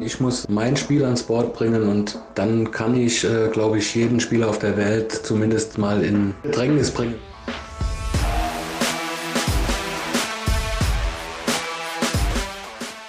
[0.00, 4.20] Ich muss mein Spiel ans Board bringen und dann kann ich, äh, glaube ich, jeden
[4.20, 7.14] Spieler auf der Welt zumindest mal in Bedrängnis bringen.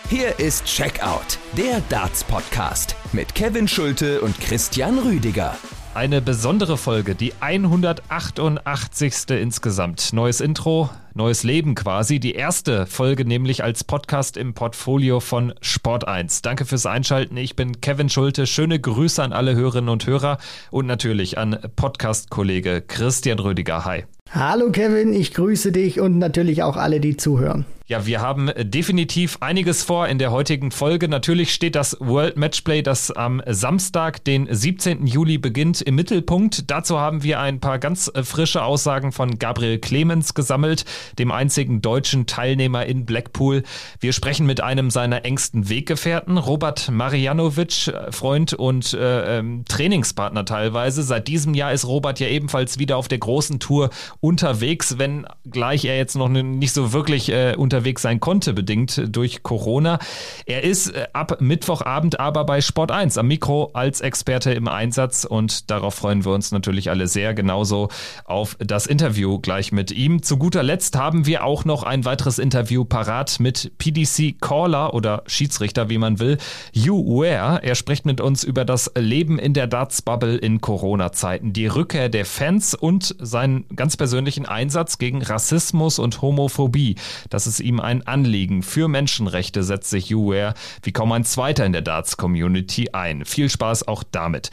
[0.10, 5.58] Hier ist Checkout, der Darts-Podcast mit Kevin Schulte und Christian Rüdiger.
[5.98, 9.32] Eine besondere Folge, die 188.
[9.32, 10.14] insgesamt.
[10.14, 12.20] Neues Intro, neues Leben quasi.
[12.20, 16.44] Die erste Folge nämlich als Podcast im Portfolio von Sport 1.
[16.44, 17.36] Danke fürs Einschalten.
[17.36, 18.46] Ich bin Kevin Schulte.
[18.46, 20.38] Schöne Grüße an alle Hörerinnen und Hörer
[20.70, 23.84] und natürlich an Podcast-Kollege Christian Rüdiger.
[23.84, 24.04] Hi.
[24.30, 27.66] Hallo Kevin, ich grüße dich und natürlich auch alle, die zuhören.
[27.90, 31.08] Ja, wir haben definitiv einiges vor in der heutigen Folge.
[31.08, 35.08] Natürlich steht das World Matchplay, das am Samstag, den 17.
[35.08, 36.70] Juli beginnt, im Mittelpunkt.
[36.70, 40.84] Dazu haben wir ein paar ganz frische Aussagen von Gabriel Clemens gesammelt,
[41.18, 43.64] dem einzigen deutschen Teilnehmer in Blackpool.
[44.02, 51.04] Wir sprechen mit einem seiner engsten Weggefährten, Robert Marianovic, Freund und äh, ähm, Trainingspartner teilweise.
[51.04, 55.86] Seit diesem Jahr ist Robert ja ebenfalls wieder auf der großen Tour unterwegs, wenn gleich
[55.86, 60.00] er jetzt noch nicht so wirklich äh, unterwegs sein konnte, bedingt durch Corona.
[60.46, 65.26] Er ist äh, ab Mittwochabend aber bei Sport 1 am Mikro als Experte im Einsatz
[65.26, 67.90] und darauf freuen wir uns natürlich alle sehr, genauso
[68.26, 70.24] auf das Interview gleich mit ihm.
[70.24, 75.24] Zu guter Letzt haben wir auch noch ein weiteres Interview parat mit PDC Caller oder
[75.28, 76.38] Schiedsrichter, wie man will,
[76.76, 77.64] Hugh Ware.
[77.64, 82.26] Er spricht mit uns über das Leben in der Darts-Bubble in Corona-Zeiten, die Rückkehr der
[82.26, 86.96] Fans und seinen ganz persönlichen persönlichen Einsatz gegen Rassismus und Homophobie.
[87.30, 88.64] Das ist ihm ein Anliegen.
[88.64, 93.26] Für Menschenrechte setzt sich Uware wie kaum ein zweiter in der Darts-Community ein.
[93.26, 94.50] Viel Spaß auch damit.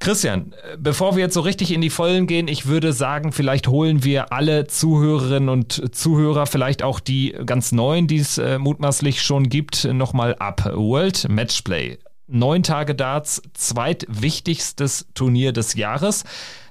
[0.00, 4.04] Christian, bevor wir jetzt so richtig in die Vollen gehen, ich würde sagen, vielleicht holen
[4.04, 9.48] wir alle Zuhörerinnen und Zuhörer, vielleicht auch die ganz neuen, die es äh, mutmaßlich schon
[9.48, 10.66] gibt, nochmal ab.
[10.74, 11.98] World Matchplay.
[12.26, 16.24] Neun Tage Darts, zweitwichtigstes Turnier des Jahres.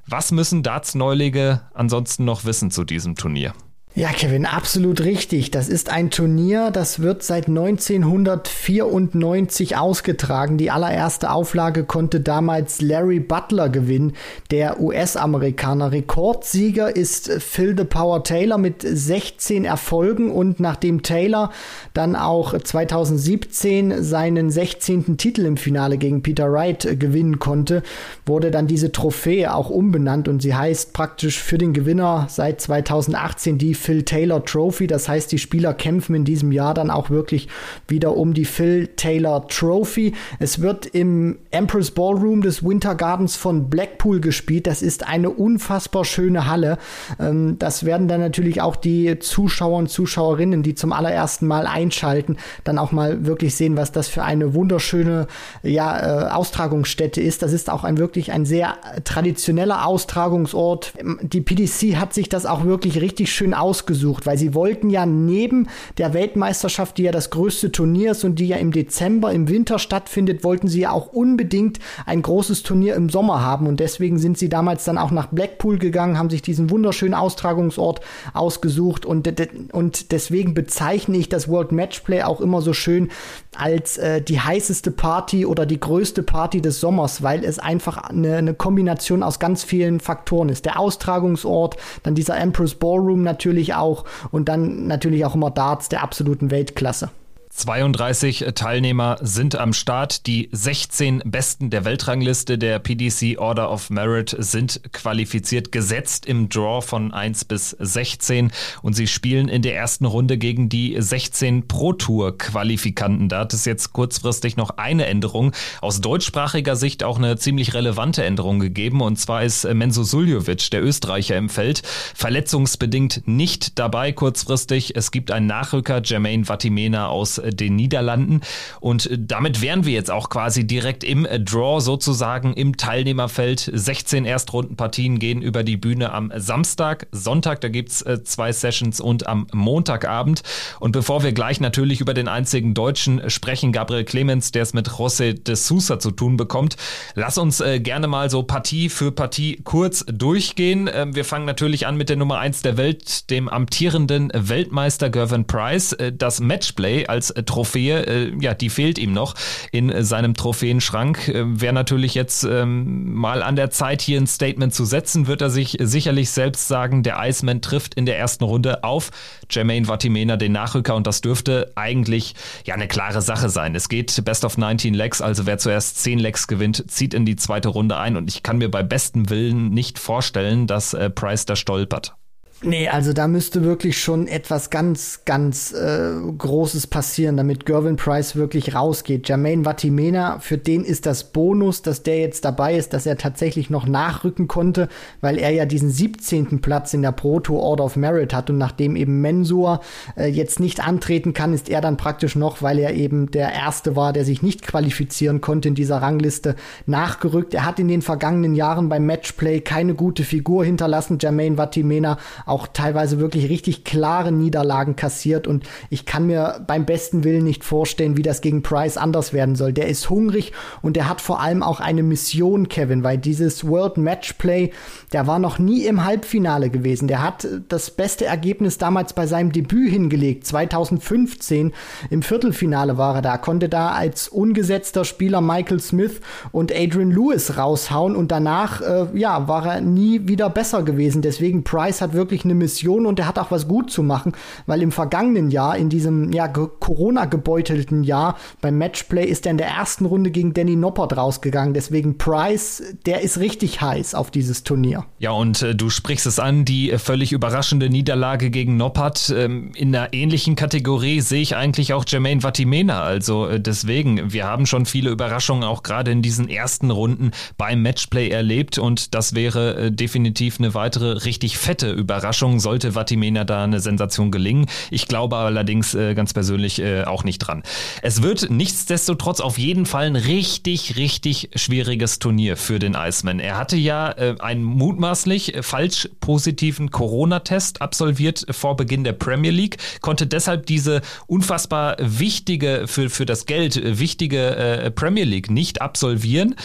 [0.07, 3.53] Was müssen Darts-Neulinge ansonsten noch wissen zu diesem Turnier?
[3.95, 5.51] Ja, Kevin, absolut richtig.
[5.51, 10.57] Das ist ein Turnier, das wird seit 1994 ausgetragen.
[10.57, 14.13] Die allererste Auflage konnte damals Larry Butler gewinnen,
[14.49, 15.91] der US-Amerikaner.
[15.91, 21.51] Rekordsieger ist Phil the Power Taylor mit 16 Erfolgen und nachdem Taylor
[21.93, 25.17] dann auch 2017 seinen 16.
[25.17, 27.83] Titel im Finale gegen Peter Wright gewinnen konnte,
[28.25, 33.59] wurde dann diese Trophäe auch umbenannt und sie heißt praktisch für den Gewinner seit 2018
[33.59, 34.87] die Phil Taylor Trophy.
[34.87, 37.49] Das heißt, die Spieler kämpfen in diesem Jahr dann auch wirklich
[37.87, 40.13] wieder um die Phil Taylor Trophy.
[40.39, 44.67] Es wird im Empress Ballroom des Winter Gardens von Blackpool gespielt.
[44.67, 46.77] Das ist eine unfassbar schöne Halle.
[47.19, 52.37] Ähm, das werden dann natürlich auch die Zuschauer und Zuschauerinnen, die zum allerersten Mal einschalten,
[52.63, 55.27] dann auch mal wirklich sehen, was das für eine wunderschöne
[55.61, 57.41] ja, äh, Austragungsstätte ist.
[57.41, 60.93] Das ist auch ein wirklich ein sehr traditioneller Austragungsort.
[61.21, 65.07] Die PDC hat sich das auch wirklich richtig schön aus ausgesucht, weil sie wollten ja
[65.07, 65.67] neben
[65.97, 69.79] der Weltmeisterschaft, die ja das größte Turnier ist und die ja im Dezember, im Winter
[69.79, 74.37] stattfindet, wollten sie ja auch unbedingt ein großes Turnier im Sommer haben und deswegen sind
[74.37, 78.01] sie damals dann auch nach Blackpool gegangen, haben sich diesen wunderschönen Austragungsort
[78.35, 79.27] ausgesucht und,
[79.73, 83.09] und deswegen bezeichne ich das World Matchplay auch immer so schön
[83.55, 88.37] als äh, die heißeste Party oder die größte Party des Sommers, weil es einfach eine,
[88.37, 90.65] eine Kombination aus ganz vielen Faktoren ist.
[90.65, 95.89] Der Austragungsort, dann dieser Empress Ballroom natürlich, natürlich auch und dann natürlich auch immer Darts
[95.89, 97.09] der absoluten Weltklasse.
[97.55, 100.25] 32 Teilnehmer sind am Start.
[100.25, 106.81] Die 16 Besten der Weltrangliste der PDC Order of Merit sind qualifiziert, gesetzt im Draw
[106.81, 108.51] von 1 bis 16.
[108.81, 113.29] Und sie spielen in der ersten Runde gegen die 16 Pro Tour Qualifikanten.
[113.29, 115.51] Da hat es jetzt kurzfristig noch eine Änderung.
[115.79, 118.99] Aus deutschsprachiger Sicht auch eine ziemlich relevante Änderung gegeben.
[118.99, 121.83] Und zwar ist Menzo Suljovic, der Österreicher im Feld,
[122.15, 124.95] verletzungsbedingt nicht dabei kurzfristig.
[124.95, 128.41] Es gibt einen Nachrücker, Jermaine Vatimena aus den Niederlanden.
[128.79, 133.69] Und damit wären wir jetzt auch quasi direkt im Draw sozusagen im Teilnehmerfeld.
[133.73, 139.27] 16 Erstrundenpartien gehen über die Bühne am Samstag, Sonntag, da gibt's äh, zwei Sessions und
[139.27, 140.43] am Montagabend.
[140.79, 144.89] Und bevor wir gleich natürlich über den einzigen Deutschen sprechen, Gabriel Clemens, der es mit
[144.89, 146.77] José de Sousa zu tun bekommt,
[147.15, 150.89] lass uns äh, gerne mal so Partie für Partie kurz durchgehen.
[150.93, 155.45] Ähm, wir fangen natürlich an mit der Nummer 1 der Welt, dem amtierenden Weltmeister Gervin
[155.45, 155.93] Price.
[155.93, 159.35] Äh, das Matchplay als Trophäe, ja, die fehlt ihm noch
[159.71, 161.31] in seinem Trophäenschrank.
[161.33, 165.49] Wäre natürlich jetzt ähm, mal an der Zeit, hier ein Statement zu setzen, wird er
[165.49, 169.11] sich sicherlich selbst sagen, der Iceman trifft in der ersten Runde auf
[169.49, 172.35] Jermaine Vatimena, den Nachrücker, und das dürfte eigentlich
[172.65, 173.75] ja eine klare Sache sein.
[173.75, 177.35] Es geht Best of 19 Legs, also wer zuerst 10 Legs gewinnt, zieht in die
[177.35, 181.45] zweite Runde ein und ich kann mir bei bestem Willen nicht vorstellen, dass äh, Price
[181.45, 182.15] da stolpert.
[182.63, 188.35] Nee, also da müsste wirklich schon etwas ganz, ganz äh, Großes passieren, damit Gervin Price
[188.35, 189.27] wirklich rausgeht.
[189.27, 193.69] Jermaine Vatimena, für den ist das Bonus, dass der jetzt dabei ist, dass er tatsächlich
[193.69, 194.87] noch nachrücken konnte,
[195.19, 196.61] weil er ja diesen 17.
[196.61, 199.81] Platz in der Pro Tour Order of Merit hat und nachdem eben Mensur
[200.15, 203.95] äh, jetzt nicht antreten kann, ist er dann praktisch noch, weil er eben der Erste
[203.95, 206.55] war, der sich nicht qualifizieren konnte in dieser Rangliste,
[206.85, 207.53] nachgerückt.
[207.53, 212.17] Er hat in den vergangenen Jahren beim Matchplay keine gute Figur hinterlassen, Jermaine Vatimena
[212.53, 217.63] auch teilweise wirklich richtig klare Niederlagen kassiert und ich kann mir beim besten Willen nicht
[217.63, 219.73] vorstellen, wie das gegen Price anders werden soll.
[219.73, 220.51] Der ist hungrig
[220.83, 224.71] und der hat vor allem auch eine Mission, Kevin, weil dieses World Matchplay,
[225.13, 227.07] der war noch nie im Halbfinale gewesen.
[227.07, 231.73] Der hat das beste Ergebnis damals bei seinem Debüt hingelegt, 2015
[232.11, 236.21] im Viertelfinale war er da, konnte da als ungesetzter Spieler Michael Smith
[236.51, 241.23] und Adrian Lewis raushauen und danach äh, ja, war er nie wieder besser gewesen.
[241.23, 244.33] Deswegen Price hat wirklich eine Mission und er hat auch was gut zu machen,
[244.65, 249.67] weil im vergangenen Jahr, in diesem ja, Corona-gebeutelten Jahr beim Matchplay ist er in der
[249.67, 251.73] ersten Runde gegen Danny Noppert rausgegangen.
[251.73, 255.05] Deswegen Price, der ist richtig heiß auf dieses Turnier.
[255.19, 259.33] Ja, und äh, du sprichst es an, die äh, völlig überraschende Niederlage gegen Noppert.
[259.35, 263.03] Ähm, in einer ähnlichen Kategorie sehe ich eigentlich auch Jermaine Vatimena.
[263.03, 267.81] Also äh, deswegen, wir haben schon viele Überraschungen auch gerade in diesen ersten Runden beim
[267.81, 273.43] Matchplay erlebt und das wäre äh, definitiv eine weitere richtig fette Überraschung Überraschung sollte Vatimena
[273.43, 274.65] da eine Sensation gelingen.
[274.89, 277.61] Ich glaube allerdings äh, ganz persönlich äh, auch nicht dran.
[278.01, 283.39] Es wird nichtsdestotrotz auf jeden Fall ein richtig, richtig schwieriges Turnier für den Iceman.
[283.39, 289.77] Er hatte ja äh, einen mutmaßlich falsch positiven Corona-Test absolviert vor Beginn der Premier League,
[290.01, 296.55] konnte deshalb diese unfassbar wichtige, für, für das Geld wichtige äh, Premier League nicht absolvieren.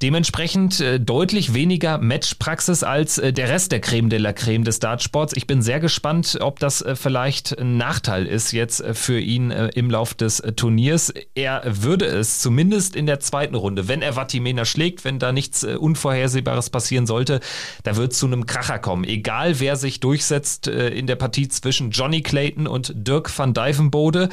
[0.00, 4.78] Dementsprechend äh, deutlich weniger Matchpraxis als äh, der Rest der Creme de la Creme des
[4.78, 5.32] Dartsports.
[5.36, 9.90] Ich bin sehr gespannt, ob das äh, vielleicht ein Nachteil ist jetzt für ihn im
[9.90, 11.12] Lauf des Turniers.
[11.34, 15.64] Er würde es zumindest in der zweiten Runde, wenn er Vatimena schlägt, wenn da nichts
[15.64, 17.40] Unvorhersehbares passieren sollte,
[17.82, 19.04] da wird es zu einem Kracher kommen.
[19.04, 24.28] Egal wer sich durchsetzt in der Partie zwischen Johnny Clayton und Dirk van Dijvenbode.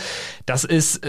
[0.45, 1.01] Das ist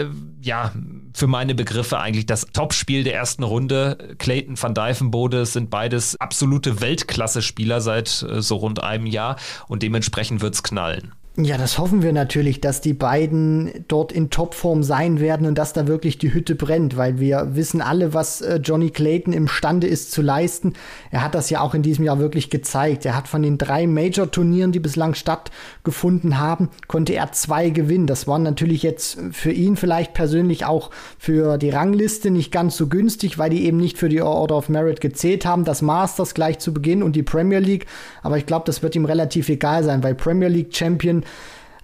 [0.42, 0.72] ja
[1.14, 4.14] für meine Begriffe eigentlich das Topspiel der ersten Runde.
[4.18, 9.82] Clayton Clayton van Dijvenbode sind beides absolute Weltklasse-Spieler seit äh, so rund einem Jahr und
[9.82, 11.12] dementsprechend wird's knallen.
[11.38, 15.74] Ja, das hoffen wir natürlich, dass die beiden dort in Topform sein werden und dass
[15.74, 20.12] da wirklich die Hütte brennt, weil wir wissen alle, was äh, Johnny Clayton imstande ist
[20.12, 20.72] zu leisten.
[21.10, 23.04] Er hat das ja auch in diesem Jahr wirklich gezeigt.
[23.04, 28.06] Er hat von den drei Major-Turnieren, die bislang stattgefunden haben, konnte er zwei gewinnen.
[28.06, 32.86] Das war natürlich jetzt für ihn vielleicht persönlich auch für die Rangliste nicht ganz so
[32.86, 35.64] günstig, weil die eben nicht für die Order of Merit gezählt haben.
[35.64, 37.84] Das Masters gleich zu Beginn und die Premier League.
[38.22, 41.24] Aber ich glaube, das wird ihm relativ egal sein, weil Premier League Champion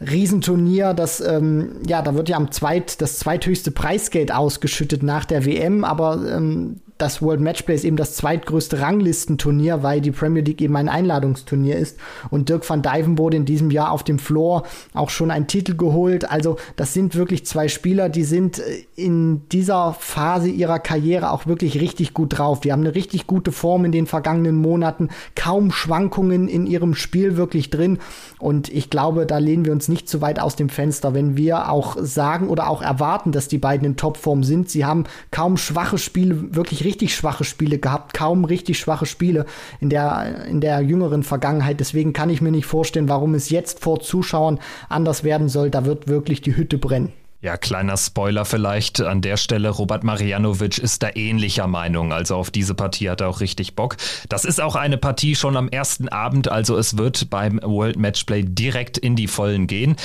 [0.01, 5.45] Riesenturnier, das, ähm, ja, da wird ja am zweit, das zweithöchste Preisgeld ausgeschüttet nach der
[5.45, 10.61] WM, aber ähm, das World Matchplay ist eben das zweitgrößte Ranglistenturnier, weil die Premier League
[10.63, 11.99] eben ein Einladungsturnier ist.
[12.31, 14.63] Und Dirk van Dijven wurde in diesem Jahr auf dem Floor
[14.95, 16.31] auch schon einen Titel geholt.
[16.31, 21.47] Also das sind wirklich zwei Spieler, die sind äh, in dieser Phase ihrer Karriere auch
[21.47, 22.61] wirklich richtig gut drauf.
[22.61, 27.37] Die haben eine richtig gute Form in den vergangenen Monaten, kaum Schwankungen in ihrem Spiel
[27.37, 27.99] wirklich drin.
[28.39, 31.69] Und ich glaube, da lehnen wir uns nicht zu weit aus dem Fenster, wenn wir
[31.69, 34.71] auch sagen oder auch erwarten, dass die beiden in Topform sind.
[34.71, 39.47] Sie haben kaum schwache Spiele wirklich richtig richtig schwache Spiele gehabt, kaum richtig schwache Spiele
[39.81, 41.81] in der, in der jüngeren Vergangenheit.
[41.81, 45.71] Deswegen kann ich mir nicht vorstellen, warum es jetzt vor Zuschauern anders werden soll.
[45.71, 47.11] Da wird wirklich die Hütte brennen.
[47.41, 49.71] Ja, kleiner Spoiler vielleicht an der Stelle.
[49.71, 52.13] Robert Marianovic ist da ähnlicher Meinung.
[52.13, 53.97] Also auf diese Partie hat er auch richtig Bock.
[54.29, 56.47] Das ist auch eine Partie schon am ersten Abend.
[56.47, 59.97] Also es wird beim World Matchplay direkt in die Vollen gehen.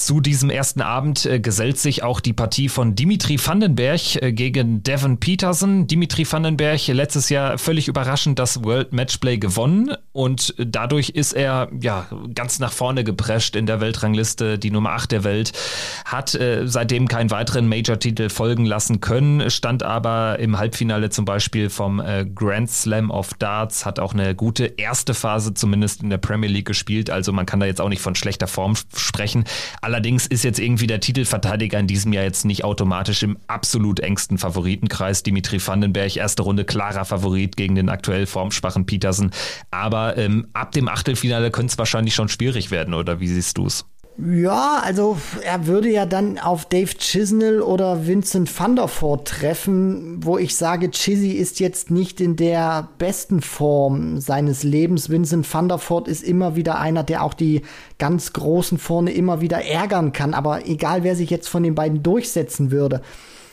[0.00, 4.82] Zu diesem ersten Abend äh, gesellt sich auch die Partie von Dimitri Vandenberg äh, gegen
[4.82, 5.86] Devin Peterson.
[5.88, 12.06] Dimitri Vandenberg letztes Jahr völlig überraschend das World Matchplay gewonnen und dadurch ist er ja
[12.34, 15.52] ganz nach vorne geprescht in der Weltrangliste, die Nummer 8 der Welt,
[16.06, 21.68] hat äh, seitdem keinen weiteren Major-Titel folgen lassen können, stand aber im Halbfinale zum Beispiel
[21.68, 26.18] vom äh, Grand Slam of Darts, hat auch eine gute erste Phase zumindest in der
[26.18, 29.44] Premier League gespielt, also man kann da jetzt auch nicht von schlechter Form sprechen.
[29.90, 34.38] Allerdings ist jetzt irgendwie der Titelverteidiger in diesem Jahr jetzt nicht automatisch im absolut engsten
[34.38, 35.24] Favoritenkreis.
[35.24, 39.32] Dimitri Vandenberg, erste Runde klarer Favorit gegen den aktuell formschwachen Petersen.
[39.72, 43.66] Aber ähm, ab dem Achtelfinale könnte es wahrscheinlich schon schwierig werden, oder wie siehst du
[43.66, 43.84] es?
[44.28, 50.22] Ja, also er würde ja dann auf Dave Chisnell oder Vincent van der Voort treffen,
[50.22, 55.08] wo ich sage, Chizzy ist jetzt nicht in der besten Form seines Lebens.
[55.08, 57.62] Vincent van der Voort ist immer wieder einer, der auch die
[57.98, 60.34] ganz Großen vorne immer wieder ärgern kann.
[60.34, 63.00] Aber egal, wer sich jetzt von den beiden durchsetzen würde,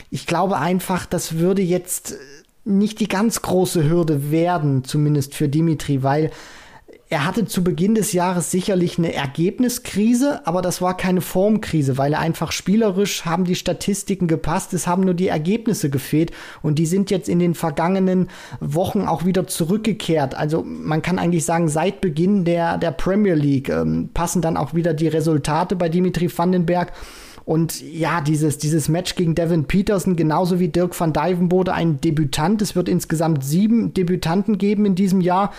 [0.10, 2.18] ich glaube einfach, das würde jetzt
[2.66, 6.32] nicht die ganz große Hürde werden, zumindest für Dimitri, weil
[7.10, 12.12] er hatte zu Beginn des Jahres sicherlich eine Ergebniskrise, aber das war keine Formkrise, weil
[12.12, 16.86] er einfach spielerisch haben die Statistiken gepasst, es haben nur die Ergebnisse gefehlt und die
[16.86, 20.36] sind jetzt in den vergangenen Wochen auch wieder zurückgekehrt.
[20.36, 24.74] Also man kann eigentlich sagen, seit Beginn der, der Premier League ähm, passen dann auch
[24.74, 26.92] wieder die Resultate bei Dimitri Vandenberg.
[27.46, 32.62] Und ja, dieses, dieses Match gegen Devin Peterson, genauso wie Dirk van Dijvenbode, ein Debütant.
[32.62, 35.54] Es wird insgesamt sieben Debütanten geben in diesem Jahr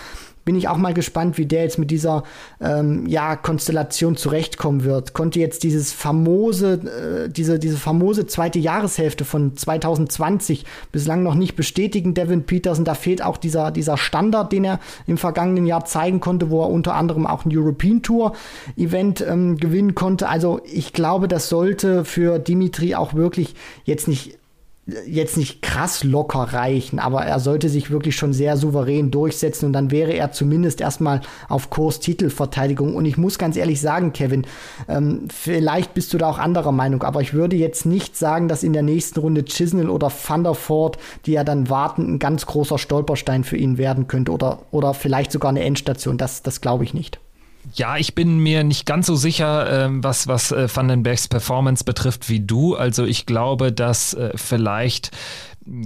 [0.49, 2.23] bin ich auch mal gespannt, wie der jetzt mit dieser
[2.59, 5.13] ähm, ja, Konstellation zurechtkommen wird.
[5.13, 11.55] Konnte jetzt dieses famose, äh, diese, diese famose zweite Jahreshälfte von 2020 bislang noch nicht
[11.55, 12.87] bestätigen, Devin Peterson.
[12.87, 16.71] Da fehlt auch dieser, dieser Standard, den er im vergangenen Jahr zeigen konnte, wo er
[16.71, 18.33] unter anderem auch ein European Tour
[18.79, 20.31] Event ähm, gewinnen konnte.
[20.31, 24.39] Also ich glaube, das sollte für Dimitri auch wirklich jetzt nicht
[25.07, 29.73] jetzt nicht krass locker reichen, aber er sollte sich wirklich schon sehr souverän durchsetzen und
[29.75, 32.97] dann wäre er zumindest erstmal auf Kurs Titelverteidigung.
[32.97, 34.47] Und ich muss ganz ehrlich sagen, Kevin,
[34.89, 38.63] ähm, vielleicht bist du da auch anderer Meinung, aber ich würde jetzt nicht sagen, dass
[38.63, 43.45] in der nächsten Runde Chisnell oder Thunderford, die ja dann warten, ein ganz großer Stolperstein
[43.45, 46.17] für ihn werden könnte oder, oder vielleicht sogar eine Endstation.
[46.17, 47.21] Das, das glaube ich nicht.
[47.75, 52.29] Ja, ich bin mir nicht ganz so sicher, ähm, was, was äh, Vandenbergs Performance betrifft
[52.29, 52.75] wie du.
[52.75, 55.11] Also ich glaube, dass äh, vielleicht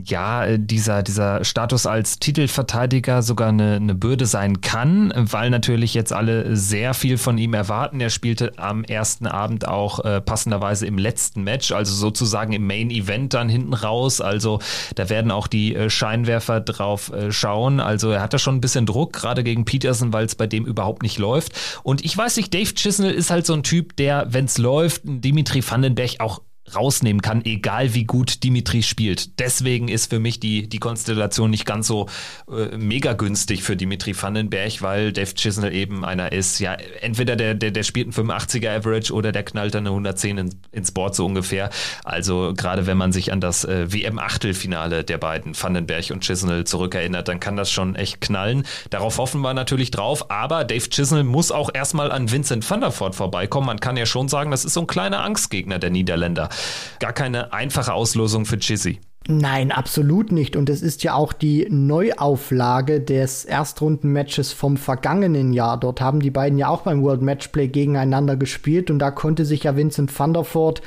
[0.05, 5.95] ja, äh, dieser, dieser Status als Titelverteidiger sogar eine, eine Bürde sein kann, weil natürlich
[5.95, 8.01] jetzt alle sehr viel von ihm erwarten.
[8.01, 12.91] Er spielte am ersten Abend auch äh, passenderweise im letzten Match, also sozusagen im Main
[12.91, 14.21] Event dann hinten raus.
[14.21, 14.61] Also
[14.95, 17.81] da werden auch die äh, Scheinwerfer drauf äh, schauen.
[17.81, 20.65] Also er hat da schon ein bisschen Druck, gerade gegen Peterson, weil es bei dem
[20.65, 21.53] überhaupt nicht läuft.
[21.83, 25.03] Und ich weiß nicht, Dave Chisnell ist halt so ein Typ, der, wenn es läuft,
[25.05, 26.41] Dimitri Vandenberg auch
[26.75, 29.39] rausnehmen kann, egal wie gut Dimitri spielt.
[29.39, 32.09] Deswegen ist für mich die, die Konstellation nicht ganz so
[32.51, 37.55] äh, mega günstig für Dimitri Vandenberg, weil Dave Chisnell eben einer ist, ja, entweder der,
[37.55, 41.15] der, der spielt ein 85er Average oder der knallt dann eine 110 in, ins Board
[41.15, 41.71] so ungefähr.
[42.05, 47.29] Also gerade wenn man sich an das äh, WM-Achtelfinale der beiden, Vandenberg und Chisnell, zurückerinnert,
[47.29, 48.65] dann kann das schon echt knallen.
[48.91, 53.67] Darauf hoffen wir natürlich drauf, aber Dave Chisnell muss auch erstmal an Vincent van vorbeikommen.
[53.67, 56.49] Man kann ja schon sagen, das ist so ein kleiner Angstgegner der Niederländer
[57.01, 59.01] gar keine einfache Auslosung für Chizzy.
[59.29, 60.57] Nein, absolut nicht.
[60.57, 65.79] Und es ist ja auch die Neuauflage des Erstrundenmatches vom vergangenen Jahr.
[65.79, 69.63] Dort haben die beiden ja auch beim World Matchplay gegeneinander gespielt und da konnte sich
[69.63, 70.83] ja Vincent van der Voort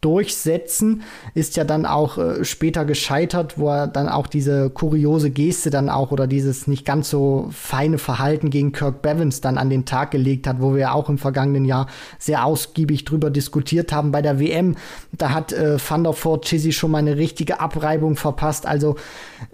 [0.00, 1.02] durchsetzen,
[1.34, 5.90] ist ja dann auch äh, später gescheitert, wo er dann auch diese kuriose Geste dann
[5.90, 10.10] auch oder dieses nicht ganz so feine Verhalten gegen Kirk Bevins dann an den Tag
[10.12, 11.86] gelegt hat, wo wir auch im vergangenen Jahr
[12.18, 14.76] sehr ausgiebig drüber diskutiert haben bei der WM.
[15.12, 18.64] Da hat äh, Van der Voort Chizzy schon mal eine richtige Abreibung verpasst.
[18.66, 18.96] Also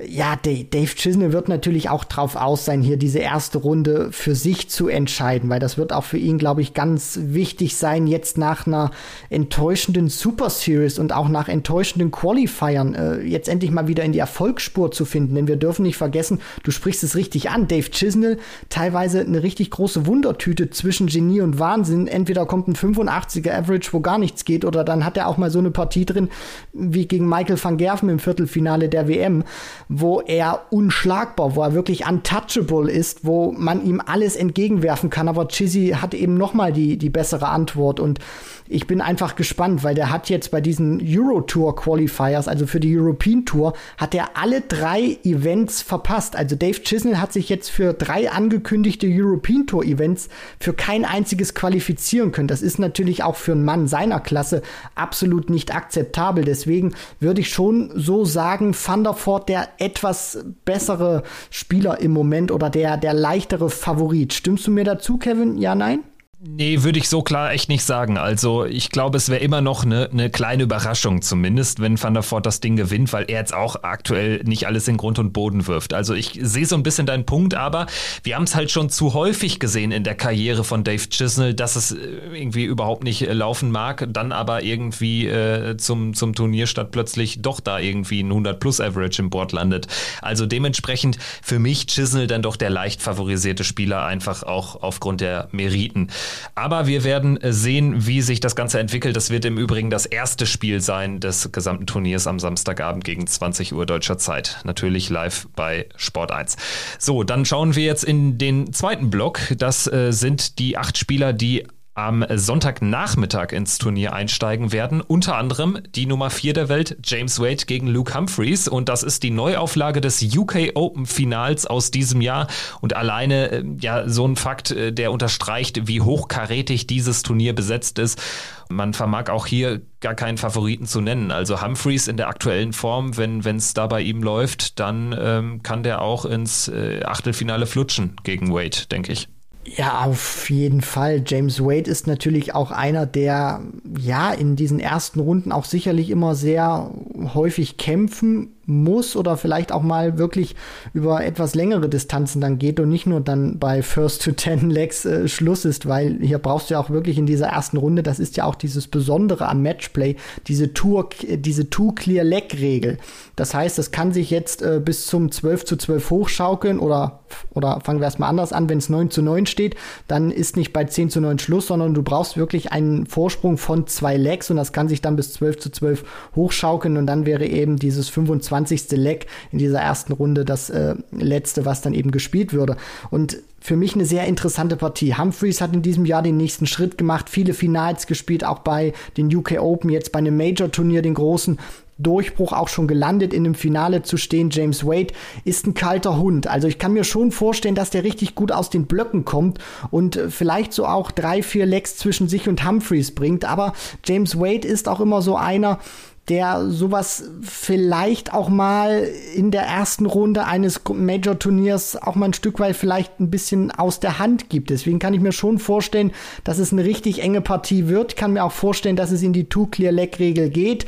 [0.07, 4.69] ja, Dave Chisney wird natürlich auch drauf aus sein, hier diese erste Runde für sich
[4.71, 8.67] zu entscheiden, weil das wird auch für ihn, glaube ich, ganz wichtig sein, jetzt nach
[8.67, 8.93] einer
[9.29, 14.13] enttäuschenden Super Super Series und auch nach enttäuschenden Qualifiern äh, jetzt endlich mal wieder in
[14.13, 15.35] die Erfolgsspur zu finden.
[15.35, 18.37] Denn wir dürfen nicht vergessen, du sprichst es richtig an, Dave Chisnell,
[18.69, 22.07] teilweise eine richtig große Wundertüte zwischen Genie und Wahnsinn.
[22.07, 25.51] Entweder kommt ein 85er Average, wo gar nichts geht, oder dann hat er auch mal
[25.51, 26.29] so eine Partie drin,
[26.75, 29.43] wie gegen Michael van Gerven im Viertelfinale der WM,
[29.89, 35.29] wo er unschlagbar, wo er wirklich untouchable ist, wo man ihm alles entgegenwerfen kann.
[35.29, 38.19] Aber Chizzy hat eben noch mal die, die bessere Antwort und
[38.69, 42.81] ich bin einfach gespannt, weil der hat jetzt bei diesen Euro Tour Qualifiers, also für
[42.81, 46.37] die European Tour, hat er alle drei Events verpasst.
[46.37, 50.29] Also Dave Chisnell hat sich jetzt für drei angekündigte European Tour Events
[50.61, 52.49] für kein einziges qualifizieren können.
[52.49, 54.63] Das ist natürlich auch für einen Mann seiner Klasse
[54.95, 56.45] absolut nicht akzeptabel.
[56.45, 62.69] Deswegen würde ich schon so sagen, Van der der etwas bessere Spieler im Moment oder
[62.69, 64.35] der, der leichtere Favorit.
[64.35, 65.57] Stimmst du mir dazu, Kevin?
[65.57, 66.01] Ja, nein?
[66.49, 68.19] Nee, würde ich so klar echt nicht sagen.
[68.19, 72.23] Also ich glaube, es wäre immer noch eine, eine kleine Überraschung zumindest, wenn Van der
[72.23, 75.67] Voort das Ding gewinnt, weil er jetzt auch aktuell nicht alles in Grund und Boden
[75.67, 75.93] wirft.
[75.93, 77.87] Also ich sehe so ein bisschen deinen Punkt, aber
[78.23, 81.75] wir haben es halt schon zu häufig gesehen in der Karriere von Dave Chisnell, dass
[81.75, 81.99] es äh,
[82.33, 87.61] irgendwie überhaupt nicht äh, laufen mag, dann aber irgendwie äh, zum, zum Turnierstart plötzlich doch
[87.61, 89.89] da irgendwie ein 100-plus-Average im Board landet.
[90.23, 95.49] Also dementsprechend für mich Chisnell dann doch der leicht favorisierte Spieler, einfach auch aufgrund der
[95.51, 96.09] Meriten.
[96.55, 99.17] Aber wir werden äh, sehen, wie sich das Ganze entwickelt.
[99.17, 103.73] Das wird im Übrigen das erste Spiel sein des gesamten Turniers am Samstagabend gegen 20
[103.75, 104.61] Uhr deutscher Zeit.
[104.65, 106.57] Natürlich live bei Sport 1.
[106.99, 109.41] So, dann schauen wir jetzt in den zweiten Block.
[109.59, 111.67] Das äh, sind die acht Spieler, die
[111.97, 115.01] am Sonntagnachmittag ins Turnier einsteigen werden.
[115.01, 118.69] Unter anderem die Nummer 4 der Welt, James Wade gegen Luke Humphreys.
[118.69, 122.49] Und das ist die Neuauflage des UK Open Finals aus diesem Jahr.
[122.83, 127.99] Und alleine, äh, ja, so ein Fakt, äh, der unterstreicht, wie hochkarätig dieses Turnier besetzt
[127.99, 128.21] ist.
[128.69, 131.31] Man vermag auch hier gar keinen Favoriten zu nennen.
[131.31, 135.83] Also Humphreys in der aktuellen Form, wenn es da bei ihm läuft, dann ähm, kann
[135.83, 139.29] der auch ins äh, Achtelfinale flutschen gegen Wade, denke ich.
[139.75, 141.23] Ja, auf jeden Fall.
[141.27, 143.63] James Wade ist natürlich auch einer, der
[143.99, 146.91] ja in diesen ersten Runden auch sicherlich immer sehr
[147.35, 150.57] häufig kämpfen muss oder vielleicht auch mal wirklich
[150.93, 155.05] über etwas längere Distanzen dann geht und nicht nur dann bei First to Ten Legs
[155.05, 158.19] äh, Schluss ist, weil hier brauchst du ja auch wirklich in dieser ersten Runde, das
[158.19, 160.17] ist ja auch dieses Besondere am Matchplay,
[160.49, 162.99] diese Tour, diese Two-Clear-Leg-Regel.
[163.37, 167.21] Das heißt, das kann sich jetzt äh, bis zum 12 zu 12 hochschaukeln oder,
[167.55, 169.77] oder fangen wir erstmal anders an, wenn es 9 zu 9 steht,
[170.09, 173.87] dann ist nicht bei 10 zu 9 Schluss, sondern du brauchst wirklich einen Vorsprung von
[173.87, 176.05] zwei Legs und das kann sich dann bis 12 zu 12
[176.35, 178.93] hochschaukeln und dann wäre eben dieses 25 20.
[178.93, 182.77] Leck in dieser ersten Runde das äh, letzte, was dann eben gespielt würde.
[183.11, 185.17] Und für mich eine sehr interessante Partie.
[185.17, 189.35] Humphreys hat in diesem Jahr den nächsten Schritt gemacht, viele Finals gespielt, auch bei den
[189.35, 191.59] UK Open, jetzt bei einem Major-Turnier, den großen.
[191.99, 194.51] Durchbruch auch schon gelandet, in dem Finale zu stehen.
[194.51, 196.47] James Wade ist ein kalter Hund.
[196.47, 199.59] Also ich kann mir schon vorstellen, dass der richtig gut aus den Blöcken kommt
[199.91, 203.47] und äh, vielleicht so auch drei, vier Lecks zwischen sich und Humphreys bringt.
[203.47, 203.73] Aber
[204.05, 205.79] James Wade ist auch immer so einer,
[206.29, 212.59] der sowas vielleicht auch mal in der ersten Runde eines Major-Turniers auch mal ein Stück
[212.59, 214.71] weit vielleicht ein bisschen aus der Hand gibt.
[214.71, 218.17] Deswegen kann ich mir schon vorstellen, dass es eine richtig enge Partie wird.
[218.17, 220.87] Kann mir auch vorstellen, dass es in die Two-Clear-Leg-Regel geht.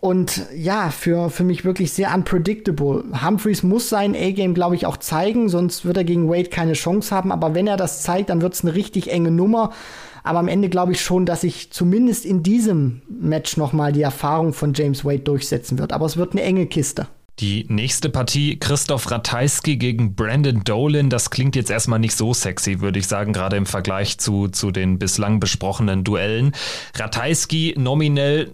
[0.00, 3.04] Und ja, für, für mich wirklich sehr unpredictable.
[3.24, 7.14] Humphreys muss sein A-Game, glaube ich, auch zeigen, sonst wird er gegen Wade keine Chance
[7.14, 7.30] haben.
[7.30, 9.70] Aber wenn er das zeigt, dann wird es eine richtig enge Nummer.
[10.22, 14.52] Aber am Ende glaube ich schon, dass sich zumindest in diesem Match nochmal die Erfahrung
[14.52, 15.92] von James Wade durchsetzen wird.
[15.92, 17.08] Aber es wird eine enge Kiste.
[17.38, 22.80] Die nächste Partie, Christoph Ratajski gegen Brandon Dolan, das klingt jetzt erstmal nicht so sexy,
[22.80, 26.52] würde ich sagen, gerade im Vergleich zu, zu den bislang besprochenen Duellen.
[26.94, 28.52] Ratajski nominell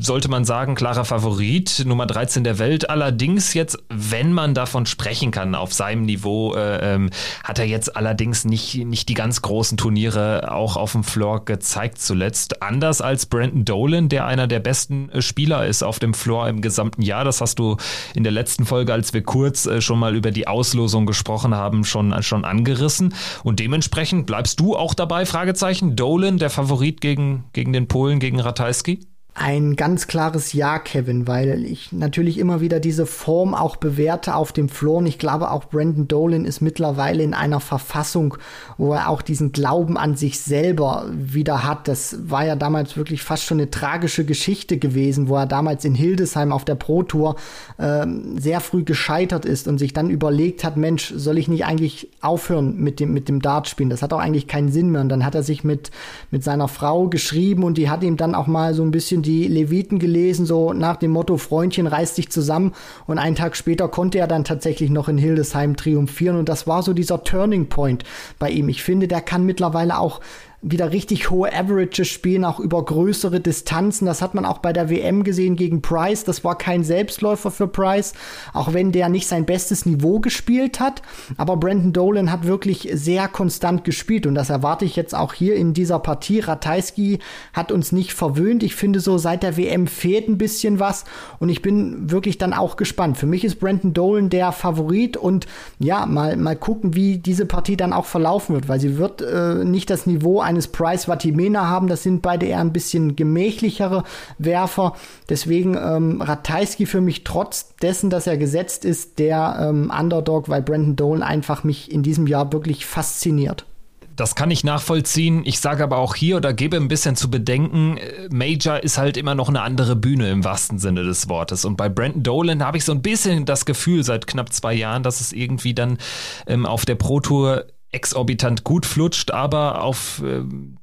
[0.00, 2.88] sollte man sagen, klarer Favorit, Nummer 13 der Welt.
[2.88, 7.10] Allerdings jetzt, wenn man davon sprechen kann, auf seinem Niveau, äh, ähm,
[7.44, 12.00] hat er jetzt allerdings nicht, nicht die ganz großen Turniere auch auf dem Floor gezeigt
[12.00, 12.62] zuletzt.
[12.62, 16.62] Anders als Brandon Dolan, der einer der besten äh, Spieler ist auf dem Floor im
[16.62, 17.24] gesamten Jahr.
[17.24, 17.76] Das hast du
[18.14, 21.84] in der letzten Folge, als wir kurz äh, schon mal über die Auslosung gesprochen haben,
[21.84, 23.14] schon, schon angerissen.
[23.42, 25.96] Und dementsprechend bleibst du auch dabei, Fragezeichen.
[25.96, 29.00] Dolan, der Favorit gegen, gegen den Polen, gegen Ratajski?
[29.38, 34.50] Ein ganz klares Ja, Kevin, weil ich natürlich immer wieder diese Form auch bewerte auf
[34.50, 34.98] dem Floor.
[34.98, 38.38] Und ich glaube, auch Brandon Dolan ist mittlerweile in einer Verfassung,
[38.78, 41.86] wo er auch diesen Glauben an sich selber wieder hat.
[41.86, 45.94] Das war ja damals wirklich fast schon eine tragische Geschichte gewesen, wo er damals in
[45.94, 47.36] Hildesheim auf der Pro Tour
[47.76, 48.06] äh,
[48.38, 52.78] sehr früh gescheitert ist und sich dann überlegt hat, Mensch, soll ich nicht eigentlich aufhören
[52.78, 53.90] mit dem, mit dem Dartspielen?
[53.90, 55.02] Das hat auch eigentlich keinen Sinn mehr.
[55.02, 55.90] Und dann hat er sich mit,
[56.30, 59.48] mit seiner Frau geschrieben und die hat ihm dann auch mal so ein bisschen die
[59.48, 62.72] Leviten gelesen, so nach dem Motto, Freundchen, reiß dich zusammen.
[63.06, 66.38] Und einen Tag später konnte er dann tatsächlich noch in Hildesheim triumphieren.
[66.38, 68.04] Und das war so dieser Turning Point
[68.38, 68.68] bei ihm.
[68.68, 70.20] Ich finde, der kann mittlerweile auch
[70.62, 74.06] wieder richtig hohe Averages spielen, auch über größere Distanzen.
[74.06, 76.24] Das hat man auch bei der WM gesehen gegen Price.
[76.24, 78.14] Das war kein Selbstläufer für Price,
[78.52, 81.02] auch wenn der nicht sein bestes Niveau gespielt hat.
[81.36, 85.56] Aber Brandon Dolan hat wirklich sehr konstant gespielt und das erwarte ich jetzt auch hier
[85.56, 86.40] in dieser Partie.
[86.40, 87.18] Ratajski
[87.52, 88.62] hat uns nicht verwöhnt.
[88.62, 91.04] Ich finde so, seit der WM fehlt ein bisschen was
[91.38, 93.18] und ich bin wirklich dann auch gespannt.
[93.18, 95.46] Für mich ist Brandon Dolan der Favorit und
[95.78, 99.64] ja, mal, mal gucken, wie diese Partie dann auch verlaufen wird, weil sie wird äh,
[99.64, 101.88] nicht das Niveau eines Price Vatimena haben.
[101.88, 104.04] Das sind beide eher ein bisschen gemächlichere
[104.38, 104.94] Werfer.
[105.28, 110.62] Deswegen ähm, Ratajski für mich trotz dessen, dass er gesetzt ist, der ähm, Underdog, weil
[110.62, 113.66] Brandon Dolan einfach mich in diesem Jahr wirklich fasziniert
[114.14, 115.42] Das kann ich nachvollziehen.
[115.44, 119.16] Ich sage aber auch hier oder gebe ein bisschen zu bedenken, äh, Major ist halt
[119.16, 121.64] immer noch eine andere Bühne im wahrsten Sinne des Wortes.
[121.64, 125.02] Und bei Brandon Dolan habe ich so ein bisschen das Gefühl seit knapp zwei Jahren,
[125.02, 125.98] dass es irgendwie dann
[126.46, 130.76] ähm, auf der Pro Tour exorbitant gut flutscht, aber auf ähm,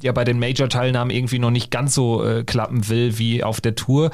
[0.00, 3.74] ja bei den Major-Teilnahmen irgendwie noch nicht ganz so äh, klappen will wie auf der
[3.74, 4.10] Tour.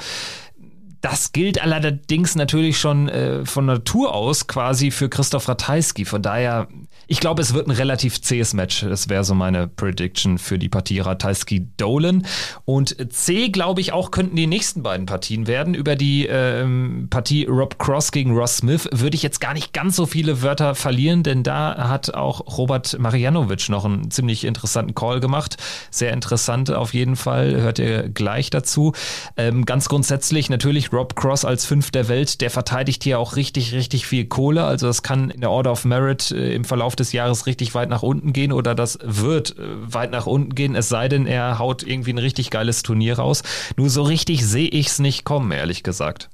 [1.01, 6.05] Das gilt allerdings natürlich schon äh, von Natur aus quasi für Christoph Ratajski.
[6.05, 6.67] Von daher
[7.09, 8.81] ich glaube, es wird ein relativ zähes Match.
[8.81, 12.25] Das wäre so meine Prediction für die Partie Ratajski-Dolan.
[12.65, 15.73] Und C, glaube ich, auch könnten die nächsten beiden Partien werden.
[15.73, 19.95] Über die ähm, Partie Rob Cross gegen Ross Smith würde ich jetzt gar nicht ganz
[19.95, 25.21] so viele Wörter verlieren, denn da hat auch Robert Marianovic noch einen ziemlich interessanten Call
[25.21, 25.55] gemacht.
[25.89, 27.55] Sehr interessant auf jeden Fall.
[27.55, 28.91] Hört ihr gleich dazu.
[29.37, 32.41] Ähm, ganz grundsätzlich natürlich Rob Cross als Fünf der Welt.
[32.41, 34.63] Der verteidigt hier auch richtig, richtig viel Kohle.
[34.63, 37.89] Also das kann in der Order of Merit äh, im Verlauf des Jahres richtig weit
[37.89, 41.59] nach unten gehen oder das wird äh, weit nach unten gehen, es sei denn, er
[41.59, 43.43] haut irgendwie ein richtig geiles Turnier raus.
[43.75, 46.29] Nur so richtig sehe ich es nicht kommen, ehrlich gesagt.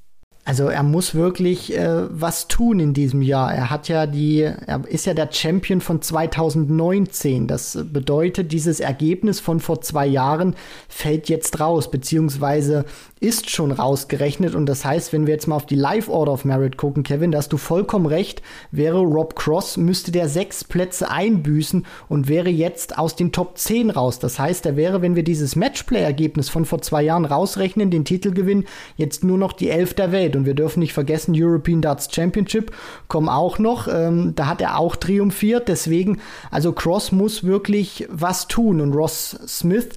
[0.46, 3.54] Also er muss wirklich äh, was tun in diesem Jahr.
[3.54, 7.48] Er hat ja die, er ist ja der Champion von 2019.
[7.48, 10.56] Das bedeutet, dieses Ergebnis von vor zwei Jahren
[10.90, 12.84] fällt jetzt raus, beziehungsweise
[13.24, 14.54] ist schon rausgerechnet.
[14.54, 17.32] Und das heißt, wenn wir jetzt mal auf die Live Order of Merit gucken, Kevin,
[17.32, 18.42] da hast du vollkommen recht.
[18.72, 23.92] Wäre Rob Cross, müsste der sechs Plätze einbüßen und wäre jetzt aus den Top 10
[23.92, 24.20] raus.
[24.20, 28.66] Das heißt, er wäre, wenn wir dieses Matchplay-Ergebnis von vor zwei Jahren rausrechnen, den Titelgewinn,
[28.98, 30.36] jetzt nur noch die Elf der Welt.
[30.36, 32.72] Und wir dürfen nicht vergessen, European Darts Championship
[33.08, 33.88] kommen auch noch.
[33.88, 35.70] Ähm, da hat er auch triumphiert.
[35.70, 36.20] Deswegen,
[36.52, 38.82] also Cross muss wirklich was tun.
[38.82, 39.90] Und Ross Smith,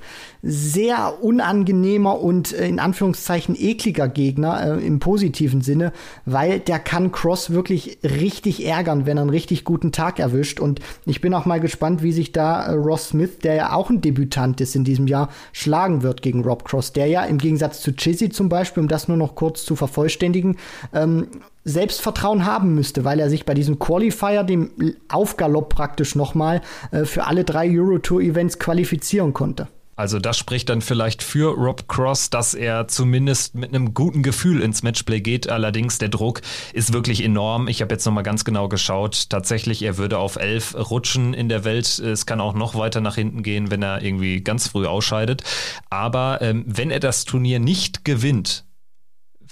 [0.48, 5.92] sehr unangenehmer und äh, in Anführungszeichen ekliger Gegner äh, im positiven Sinne,
[6.24, 10.60] weil der kann Cross wirklich richtig ärgern, wenn er einen richtig guten Tag erwischt.
[10.60, 13.90] Und ich bin auch mal gespannt, wie sich da äh, Ross Smith, der ja auch
[13.90, 17.80] ein Debütant ist in diesem Jahr, schlagen wird gegen Rob Cross, der ja im Gegensatz
[17.80, 20.56] zu Chizzy zum Beispiel, um das nur noch kurz zu vervollständigen,
[20.94, 21.26] ähm,
[21.64, 24.70] Selbstvertrauen haben müsste, weil er sich bei diesem Qualifier, dem
[25.08, 26.60] Aufgalopp praktisch nochmal,
[26.92, 29.66] äh, für alle drei Eurotour-Events qualifizieren konnte.
[29.96, 34.60] Also das spricht dann vielleicht für Rob Cross, dass er zumindest mit einem guten Gefühl
[34.60, 35.48] ins Matchplay geht.
[35.48, 36.42] Allerdings der Druck
[36.74, 37.66] ist wirklich enorm.
[37.66, 39.30] Ich habe jetzt nochmal ganz genau geschaut.
[39.30, 41.98] Tatsächlich, er würde auf elf rutschen in der Welt.
[41.98, 45.42] Es kann auch noch weiter nach hinten gehen, wenn er irgendwie ganz früh ausscheidet.
[45.88, 48.65] Aber ähm, wenn er das Turnier nicht gewinnt,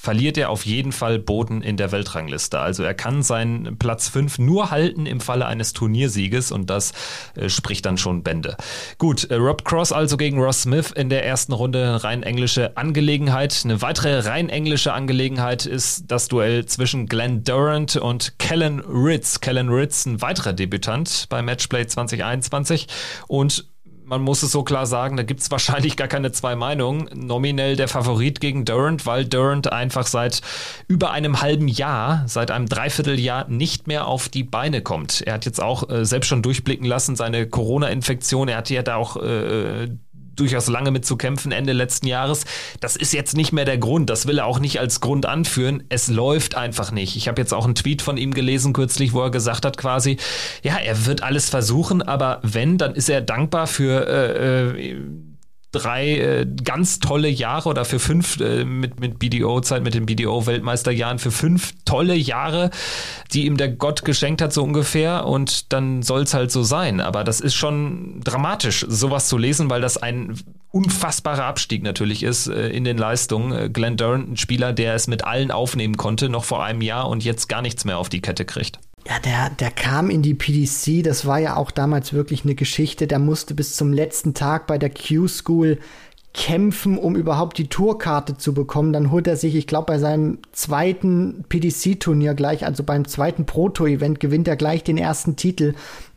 [0.05, 2.61] verliert er auf jeden Fall Boden in der Weltrangliste.
[2.61, 6.93] Also er kann seinen Platz 5 nur halten im Falle eines Turniersieges und das
[7.37, 8.59] äh, spricht dann schon Bände.
[8.99, 13.63] Gut, äh, Rob Cross also gegen Ross Smith in der ersten Runde rein englische Angelegenheit.
[13.65, 19.41] Eine weitere rein englische Angelegenheit ist das Duell zwischen Glenn Durant und Kellen Ritz.
[19.41, 22.89] Kellen Ritz, ein weiterer Debütant bei Matchplay 2021
[23.27, 23.65] und
[24.15, 27.09] man muss es so klar sagen, da gibt es wahrscheinlich gar keine zwei Meinungen.
[27.15, 30.41] Nominell der Favorit gegen Durant, weil Durant einfach seit
[30.87, 35.23] über einem halben Jahr, seit einem Dreivierteljahr nicht mehr auf die Beine kommt.
[35.23, 38.49] Er hat jetzt auch äh, selbst schon durchblicken lassen, seine Corona-Infektion.
[38.49, 39.89] Er hatte ja da auch äh,
[40.37, 42.45] durchaus lange mit zu kämpfen Ende letzten Jahres.
[42.81, 44.11] Das ist jetzt nicht mehr der Grund.
[44.11, 45.85] Das will er auch nicht als Grund anführen.
[45.89, 47.17] Es läuft einfach nicht.
[47.17, 50.17] Ich habe jetzt auch einen Tweet von ihm gelesen kürzlich, wo er gesagt hat quasi,
[50.63, 55.01] ja, er wird alles versuchen, aber wenn, dann ist er dankbar für äh, äh,
[55.75, 61.19] drei äh, ganz tolle Jahre oder für fünf äh, mit, mit BDO-Zeit, mit den BDO-Weltmeisterjahren,
[61.19, 62.71] für fünf tolle Jahre,
[63.33, 65.27] die ihm der Gott geschenkt hat, so ungefähr.
[65.27, 67.01] Und dann soll es halt so sein.
[67.01, 70.39] Aber das ist schon dramatisch, sowas zu lesen, weil das ein
[70.71, 73.53] unfassbarer Abstieg natürlich ist äh, in den Leistungen.
[73.53, 77.09] Äh, Glenn Durant, ein Spieler, der es mit allen aufnehmen konnte, noch vor einem Jahr
[77.09, 78.79] und jetzt gar nichts mehr auf die Kette kriegt.
[79.07, 83.07] Ja, der, der kam in die PDC, das war ja auch damals wirklich eine Geschichte.
[83.07, 85.79] Der musste bis zum letzten Tag bei der Q-School
[86.33, 88.93] kämpfen, um überhaupt die Tourkarte zu bekommen.
[88.93, 94.21] Dann holt er sich, ich glaube, bei seinem zweiten PDC-Turnier gleich, also beim zweiten Pro-Tour-Event,
[94.21, 95.75] gewinnt er gleich den ersten Titel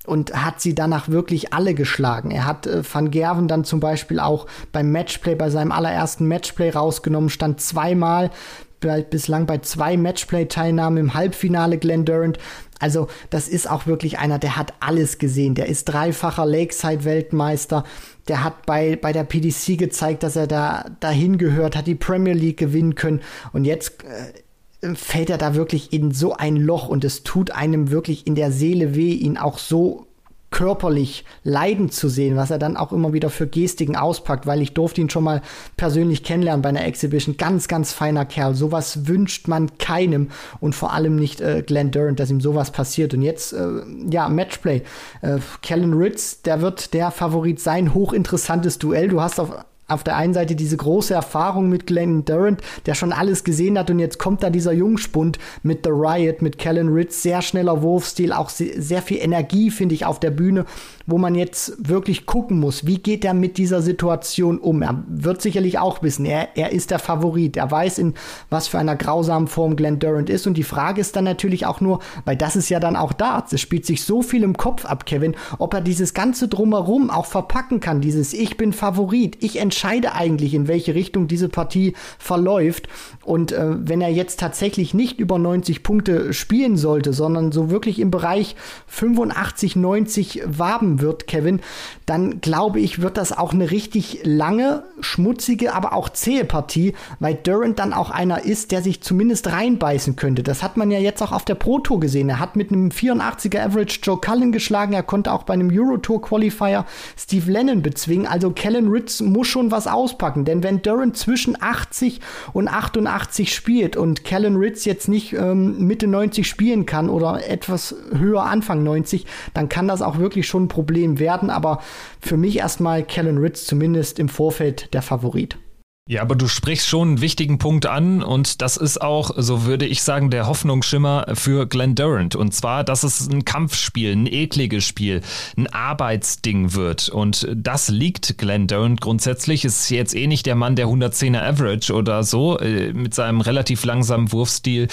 [0.08, 2.32] und hat sie danach wirklich alle geschlagen.
[2.32, 6.69] Er hat äh, Van Gerven dann zum Beispiel auch beim Matchplay, bei seinem allerersten Matchplay
[6.69, 8.32] rausgenommen, stand zweimal
[8.80, 12.38] bislang bei zwei Matchplay-Teilnahmen im Halbfinale Glenn Durant.
[12.79, 15.55] Also das ist auch wirklich einer, der hat alles gesehen.
[15.55, 17.83] Der ist dreifacher Lakeside-Weltmeister.
[18.27, 22.33] Der hat bei, bei der PDC gezeigt, dass er da dahin gehört, hat die Premier
[22.33, 23.21] League gewinnen können.
[23.53, 27.89] Und jetzt äh, fällt er da wirklich in so ein Loch und es tut einem
[27.89, 30.07] wirklich in der Seele weh, ihn auch so
[30.49, 34.73] körperlich leidend zu sehen, was er dann auch immer wieder für Gestiken auspackt, weil ich
[34.73, 35.41] durfte ihn schon mal
[35.75, 37.38] persönlich kennenlernen bei einer Exhibition.
[37.38, 38.55] Ganz, ganz feiner Kerl.
[38.55, 40.29] Sowas wünscht man keinem
[40.60, 43.13] und vor allem nicht äh, Glenn Durant, dass ihm sowas passiert.
[43.13, 43.67] Und jetzt, äh,
[44.10, 44.83] ja, Matchplay.
[45.21, 47.93] Äh, Kellen Ritz, der wird der Favorit sein.
[47.93, 49.10] Hochinteressantes Duell.
[49.10, 49.51] Du hast auf
[49.88, 53.89] auf der einen Seite diese große Erfahrung mit Glenn Durant, der schon alles gesehen hat
[53.89, 58.34] und jetzt kommt da dieser Jungspund mit The Riot, mit Kellen Ritz, sehr schneller Wurfstil,
[58.34, 60.65] auch sehr, viel Energie, finde ich, auf der Bühne
[61.08, 64.82] wo man jetzt wirklich gucken muss, wie geht er mit dieser Situation um.
[64.82, 67.56] Er wird sicherlich auch wissen, er, er ist der Favorit.
[67.56, 68.13] Er weiß, in
[68.50, 70.47] was für einer grausamen Form Glenn Durant ist.
[70.47, 73.54] Und die Frage ist dann natürlich auch nur, weil das ist ja dann auch Darts.
[73.54, 77.26] Es spielt sich so viel im Kopf ab, Kevin, ob er dieses ganze Drumherum auch
[77.26, 78.02] verpacken kann.
[78.02, 79.41] Dieses Ich bin Favorit.
[79.41, 79.76] Ich entscheide
[80.13, 82.87] eigentlich, in welche Richtung diese Partie verläuft.
[83.23, 87.99] Und äh, wenn er jetzt tatsächlich nicht über 90 Punkte spielen sollte, sondern so wirklich
[87.99, 88.55] im Bereich
[88.87, 91.59] 85, 90 waben wird, Kevin,
[92.05, 97.35] dann glaube ich, wird das auch eine richtig lange, schmutzige, aber auch zähe Partie, weil
[97.35, 100.43] Durant dann auch einer ist, der sich zumindest reinbeißen könnte.
[100.43, 102.29] Das hat man ja jetzt auch auf der Pro Tour gesehen.
[102.29, 104.93] Er hat mit einem 84er Average Joe Cullen geschlagen.
[104.93, 106.85] Er konnte auch bei einem Euro Tour Qualifier
[107.17, 108.27] Steve Lennon bezwingen.
[108.27, 112.19] Also Kellen Ritz muss schon was auspacken, denn wenn Durant zwischen 80
[112.53, 117.95] und 88 spielt und Kellen Ritz jetzt nicht ähm, Mitte 90 spielen kann oder etwas
[118.13, 121.80] höher Anfang 90, dann kann das auch wirklich schon ein Problem werden, aber
[122.19, 125.58] für mich erstmal Kellen Ritz zumindest im Vorfeld der Favorit.
[126.07, 129.85] Ja, aber du sprichst schon einen wichtigen Punkt an und das ist auch, so würde
[129.85, 132.33] ich sagen, der Hoffnungsschimmer für Glenn Durant.
[132.33, 135.21] Und zwar, dass es ein Kampfspiel, ein ekliges Spiel,
[135.57, 137.09] ein Arbeitsding wird.
[137.09, 139.65] Und das liegt Glenn Durant grundsätzlich.
[139.65, 143.83] Ist jetzt eh nicht der Mann der 110er Average oder so, äh, mit seinem relativ
[143.83, 144.87] langsamen Wurfstil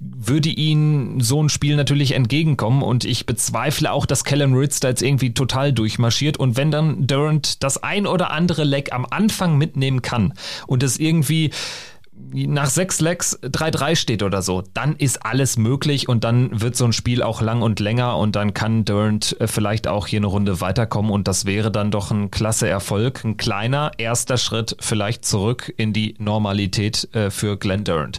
[0.00, 4.88] würde ihnen so ein Spiel natürlich entgegenkommen und ich bezweifle auch, dass Kellen Ritz da
[4.88, 6.36] jetzt irgendwie total durchmarschiert.
[6.36, 10.34] Und wenn dann Durant das ein oder andere Leck am Anfang mitnehmen kann
[10.68, 11.50] und es irgendwie
[12.32, 16.84] nach sechs Lecks 3-3 steht oder so, dann ist alles möglich und dann wird so
[16.84, 20.26] ein Spiel auch lang und länger und dann kann Durant äh, vielleicht auch hier eine
[20.26, 25.24] Runde weiterkommen und das wäre dann doch ein klasse Erfolg, ein kleiner erster Schritt vielleicht
[25.24, 28.18] zurück in die Normalität äh, für Glenn Durant.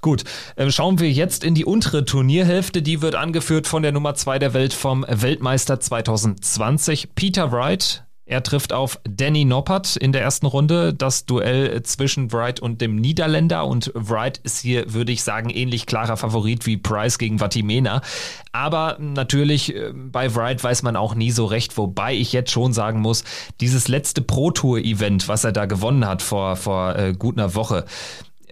[0.00, 0.24] Gut,
[0.56, 4.38] äh, schauen wir jetzt in die untere Turnierhälfte, die wird angeführt von der Nummer 2
[4.38, 10.46] der Welt vom Weltmeister 2020, Peter Wright, er trifft auf Danny Noppert in der ersten
[10.46, 10.94] Runde.
[10.94, 13.66] Das Duell zwischen Wright und dem Niederländer.
[13.66, 18.02] Und Wright ist hier, würde ich sagen, ähnlich klarer Favorit wie Price gegen Vatimena.
[18.52, 22.72] Aber natürlich, äh, bei Wright weiß man auch nie so recht, wobei ich jetzt schon
[22.72, 23.24] sagen muss,
[23.60, 27.84] dieses letzte Pro-Tour-Event, was er da gewonnen hat vor, vor äh, gut einer Woche,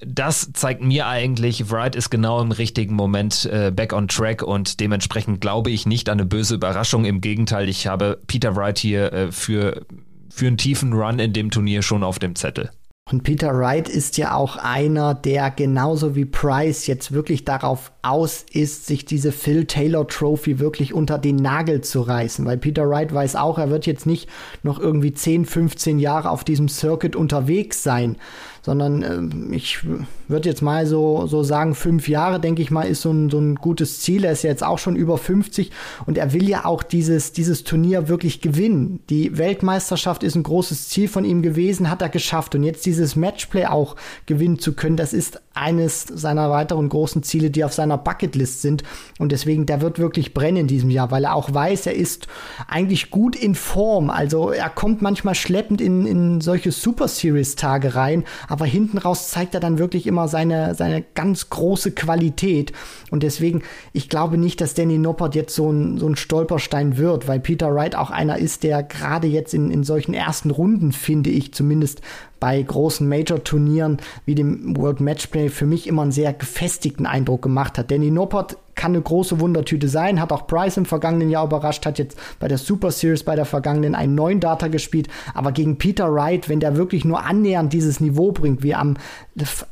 [0.07, 4.81] das zeigt mir eigentlich, Wright ist genau im richtigen Moment äh, back on track und
[4.81, 7.05] dementsprechend glaube ich nicht an eine böse Überraschung.
[7.05, 9.87] Im Gegenteil, ich habe Peter Wright hier äh, für,
[10.31, 12.71] für einen tiefen Run in dem Turnier schon auf dem Zettel.
[13.11, 18.45] Und Peter Wright ist ja auch einer, der genauso wie Price jetzt wirklich darauf aus
[18.53, 22.45] ist, sich diese Phil Taylor Trophy wirklich unter den Nagel zu reißen.
[22.45, 24.29] Weil Peter Wright weiß auch, er wird jetzt nicht
[24.63, 28.17] noch irgendwie 10, 15 Jahre auf diesem Circuit unterwegs sein,
[28.63, 29.81] sondern äh, ich
[30.29, 33.39] würde jetzt mal so, so sagen, fünf Jahre, denke ich mal, ist so ein, so
[33.39, 34.25] ein gutes Ziel.
[34.25, 35.71] Er ist ja jetzt auch schon über 50
[36.07, 39.01] und er will ja auch dieses, dieses Turnier wirklich gewinnen.
[39.11, 43.17] Die Weltmeisterschaft ist ein großes Ziel von ihm gewesen, hat er geschafft und jetzt dieses
[43.17, 47.99] Matchplay auch gewinnen zu können, das ist eines seiner weiteren großen Ziele, die auf seiner
[47.99, 48.85] Bucketlist sind
[49.19, 52.29] und deswegen, der wird wirklich brennen in diesem Jahr, weil er auch weiß, er ist
[52.69, 54.11] eigentlich gut in Form.
[54.11, 59.29] Also er kommt manchmal schleppend in, in solche Super Series Tage rein, aber hinten raus
[59.29, 62.73] zeigt er dann wirklich immer seine, seine ganz große Qualität.
[63.11, 67.29] Und deswegen, ich glaube nicht, dass Danny Noppert jetzt so ein, so ein Stolperstein wird,
[67.29, 71.31] weil Peter Wright auch einer ist, der gerade jetzt in, in solchen ersten Runden, finde
[71.31, 72.01] ich, zumindest
[72.41, 77.79] bei großen Major-Turnieren wie dem World Matchplay für mich immer einen sehr gefestigten Eindruck gemacht
[77.79, 77.91] hat.
[77.91, 81.99] Danny Noppert kann eine große Wundertüte sein, hat auch Price im vergangenen Jahr überrascht, hat
[81.99, 86.15] jetzt bei der Super Series bei der vergangenen einen neuen Data gespielt, aber gegen Peter
[86.15, 88.95] Wright, wenn der wirklich nur annähernd dieses Niveau bringt, wie am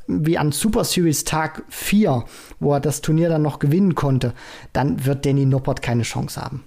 [0.08, 2.24] wie an Super Series Tag 4,
[2.58, 4.34] wo er das Turnier dann noch gewinnen konnte,
[4.72, 6.64] dann wird Danny Noppert keine Chance haben.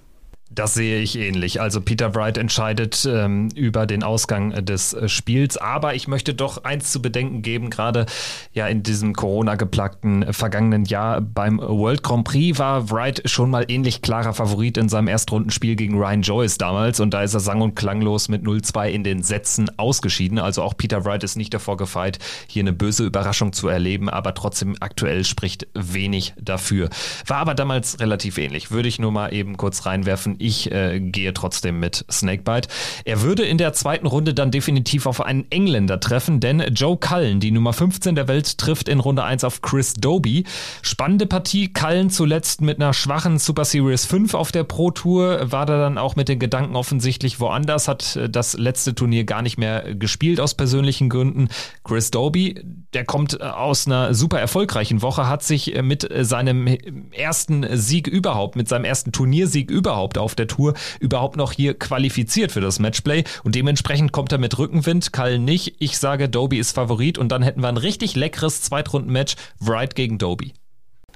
[0.52, 1.60] Das sehe ich ähnlich.
[1.60, 5.56] Also Peter Wright entscheidet ähm, über den Ausgang des äh, Spiels.
[5.56, 8.06] Aber ich möchte doch eins zu bedenken geben, gerade
[8.52, 13.64] ja in diesem Corona-geplagten äh, vergangenen Jahr beim World Grand Prix war Wright schon mal
[13.68, 16.98] ähnlich klarer Favorit in seinem Erstrundenspiel gegen Ryan Joyce damals.
[16.98, 20.40] Und da ist er sang- und klanglos mit 0-2 in den Sätzen ausgeschieden.
[20.40, 24.08] Also auch Peter Wright ist nicht davor gefeit, hier eine böse Überraschung zu erleben.
[24.08, 26.88] Aber trotzdem aktuell spricht wenig dafür.
[27.24, 28.72] War aber damals relativ ähnlich.
[28.72, 32.68] Würde ich nur mal eben kurz reinwerfen Ich äh, gehe trotzdem mit Snakebite.
[33.04, 37.40] Er würde in der zweiten Runde dann definitiv auf einen Engländer treffen, denn Joe Cullen,
[37.40, 40.44] die Nummer 15 der Welt, trifft in Runde 1 auf Chris Doby.
[40.82, 41.72] Spannende Partie.
[41.72, 45.98] Cullen zuletzt mit einer schwachen Super Series 5 auf der Pro Tour, war da dann
[45.98, 50.40] auch mit den Gedanken offensichtlich woanders, hat äh, das letzte Turnier gar nicht mehr gespielt
[50.40, 51.48] aus persönlichen Gründen.
[51.84, 52.60] Chris Doby,
[52.94, 56.66] der kommt äh, aus einer super erfolgreichen Woche, hat sich äh, mit seinem
[57.12, 62.52] ersten Sieg überhaupt, mit seinem ersten Turniersieg überhaupt auf der Tour überhaupt noch hier qualifiziert
[62.52, 65.76] für das Matchplay und dementsprechend kommt er mit Rückenwind, Cullen nicht.
[65.78, 70.18] Ich sage, Doby ist Favorit und dann hätten wir ein richtig leckeres Zweitrunden-Match, Wright gegen
[70.18, 70.54] Doby.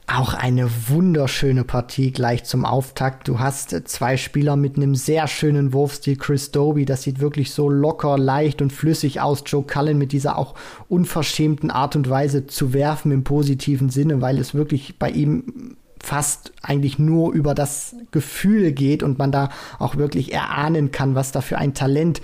[0.06, 3.26] Auch eine wunderschöne Partie gleich zum Auftakt.
[3.26, 6.16] Du hast zwei Spieler mit einem sehr schönen Wurfstil.
[6.16, 9.44] Chris Doby, das sieht wirklich so locker, leicht und flüssig aus.
[9.46, 10.56] Joe Cullen mit dieser auch
[10.88, 16.52] unverschämten Art und Weise zu werfen im positiven Sinne, weil es wirklich bei ihm fast
[16.62, 21.40] eigentlich nur über das Gefühl geht und man da auch wirklich erahnen kann, was da
[21.40, 22.20] für ein Talent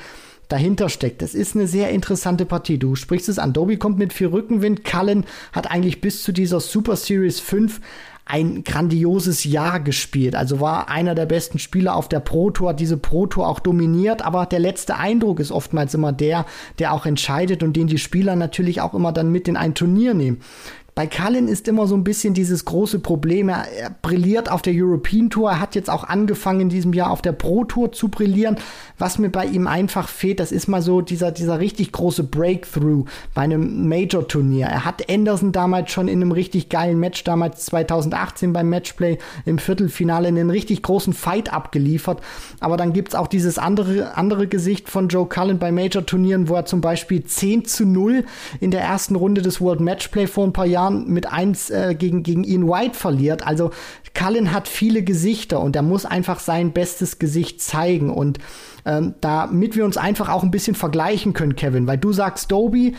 [0.49, 1.23] dahinter steckt.
[1.23, 2.79] Das ist eine sehr interessante Partie.
[2.79, 3.53] Du sprichst es an.
[3.53, 4.85] Doby kommt mit viel Rückenwind.
[4.85, 7.81] Cullen hat eigentlich bis zu dieser Super Series 5
[8.31, 10.37] ein grandioses Jahr gespielt.
[10.37, 13.59] Also war einer der besten Spieler auf der Pro Tour, hat diese Pro Tour auch
[13.59, 16.47] dominiert, aber der letzte Eindruck ist oftmals immer der,
[16.79, 20.15] der auch entscheidet und den die Spieler natürlich auch immer dann mit in ein Turnier
[20.15, 20.41] nehmen.
[21.01, 23.49] Bei Cullen ist immer so ein bisschen dieses große Problem.
[23.49, 25.49] Er, er, brilliert auf der European Tour.
[25.49, 28.59] Er hat jetzt auch angefangen in diesem Jahr auf der Pro Tour zu brillieren.
[28.99, 33.07] Was mir bei ihm einfach fehlt, das ist mal so dieser, dieser richtig große Breakthrough
[33.33, 34.67] bei einem Major Turnier.
[34.67, 39.57] Er hat Anderson damals schon in einem richtig geilen Match, damals 2018 beim Matchplay im
[39.57, 42.21] Viertelfinale einen richtig großen Fight abgeliefert.
[42.61, 46.57] Aber dann gibt's auch dieses andere, andere Gesicht von Joe Cullen bei Major Turnieren, wo
[46.57, 48.27] er zum Beispiel 10 zu 0
[48.61, 51.95] in der ersten Runde des World Matchplay vor ein paar Jahren Jahren mit 1 äh,
[51.95, 53.47] gegen, gegen Ian White verliert.
[53.47, 53.71] Also
[54.15, 58.11] Cullen hat viele Gesichter und er muss einfach sein bestes Gesicht zeigen.
[58.11, 58.39] Und
[58.85, 62.95] ähm, damit wir uns einfach auch ein bisschen vergleichen können, Kevin, weil du sagst Doby,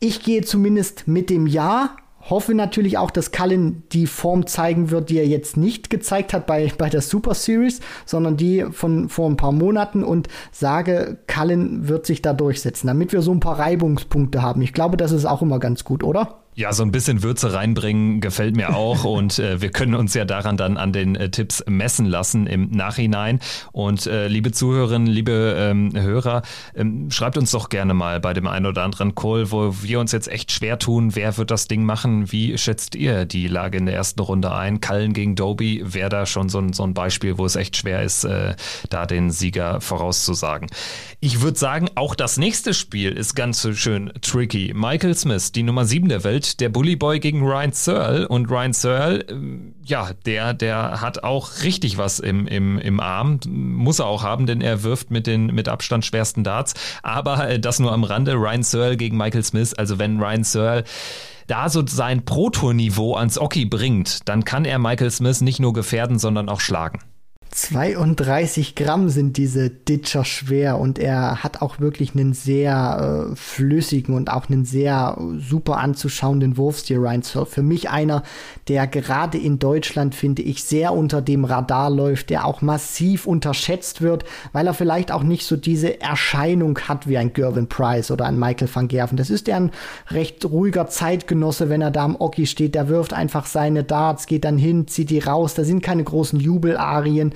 [0.00, 1.96] ich gehe zumindest mit dem Ja
[2.28, 6.44] hoffe natürlich auch, dass Cullen die Form zeigen wird, die er jetzt nicht gezeigt hat
[6.44, 11.86] bei, bei der Super Series, sondern die von vor ein paar Monaten und sage, Cullen
[11.86, 14.60] wird sich da durchsetzen, damit wir so ein paar Reibungspunkte haben.
[14.62, 16.45] Ich glaube, das ist auch immer ganz gut, oder?
[16.58, 20.24] Ja, so ein bisschen Würze reinbringen gefällt mir auch und äh, wir können uns ja
[20.24, 23.40] daran dann an den äh, Tipps messen lassen im Nachhinein.
[23.72, 26.40] Und äh, liebe Zuhörerinnen, liebe ähm, Hörer,
[26.74, 30.12] ähm, schreibt uns doch gerne mal bei dem einen oder anderen Call, wo wir uns
[30.12, 32.32] jetzt echt schwer tun, wer wird das Ding machen?
[32.32, 34.80] Wie schätzt ihr die Lage in der ersten Runde ein?
[34.80, 38.02] Kallen gegen Doby wäre da schon so ein, so ein Beispiel, wo es echt schwer
[38.02, 38.56] ist, äh,
[38.88, 40.70] da den Sieger vorauszusagen.
[41.20, 44.72] Ich würde sagen, auch das nächste Spiel ist ganz schön tricky.
[44.74, 48.28] Michael Smith, die Nummer 7 der Welt, der Bully Boy gegen Ryan Searle.
[48.28, 53.40] Und Ryan Searle, ähm, ja, der, der hat auch richtig was im, im, im Arm.
[53.46, 56.74] Muss er auch haben, denn er wirft mit den mit Abstand schwersten Darts.
[57.02, 58.34] Aber äh, das nur am Rande.
[58.34, 59.74] Ryan Searle gegen Michael Smith.
[59.74, 60.84] Also wenn Ryan Searle
[61.46, 66.18] da so sein Pro-Tour-Niveau ans Oki bringt, dann kann er Michael Smith nicht nur gefährden,
[66.18, 67.00] sondern auch schlagen.
[67.56, 74.14] 32 Gramm sind diese Ditcher schwer und er hat auch wirklich einen sehr äh, flüssigen
[74.14, 77.48] und auch einen sehr super anzuschauenden Wurfstil Ryan Surf.
[77.48, 78.24] Für mich einer,
[78.68, 84.02] der gerade in Deutschland, finde ich, sehr unter dem Radar läuft, der auch massiv unterschätzt
[84.02, 88.26] wird, weil er vielleicht auch nicht so diese Erscheinung hat wie ein Gervin Price oder
[88.26, 89.16] ein Michael van Gerven.
[89.16, 89.70] Das ist ja ein
[90.10, 92.74] recht ruhiger Zeitgenosse, wenn er da am Oki steht.
[92.74, 95.54] Der wirft einfach seine Darts, geht dann hin, zieht die raus.
[95.54, 97.32] Da sind keine großen Jubelarien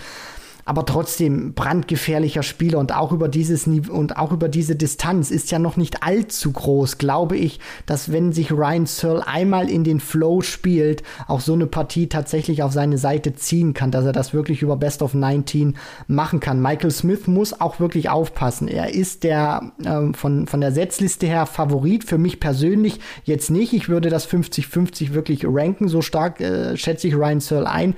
[0.70, 5.58] aber trotzdem brandgefährlicher Spieler und auch über dieses und auch über diese Distanz ist ja
[5.58, 10.42] noch nicht allzu groß, glaube ich, dass wenn sich Ryan Searle einmal in den Flow
[10.42, 14.62] spielt, auch so eine Partie tatsächlich auf seine Seite ziehen kann, dass er das wirklich
[14.62, 16.62] über Best of 19 machen kann.
[16.62, 18.68] Michael Smith muss auch wirklich aufpassen.
[18.68, 23.72] Er ist der äh, von, von der Setzliste her Favorit, für mich persönlich jetzt nicht.
[23.72, 27.94] Ich würde das 50-50 wirklich ranken, so stark äh, schätze ich Ryan Searle ein.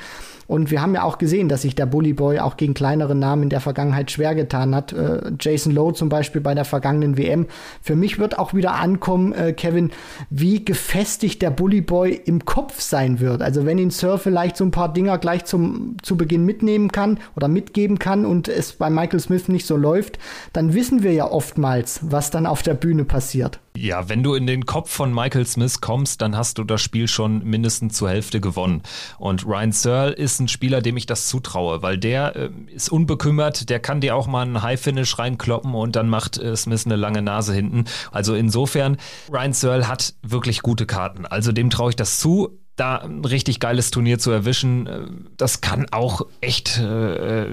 [0.46, 3.44] Und wir haben ja auch gesehen, dass sich der Bully Boy auch gegen kleinere Namen
[3.44, 4.92] in der Vergangenheit schwer getan hat.
[4.92, 7.46] Äh, Jason Lowe zum Beispiel bei der vergangenen WM.
[7.81, 9.90] Für mich wird auch wieder ankommen, äh, Kevin,
[10.31, 13.42] wie gefestigt der Bully Boy im Kopf sein wird.
[13.42, 17.18] Also wenn ihn Sir vielleicht so ein paar Dinger gleich zum, zu Beginn mitnehmen kann
[17.37, 20.18] oder mitgeben kann und es bei Michael Smith nicht so läuft,
[20.52, 23.61] dann wissen wir ja oftmals, was dann auf der Bühne passiert.
[23.74, 27.09] Ja, wenn du in den Kopf von Michael Smith kommst, dann hast du das Spiel
[27.09, 28.83] schon mindestens zur Hälfte gewonnen.
[29.18, 33.68] Und Ryan Searle ist ein Spieler, dem ich das zutraue, weil der äh, ist unbekümmert,
[33.71, 37.23] der kann dir auch mal einen High-Finish reinkloppen und dann macht äh, Smith eine lange
[37.23, 37.85] Nase hinten.
[38.11, 38.97] Also insofern,
[39.31, 41.27] Ryan Searle hat wirklich gute Karten.
[41.27, 45.01] Also dem traue ich das zu da ein richtig geiles Turnier zu erwischen, äh,
[45.37, 47.47] das kann auch echt äh,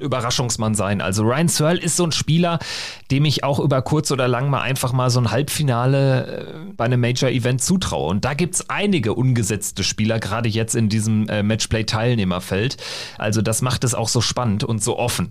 [0.00, 1.00] Überraschungsmann sein.
[1.00, 2.58] Also Ryan Searle ist so ein Spieler,
[3.10, 6.84] dem ich auch über kurz oder lang mal einfach mal so ein Halbfinale äh, bei
[6.86, 8.08] einem Major-Event zutraue.
[8.08, 12.76] Und da gibt es einige ungesetzte Spieler, gerade jetzt in diesem äh, Matchplay-Teilnehmerfeld.
[13.18, 15.30] Also das macht es auch so spannend und so offen.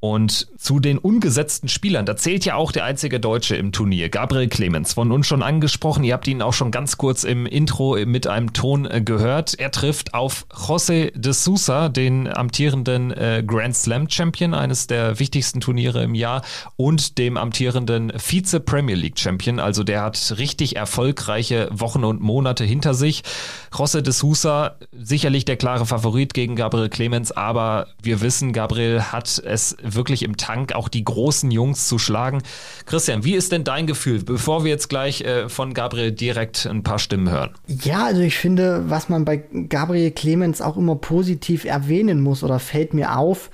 [0.00, 4.48] Und zu den ungesetzten Spielern, da zählt ja auch der einzige Deutsche im Turnier, Gabriel
[4.48, 6.04] Clemens, von uns schon angesprochen.
[6.04, 9.58] Ihr habt ihn auch schon ganz kurz im Intro mit einem Ton äh, gehört.
[9.58, 15.62] Er trifft auf José de Sousa, den amtierenden äh, Grand Slam Champion, eines der wichtigsten
[15.62, 16.42] Turniere im Jahr,
[16.76, 19.60] und dem amtierenden Vize Premier League Champion.
[19.60, 23.22] Also der hat richtig erfolgreiche Wochen und Monate hinter sich.
[23.72, 29.38] José de Sousa, sicherlich der klare Favorit gegen Gabriel Clemens, aber wir wissen, Gabriel hat
[29.42, 32.42] es wirklich im Tank, auch die großen Jungs zu schlagen.
[32.86, 36.82] Christian, wie ist denn dein Gefühl, bevor wir jetzt gleich äh, von Gabriel direkt ein
[36.82, 37.50] paar Stimmen hören?
[37.68, 42.58] Ja, also ich finde, was man bei Gabriel Clemens auch immer positiv erwähnen muss oder
[42.58, 43.50] fällt mir auf,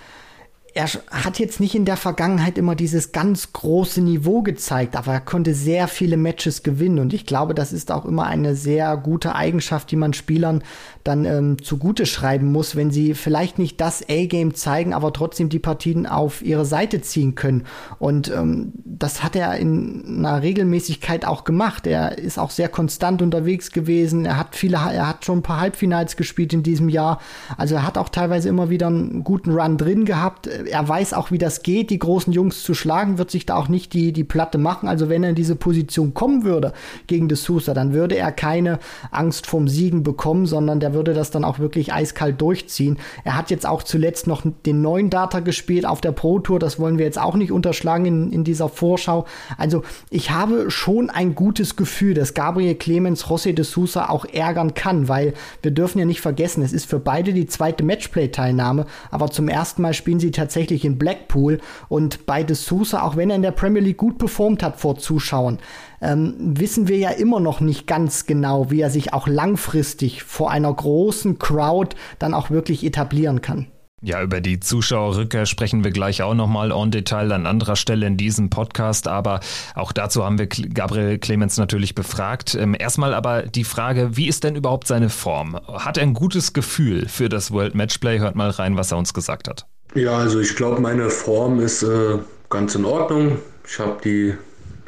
[0.77, 5.21] er hat jetzt nicht in der Vergangenheit immer dieses ganz große Niveau gezeigt, aber er
[5.21, 9.35] konnte sehr viele Matches gewinnen und ich glaube, das ist auch immer eine sehr gute
[9.35, 10.63] Eigenschaft, die man Spielern
[11.03, 15.59] dann ähm, zugute schreiben muss, wenn sie vielleicht nicht das A-Game zeigen, aber trotzdem die
[15.59, 17.65] Partien auf ihre Seite ziehen können.
[17.99, 21.87] Und ähm, das hat er in einer Regelmäßigkeit auch gemacht.
[21.87, 24.27] Er ist auch sehr konstant unterwegs gewesen.
[24.27, 27.21] Er hat viele, er hat schon ein paar Halbfinals gespielt in diesem Jahr.
[27.57, 31.31] Also er hat auch teilweise immer wieder einen guten Run drin gehabt er weiß auch,
[31.31, 34.25] wie das geht, die großen Jungs zu schlagen, wird sich da auch nicht die, die
[34.25, 34.89] Platte machen.
[34.89, 36.73] Also wenn er in diese Position kommen würde
[37.07, 38.79] gegen De Sousa, dann würde er keine
[39.11, 42.99] Angst vom Siegen bekommen, sondern der würde das dann auch wirklich eiskalt durchziehen.
[43.25, 46.59] Er hat jetzt auch zuletzt noch den neuen Data gespielt auf der Pro Tour.
[46.59, 49.27] Das wollen wir jetzt auch nicht unterschlagen in, in dieser Vorschau.
[49.59, 54.75] Also ich habe schon ein gutes Gefühl, dass Gabriel Clemens José de Sousa auch ärgern
[54.75, 59.31] kann, weil wir dürfen ja nicht vergessen, es ist für beide die zweite Matchplay-Teilnahme, aber
[59.31, 63.29] zum ersten Mal spielen sie tatsächlich tatsächlich in Blackpool und bei De Sousa, auch wenn
[63.29, 65.59] er in der Premier League gut performt hat vor Zuschauern,
[66.01, 70.51] ähm, wissen wir ja immer noch nicht ganz genau, wie er sich auch langfristig vor
[70.51, 73.67] einer großen Crowd dann auch wirklich etablieren kann.
[74.03, 78.17] Ja, über die Zuschauerrückkehr sprechen wir gleich auch nochmal en Detail an anderer Stelle in
[78.17, 79.41] diesem Podcast, aber
[79.75, 82.55] auch dazu haben wir Gabriel Clemens natürlich befragt.
[82.55, 85.57] Ähm, erstmal aber die Frage, wie ist denn überhaupt seine Form?
[85.57, 88.19] Hat er ein gutes Gefühl für das World Matchplay?
[88.19, 89.67] Hört mal rein, was er uns gesagt hat.
[89.95, 92.19] Ja, also ich glaube, meine Form ist äh,
[92.51, 93.39] ganz in Ordnung.
[93.67, 94.35] Ich habe die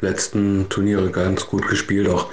[0.01, 2.29] letzten Turniere ganz gut gespielt, auch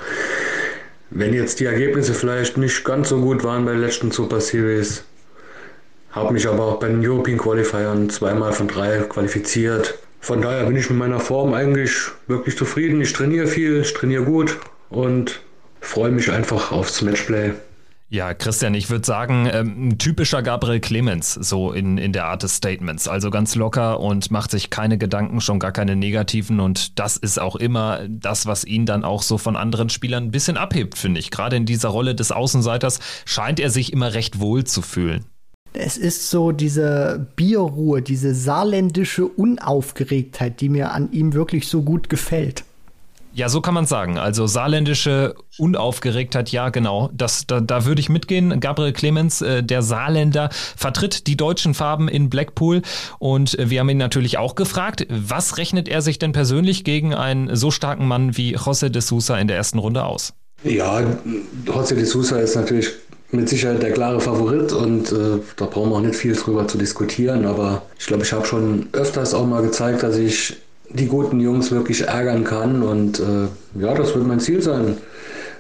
[1.11, 5.05] wenn jetzt die Ergebnisse vielleicht nicht ganz so gut waren bei der letzten Super Series.
[6.11, 9.99] Habe mich aber auch bei den European Qualifiern zweimal von drei qualifiziert.
[10.21, 11.93] Von daher bin ich mit meiner Form eigentlich
[12.27, 13.01] wirklich zufrieden.
[13.01, 14.59] Ich trainiere viel, ich trainiere gut
[14.89, 15.41] und
[15.81, 17.53] freue mich einfach aufs Matchplay.
[18.09, 22.55] Ja, Christian, ich würde sagen, ähm, typischer Gabriel Clemens, so in, in der Art des
[22.55, 23.09] Statements.
[23.09, 26.61] Also ganz locker und macht sich keine Gedanken, schon gar keine negativen.
[26.61, 30.31] Und das ist auch immer das, was ihn dann auch so von anderen Spielern ein
[30.31, 31.33] bisschen abhebt, finde ich.
[31.33, 35.25] Gerade in dieser Rolle des Außenseiters scheint er sich immer recht wohl zu fühlen.
[35.73, 42.09] Es ist so diese Bierruhe, diese saarländische Unaufgeregtheit, die mir an ihm wirklich so gut
[42.09, 42.65] gefällt.
[43.37, 44.17] Ja, so kann man sagen.
[44.17, 47.11] Also saarländische Unaufgeregtheit, ja, genau.
[47.13, 48.61] Das, da, da würde ich mitgehen.
[48.61, 52.81] Gabriel Clemens, äh, der Saarländer, vertritt die deutschen Farben in Blackpool.
[53.19, 57.13] Und äh, wir haben ihn natürlich auch gefragt, was rechnet er sich denn persönlich gegen
[57.13, 60.33] einen so starken Mann wie José de Sousa in der ersten Runde aus?
[60.65, 61.03] Ja,
[61.67, 62.89] José de Sousa ist natürlich
[63.33, 66.79] mit Sicherheit der klare Favorit und äh, da brauchen wir auch nicht viel drüber zu
[66.79, 67.45] diskutieren.
[67.45, 70.57] Aber ich glaube, ich habe schon öfters auch mal gezeigt, dass ich
[70.91, 72.83] die guten Jungs wirklich ärgern kann.
[72.83, 73.49] Und äh,
[73.81, 74.99] ja, das wird mein Ziel sein.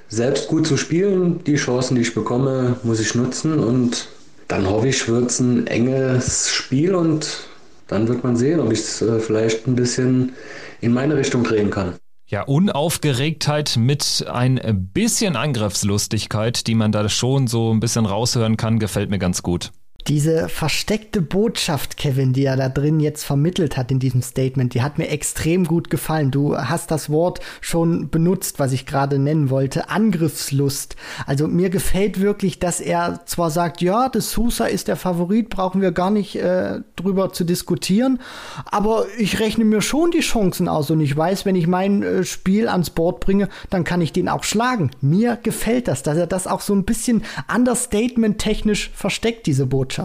[0.08, 3.58] Selbst gut zu spielen, die Chancen, die ich bekomme, muss ich nutzen.
[3.58, 4.08] Und
[4.48, 7.48] dann hoffe ich, wird es ein enges Spiel und
[7.88, 10.32] dann wird man sehen, ob ich es äh, vielleicht ein bisschen
[10.80, 11.94] in meine Richtung drehen kann.
[12.28, 18.80] Ja, Unaufgeregtheit mit ein bisschen Angriffslustigkeit, die man da schon so ein bisschen raushören kann,
[18.80, 19.70] gefällt mir ganz gut.
[20.08, 24.82] Diese versteckte Botschaft, Kevin, die er da drin jetzt vermittelt hat in diesem Statement, die
[24.82, 26.30] hat mir extrem gut gefallen.
[26.30, 30.94] Du hast das Wort schon benutzt, was ich gerade nennen wollte, Angriffslust.
[31.26, 35.80] Also mir gefällt wirklich, dass er zwar sagt, ja, das Sousa ist der Favorit, brauchen
[35.80, 38.20] wir gar nicht äh, drüber zu diskutieren,
[38.64, 42.22] aber ich rechne mir schon die Chancen aus und ich weiß, wenn ich mein äh,
[42.22, 44.92] Spiel ans Board bringe, dann kann ich den auch schlagen.
[45.00, 49.95] Mir gefällt das, dass er das auch so ein bisschen understatement technisch versteckt, diese Botschaft.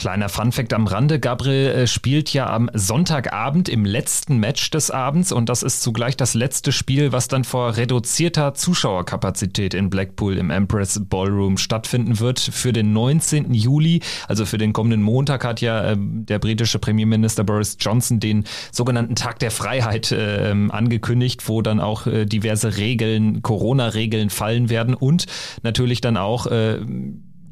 [0.00, 5.30] Kleiner Funfact am Rande, Gabriel äh, spielt ja am Sonntagabend im letzten Match des Abends
[5.30, 10.48] und das ist zugleich das letzte Spiel, was dann vor reduzierter Zuschauerkapazität in Blackpool im
[10.48, 12.40] Empress Ballroom stattfinden wird.
[12.40, 13.52] Für den 19.
[13.52, 18.44] Juli, also für den kommenden Montag, hat ja äh, der britische Premierminister Boris Johnson den
[18.72, 24.94] sogenannten Tag der Freiheit äh, angekündigt, wo dann auch äh, diverse Regeln, Corona-Regeln fallen werden
[24.94, 25.26] und
[25.62, 26.78] natürlich dann auch äh,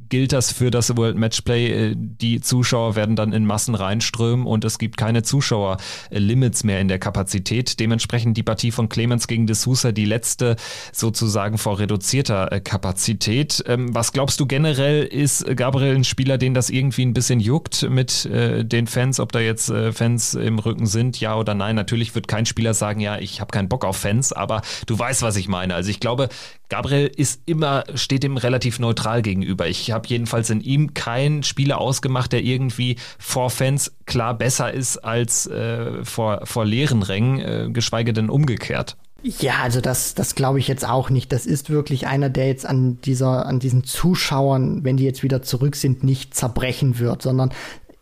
[0.08, 1.90] gilt das für das World Matchplay.
[1.90, 6.88] Äh, die Zuschauer werden dann in Massen reinströmen und es gibt keine Zuschauerlimits mehr in
[6.88, 7.80] der Kapazität.
[7.80, 10.56] Dementsprechend die Partie von Clemens gegen De Sousa die letzte
[10.92, 13.62] sozusagen vor reduzierter äh, Kapazität.
[13.66, 17.88] Ähm, was glaubst du generell, ist Gabriel ein Spieler, den das irgendwie ein bisschen juckt
[17.88, 21.76] mit äh, den Fans, ob da jetzt Fans im Rücken sind, ja oder nein?
[21.76, 25.22] Natürlich wird kein Spieler sagen, ja, ich habe keinen Bock auf Fans, aber du weißt,
[25.22, 25.74] was ich meine.
[25.74, 26.28] Also ich glaube,
[26.68, 29.68] Gabriel ist immer, steht ihm relativ neutral gegenüber.
[29.68, 34.98] Ich habe jedenfalls in ihm keinen Spieler ausgemacht, der irgendwie vor Fans klar besser ist
[34.98, 38.96] als äh, vor, vor leeren Rängen, äh, geschweige denn umgekehrt.
[39.22, 41.32] Ja, also das, das glaube ich jetzt auch nicht.
[41.32, 45.42] Das ist wirklich einer, der jetzt an dieser, an diesen Zuschauern, wenn die jetzt wieder
[45.42, 47.50] zurück sind, nicht zerbrechen wird, sondern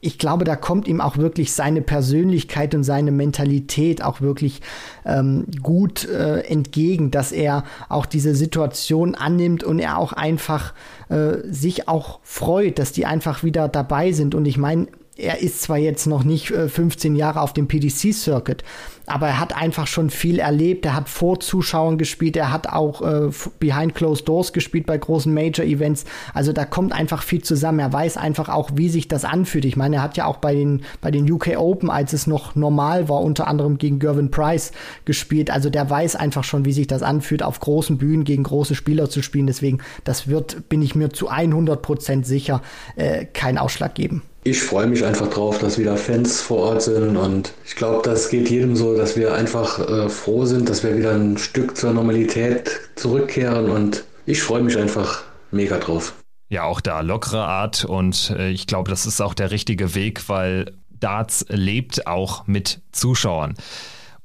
[0.06, 4.62] ich glaube, da kommt ihm auch wirklich seine Persönlichkeit und seine Mentalität auch wirklich
[5.04, 10.74] ähm, gut äh, entgegen, dass er auch diese Situation annimmt und er auch einfach
[11.08, 14.36] äh, sich auch freut, dass die einfach wieder dabei sind.
[14.36, 14.86] Und ich meine,
[15.16, 18.62] er ist zwar jetzt noch nicht äh, 15 Jahre auf dem PDC-Circuit,
[19.06, 20.84] aber er hat einfach schon viel erlebt.
[20.84, 25.32] Er hat vor Zuschauern gespielt, er hat auch äh, behind closed doors gespielt bei großen
[25.32, 26.04] Major-Events.
[26.34, 27.78] Also da kommt einfach viel zusammen.
[27.78, 29.64] Er weiß einfach auch, wie sich das anfühlt.
[29.64, 32.54] Ich meine, er hat ja auch bei den, bei den UK Open, als es noch
[32.54, 34.72] normal war, unter anderem gegen Gervin Price
[35.04, 35.50] gespielt.
[35.50, 39.08] Also der weiß einfach schon, wie sich das anfühlt, auf großen Bühnen gegen große Spieler
[39.08, 39.46] zu spielen.
[39.46, 42.62] Deswegen, das wird, bin ich mir zu 100 Prozent sicher,
[42.96, 47.16] äh, keinen Ausschlag geben ich freue mich einfach drauf, dass wieder Fans vor Ort sind
[47.16, 50.96] und ich glaube, das geht jedem so, dass wir einfach äh, froh sind, dass wir
[50.96, 56.14] wieder ein Stück zur Normalität zurückkehren und ich freue mich einfach mega drauf.
[56.48, 60.28] Ja, auch da lockere Art und äh, ich glaube, das ist auch der richtige Weg,
[60.28, 63.54] weil Darts lebt auch mit Zuschauern.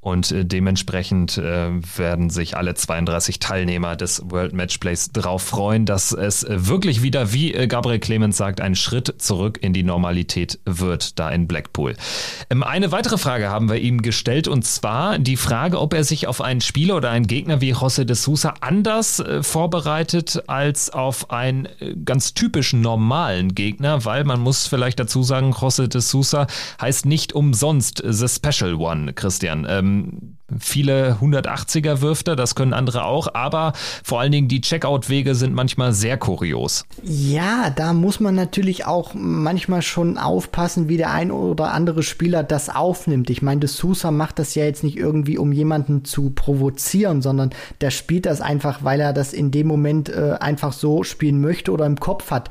[0.02, 6.10] Und äh, dementsprechend äh, werden sich alle 32 Teilnehmer des World Matchplays darauf freuen, dass
[6.10, 10.58] es äh, wirklich wieder, wie äh, Gabriel Clemens sagt, ein Schritt zurück in die Normalität
[10.64, 11.94] wird, da in Blackpool.
[12.50, 16.26] Ähm, eine weitere Frage haben wir ihm gestellt und zwar die Frage, ob er sich
[16.26, 21.30] auf einen Spieler oder einen Gegner wie José de Sousa anders äh, vorbereitet als auf
[21.30, 26.48] einen äh, ganz typischen normalen Gegner, weil man muss vielleicht dazu sagen, José de Sousa
[26.80, 29.64] heißt nicht umsonst The Special One, Christian.
[30.58, 33.72] Viele 180er wirft er, das können andere auch, aber
[34.04, 36.84] vor allen Dingen die Checkout-Wege sind manchmal sehr kurios.
[37.02, 42.42] Ja, da muss man natürlich auch manchmal schon aufpassen, wie der ein oder andere Spieler
[42.42, 43.30] das aufnimmt.
[43.30, 47.50] Ich meine, de Sousa macht das ja jetzt nicht irgendwie, um jemanden zu provozieren, sondern
[47.80, 51.72] der spielt das einfach, weil er das in dem Moment äh, einfach so spielen möchte
[51.72, 52.50] oder im Kopf hat.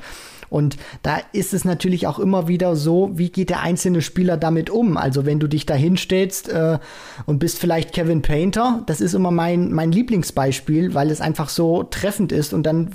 [0.52, 4.68] Und da ist es natürlich auch immer wieder so, wie geht der einzelne Spieler damit
[4.68, 4.96] um?
[4.96, 6.78] Also wenn du dich da hinstellst äh,
[7.26, 11.84] und bist vielleicht Kevin Painter, das ist immer mein, mein Lieblingsbeispiel, weil es einfach so
[11.84, 12.90] treffend ist und dann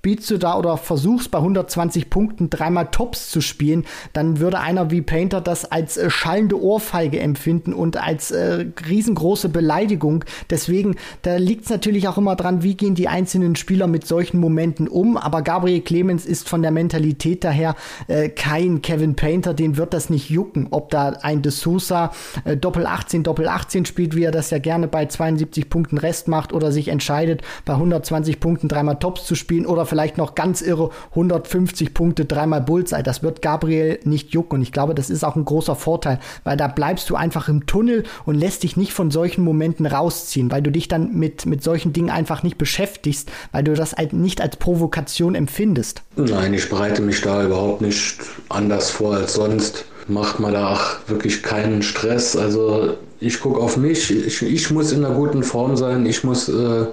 [0.00, 3.84] spielst du da oder versuchst bei 120 Punkten dreimal Tops zu spielen,
[4.14, 9.50] dann würde einer wie Painter das als äh, schallende Ohrfeige empfinden und als äh, riesengroße
[9.50, 10.24] Beleidigung.
[10.48, 14.40] Deswegen, da liegt es natürlich auch immer dran, wie gehen die einzelnen Spieler mit solchen
[14.40, 15.18] Momenten um.
[15.18, 17.76] Aber Gabriel Clemens ist von der Mentalität daher
[18.08, 22.12] äh, kein Kevin Painter, den wird das nicht jucken, ob da ein De Sousa
[22.46, 26.26] äh, Doppel 18, Doppel 18 spielt, wie er das ja gerne bei 72 Punkten Rest
[26.26, 30.62] macht oder sich entscheidet, bei 120 Punkten dreimal Tops zu spielen oder vielleicht noch ganz
[30.62, 33.02] irre 150 Punkte, dreimal Bullseye.
[33.02, 34.56] Das wird Gabriel nicht jucken.
[34.56, 37.66] Und ich glaube, das ist auch ein großer Vorteil, weil da bleibst du einfach im
[37.66, 41.62] Tunnel und lässt dich nicht von solchen Momenten rausziehen, weil du dich dann mit, mit
[41.62, 46.02] solchen Dingen einfach nicht beschäftigst, weil du das halt nicht als Provokation empfindest.
[46.16, 48.18] Nein, ich bereite mich da überhaupt nicht
[48.48, 49.84] anders vor als sonst.
[50.08, 52.36] Macht mal da wirklich keinen Stress.
[52.36, 54.10] Also ich gucke auf mich.
[54.10, 56.06] Ich, ich, muss in einer guten Form sein.
[56.06, 56.86] Ich muss äh,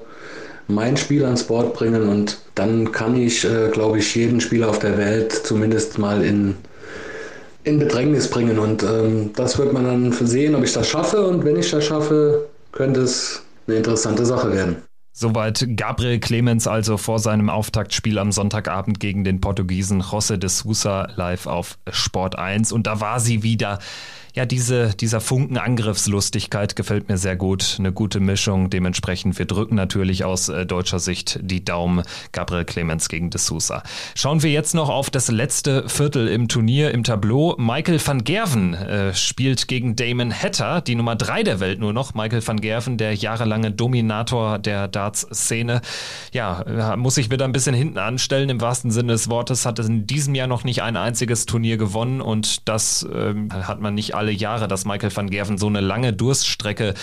[0.67, 4.79] mein Spiel ans Board bringen und dann kann ich, äh, glaube ich, jeden Spieler auf
[4.79, 6.55] der Welt zumindest mal in,
[7.63, 8.59] in Bedrängnis bringen.
[8.59, 11.25] Und ähm, das wird man dann sehen, ob ich das schaffe.
[11.27, 14.77] Und wenn ich das schaffe, könnte es eine interessante Sache werden.
[15.13, 21.09] Soweit Gabriel Clemens also vor seinem Auftaktspiel am Sonntagabend gegen den Portugiesen José de Sousa
[21.15, 22.71] live auf Sport 1.
[22.71, 23.79] Und da war sie wieder
[24.37, 27.77] ja, diese, dieser Funken Angriffslustigkeit gefällt mir sehr gut.
[27.79, 28.69] Eine gute Mischung.
[28.69, 32.03] Dementsprechend, wir drücken natürlich aus äh, deutscher Sicht die Daumen.
[32.33, 33.81] Gabriel Clemens gegen De Sousa.
[34.13, 37.55] Schauen wir jetzt noch auf das letzte Viertel im Turnier, im Tableau.
[37.57, 42.13] Michael van Gerven äh, spielt gegen Damon Hatter, die Nummer drei der Welt nur noch.
[42.13, 45.81] Michael van Gerven, der jahrelange Dominator der Darts-Szene.
[46.31, 48.49] Ja, muss sich wieder ein bisschen hinten anstellen.
[48.49, 51.77] Im wahrsten Sinne des Wortes hat es in diesem Jahr noch nicht ein einziges Turnier
[51.77, 55.81] gewonnen und das ähm, hat man nicht alle Jahre, dass Michael van Gerven so eine
[55.81, 56.93] lange Durststrecke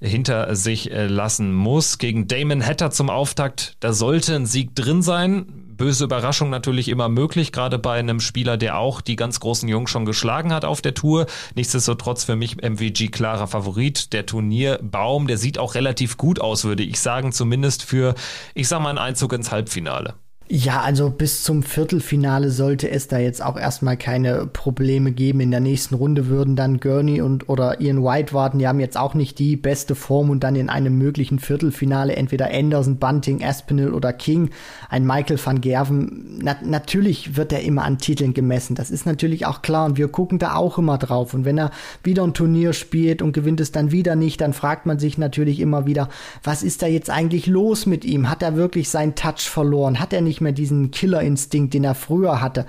[0.00, 1.98] hinter sich äh, lassen muss.
[1.98, 5.46] Gegen Damon Hatter zum Auftakt, da sollte ein Sieg drin sein.
[5.76, 9.90] Böse Überraschung natürlich immer möglich, gerade bei einem Spieler, der auch die ganz großen Jungs
[9.90, 11.26] schon geschlagen hat auf der Tour.
[11.54, 14.12] Nichtsdestotrotz für mich MVG klarer Favorit.
[14.14, 18.14] Der Turnierbaum, der sieht auch relativ gut aus, würde ich sagen, zumindest für,
[18.54, 20.14] ich sag mal, einen Einzug ins Halbfinale.
[20.48, 25.40] Ja, also bis zum Viertelfinale sollte es da jetzt auch erstmal keine Probleme geben.
[25.40, 28.60] In der nächsten Runde würden dann Gurney und oder Ian White warten.
[28.60, 32.48] Die haben jetzt auch nicht die beste Form und dann in einem möglichen Viertelfinale entweder
[32.52, 34.50] Anderson, Bunting, Aspinall oder King,
[34.88, 36.38] ein Michael van Gerven.
[36.40, 38.76] Na, natürlich wird er immer an Titeln gemessen.
[38.76, 41.34] Das ist natürlich auch klar und wir gucken da auch immer drauf.
[41.34, 41.72] Und wenn er
[42.04, 45.58] wieder ein Turnier spielt und gewinnt es dann wieder nicht, dann fragt man sich natürlich
[45.58, 46.08] immer wieder,
[46.44, 48.30] was ist da jetzt eigentlich los mit ihm?
[48.30, 49.98] Hat er wirklich seinen Touch verloren?
[49.98, 52.66] Hat er nicht nicht mehr diesen Killerinstinkt, den er früher hatte.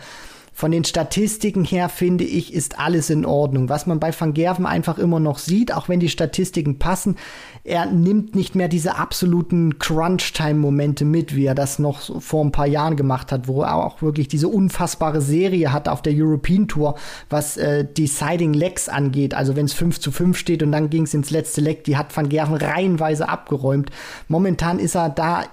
[0.58, 3.70] Von den Statistiken her finde ich, ist alles in Ordnung.
[3.70, 7.16] Was man bei Van Gerven einfach immer noch sieht, auch wenn die Statistiken passen,
[7.64, 12.66] er nimmt nicht mehr diese absoluten Crunch-Time-Momente mit, wie er das noch vor ein paar
[12.66, 16.96] Jahren gemacht hat, wo er auch wirklich diese unfassbare Serie hatte auf der European Tour,
[17.30, 19.36] was äh, Deciding Legs angeht.
[19.36, 21.98] Also wenn es 5 zu 5 steht und dann ging es ins letzte Leck, die
[21.98, 23.92] hat Van Gerven reihenweise abgeräumt.
[24.28, 25.44] Momentan ist er da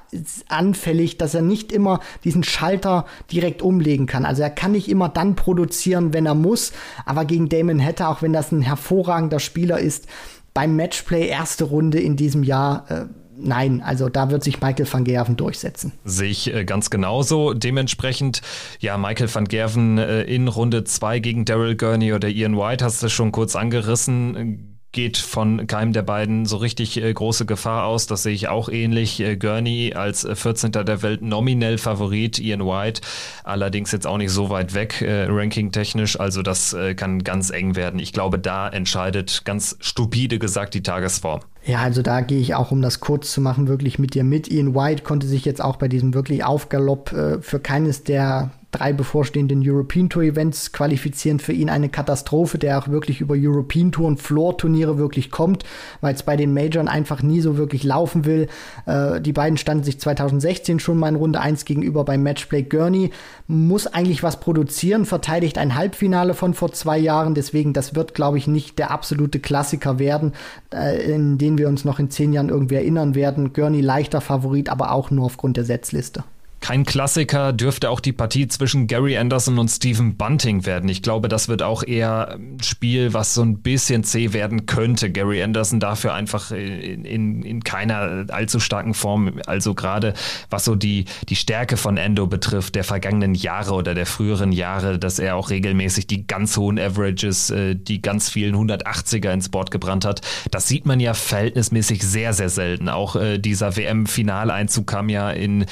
[0.48, 4.24] anfällig, dass er nicht immer diesen Schalter direkt umlegen kann.
[4.24, 6.72] Also er kann nicht immer dann produzieren, wenn er muss,
[7.04, 10.06] aber gegen Damon Hatter, auch wenn das ein hervorragender Spieler ist,
[10.54, 12.88] beim Matchplay erste Runde in diesem Jahr.
[12.88, 13.04] Äh,
[13.36, 15.92] nein, also da wird sich Michael van Gerven durchsetzen.
[16.04, 17.52] Sehe ich äh, ganz genauso.
[17.52, 18.40] Dementsprechend,
[18.78, 23.02] ja, Michael van Gerven äh, in Runde 2 gegen Daryl Gurney oder Ian White, hast
[23.02, 28.06] du schon kurz angerissen geht von keinem der beiden so richtig äh, große Gefahr aus.
[28.06, 29.20] Das sehe ich auch ähnlich.
[29.20, 30.72] Äh, Gurney als 14.
[30.72, 33.02] Äh, der Welt nominell Favorit, Ian White
[33.44, 36.18] allerdings jetzt auch nicht so weit weg, äh, ranking-technisch.
[36.18, 38.00] Also das äh, kann ganz eng werden.
[38.00, 41.40] Ich glaube, da entscheidet ganz stupide gesagt die Tagesform.
[41.66, 44.48] Ja, also da gehe ich auch, um das kurz zu machen, wirklich mit dir mit.
[44.48, 48.92] Ian White konnte sich jetzt auch bei diesem wirklich Aufgalopp äh, für keines der drei
[48.92, 54.08] bevorstehenden European Tour Events qualifizieren für ihn eine Katastrophe, der auch wirklich über European Tour
[54.08, 55.64] und Floor Turniere wirklich kommt,
[56.00, 58.48] weil es bei den Majoren einfach nie so wirklich laufen will.
[58.86, 62.62] Äh, die beiden standen sich 2016 schon mal in Runde 1 gegenüber beim Matchplay.
[62.62, 63.10] Gurney
[63.46, 68.38] muss eigentlich was produzieren, verteidigt ein Halbfinale von vor zwei Jahren, deswegen das wird, glaube
[68.38, 70.32] ich, nicht der absolute Klassiker werden,
[70.72, 73.52] äh, in den wir uns noch in zehn Jahren irgendwie erinnern werden.
[73.52, 76.24] Gurney leichter Favorit, aber auch nur aufgrund der Setzliste.
[76.64, 80.88] Kein Klassiker dürfte auch die Partie zwischen Gary Anderson und Stephen Bunting werden.
[80.88, 85.12] Ich glaube, das wird auch eher ein Spiel, was so ein bisschen zäh werden könnte.
[85.12, 89.42] Gary Anderson dafür einfach in, in, in keiner allzu starken Form.
[89.44, 90.14] Also gerade
[90.48, 94.98] was so die, die Stärke von Endo betrifft, der vergangenen Jahre oder der früheren Jahre,
[94.98, 99.70] dass er auch regelmäßig die ganz hohen Averages, äh, die ganz vielen 180er ins Board
[99.70, 100.22] gebrannt hat.
[100.50, 102.88] Das sieht man ja verhältnismäßig sehr, sehr selten.
[102.88, 105.66] Auch äh, dieser WM-Finaleinzug kam ja in,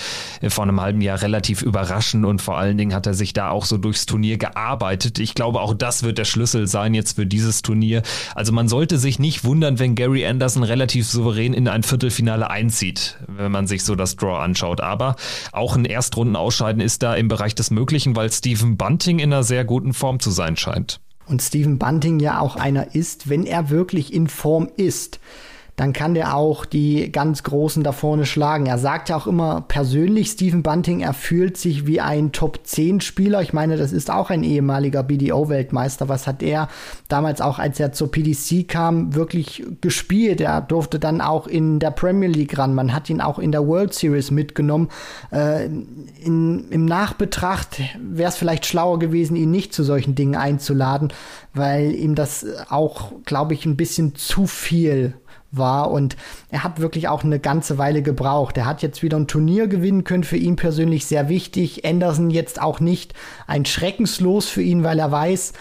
[0.49, 3.65] vor einem halben Jahr relativ überraschend und vor allen Dingen hat er sich da auch
[3.65, 5.19] so durchs Turnier gearbeitet.
[5.19, 8.03] Ich glaube, auch das wird der Schlüssel sein jetzt für dieses Turnier.
[8.35, 13.17] Also man sollte sich nicht wundern, wenn Gary Anderson relativ souverän in ein Viertelfinale einzieht,
[13.27, 14.83] wenn man sich so das Draw anschaut.
[14.83, 15.17] Aber
[15.53, 19.65] auch ein Erstrunden-Ausscheiden ist da im Bereich des Möglichen, weil Stephen Bunting in einer sehr
[19.65, 21.01] guten Form zu sein scheint.
[21.27, 25.21] Und Stephen Bunting ja auch einer ist, wenn er wirklich in Form ist
[25.83, 28.67] dann kann der auch die ganz Großen da vorne schlagen.
[28.67, 33.43] Er sagt ja auch immer persönlich, Stephen Bunting, er fühlt sich wie ein Top-10-Spieler.
[33.43, 36.09] Ich meine, das ist auch ein ehemaliger BDO-Weltmeister.
[36.09, 36.69] Was hat er
[37.09, 40.41] damals auch, als er zur PDC kam, wirklich gespielt?
[40.41, 42.77] Er durfte dann auch in der Premier League ran.
[42.77, 44.89] Man hat ihn auch in der World Series mitgenommen.
[45.33, 51.13] Äh, in, Im Nachbetracht wäre es vielleicht schlauer gewesen, ihn nicht zu solchen Dingen einzuladen,
[51.55, 55.15] weil ihm das auch, glaube ich, ein bisschen zu viel
[55.53, 56.17] war und
[56.51, 58.57] er hat wirklich auch eine ganze Weile gebraucht.
[58.57, 61.85] Er hat jetzt wieder ein Turnier gewinnen können, für ihn persönlich sehr wichtig.
[61.85, 63.15] Anderson jetzt auch nicht
[63.47, 65.53] ein Schreckenslos für ihn, weil er weiß,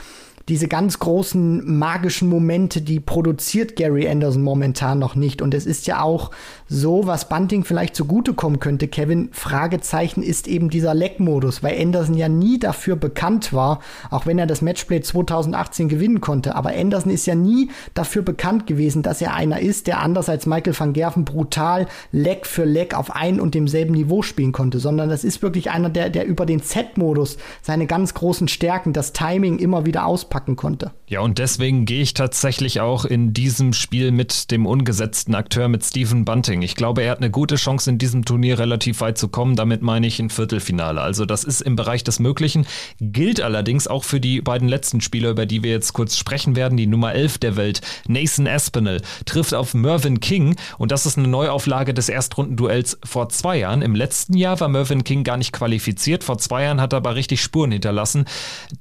[0.50, 5.42] diese ganz großen magischen Momente, die produziert Gary Anderson momentan noch nicht.
[5.42, 6.32] Und es ist ja auch
[6.74, 12.30] so, was Bunting vielleicht zugutekommen könnte, Kevin, Fragezeichen ist eben dieser Leck-Modus, weil Anderson ja
[12.30, 17.26] nie dafür bekannt war, auch wenn er das Matchplay 2018 gewinnen konnte, aber Anderson ist
[17.28, 21.26] ja nie dafür bekannt gewesen, dass er einer ist, der anders als Michael van Gerven
[21.26, 25.72] brutal Leck für Leck auf ein und demselben Niveau spielen konnte, sondern das ist wirklich
[25.72, 30.56] einer, der, der über den Z-Modus seine ganz großen Stärken, das Timing immer wieder auspacken
[30.56, 30.92] konnte.
[31.08, 35.84] Ja, und deswegen gehe ich tatsächlich auch in diesem Spiel mit dem ungesetzten Akteur, mit
[35.84, 36.61] Stephen Bunting.
[36.64, 39.56] Ich glaube, er hat eine gute Chance, in diesem Turnier relativ weit zu kommen.
[39.56, 41.02] Damit meine ich ein Viertelfinale.
[41.02, 42.66] Also das ist im Bereich des Möglichen,
[43.00, 46.78] gilt allerdings auch für die beiden letzten Spieler, über die wir jetzt kurz sprechen werden.
[46.78, 51.28] Die Nummer 11 der Welt, Nathan Aspinall, trifft auf Mervyn King und das ist eine
[51.28, 53.82] Neuauflage des Erstrundenduells vor zwei Jahren.
[53.82, 56.24] Im letzten Jahr war Mervyn King gar nicht qualifiziert.
[56.24, 58.26] Vor zwei Jahren hat er aber richtig Spuren hinterlassen,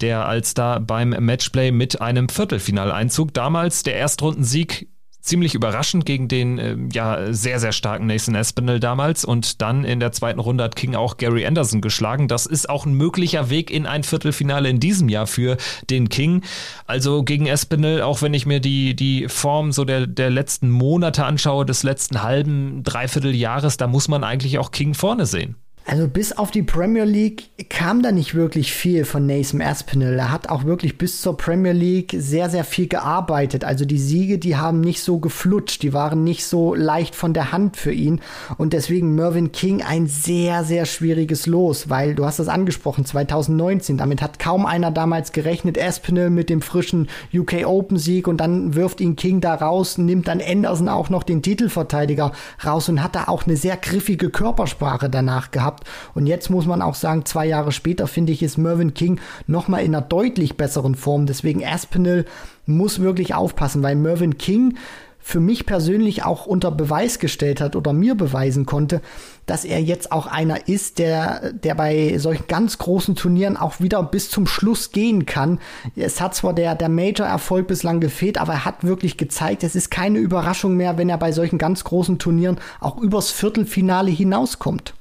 [0.00, 3.34] der als da beim Matchplay mit einem Viertelfinaleinzug.
[3.34, 4.88] Damals der Erstrundensieg
[5.20, 9.24] ziemlich überraschend gegen den äh, ja sehr, sehr starken Nathan Espinel damals.
[9.24, 12.28] Und dann in der zweiten Runde hat King auch Gary Anderson geschlagen.
[12.28, 15.56] Das ist auch ein möglicher Weg in ein Viertelfinale in diesem Jahr für
[15.88, 16.42] den King.
[16.86, 21.24] Also gegen Espinel, auch wenn ich mir die, die Form so der, der letzten Monate
[21.24, 25.56] anschaue, des letzten halben, dreiviertel Jahres, da muss man eigentlich auch King vorne sehen.
[25.86, 30.18] Also bis auf die Premier League kam da nicht wirklich viel von Nathan Aspinall.
[30.18, 33.64] Er hat auch wirklich bis zur Premier League sehr, sehr viel gearbeitet.
[33.64, 37.50] Also die Siege, die haben nicht so geflutscht, die waren nicht so leicht von der
[37.50, 38.20] Hand für ihn.
[38.56, 43.96] Und deswegen Mervyn King ein sehr, sehr schwieriges Los, weil du hast das angesprochen, 2019,
[43.96, 45.80] damit hat kaum einer damals gerechnet.
[45.80, 50.28] Aspinall mit dem frischen UK Open Sieg und dann wirft ihn King da raus, nimmt
[50.28, 52.32] dann Anderson auch noch den Titelverteidiger
[52.64, 55.84] raus und hat da auch eine sehr griffige Körpersprache danach gehabt gehabt.
[56.14, 59.84] Und jetzt muss man auch sagen, zwei Jahre später finde ich, ist Mervyn King nochmal
[59.84, 61.26] in einer deutlich besseren Form.
[61.26, 62.24] Deswegen Aspinall
[62.66, 64.76] muss wirklich aufpassen, weil Mervyn King
[65.22, 69.02] für mich persönlich auch unter Beweis gestellt hat oder mir beweisen konnte,
[69.44, 74.02] dass er jetzt auch einer ist, der, der bei solchen ganz großen Turnieren auch wieder
[74.02, 75.58] bis zum Schluss gehen kann.
[75.94, 79.90] Es hat zwar der, der Major-Erfolg bislang gefehlt, aber er hat wirklich gezeigt, es ist
[79.90, 84.94] keine Überraschung mehr, wenn er bei solchen ganz großen Turnieren auch übers Viertelfinale hinauskommt.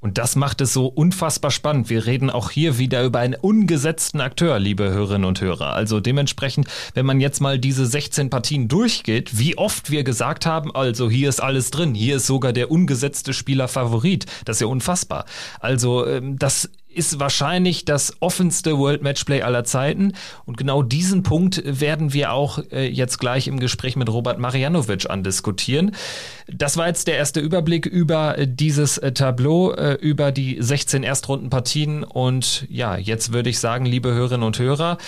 [0.00, 1.90] Und das macht es so unfassbar spannend.
[1.90, 5.74] Wir reden auch hier wieder über einen ungesetzten Akteur, liebe Hörerinnen und Hörer.
[5.74, 10.74] Also dementsprechend, wenn man jetzt mal diese 16 Partien durchgeht, wie oft wir gesagt haben,
[10.74, 14.26] also hier ist alles drin, hier ist sogar der ungesetzte Spieler Favorit.
[14.44, 15.26] Das ist ja unfassbar.
[15.60, 20.12] Also ähm, das ist wahrscheinlich das offenste World Matchplay aller Zeiten.
[20.44, 25.08] Und genau diesen Punkt werden wir auch äh, jetzt gleich im Gespräch mit Robert Marianovic
[25.08, 25.92] andiskutieren.
[26.46, 31.02] Das war jetzt der erste Überblick über äh, dieses äh, Tableau, äh, über die 16
[31.02, 32.04] Erstrundenpartien.
[32.04, 34.98] Und ja, jetzt würde ich sagen, liebe Hörerinnen und Hörer,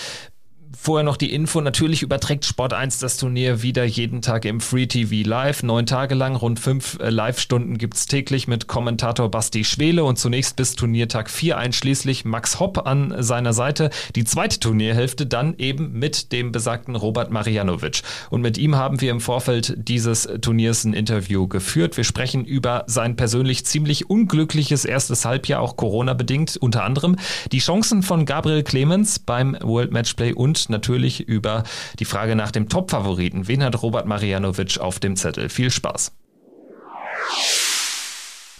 [0.75, 1.61] Vorher noch die Info.
[1.61, 5.61] Natürlich überträgt Sport 1 das Turnier wieder jeden Tag im Free TV live.
[5.61, 10.55] Neun Tage lang, rund fünf äh, Live-Stunden gibt's täglich mit Kommentator Basti Schwele und zunächst
[10.55, 13.91] bis Turniertag 4 einschließlich Max Hopp an seiner Seite.
[14.15, 18.01] Die zweite Turnierhälfte dann eben mit dem besagten Robert Marianovic.
[18.31, 21.97] Und mit ihm haben wir im Vorfeld dieses Turniers ein Interview geführt.
[21.97, 27.17] Wir sprechen über sein persönlich ziemlich unglückliches erstes Halbjahr, auch Corona-bedingt unter anderem.
[27.51, 31.63] Die Chancen von Gabriel Clemens beim World Matchplay und natürlich über
[31.99, 33.47] die Frage nach dem Top-Favoriten.
[33.47, 35.49] Wen hat Robert Marianovic auf dem Zettel?
[35.49, 36.11] Viel Spaß.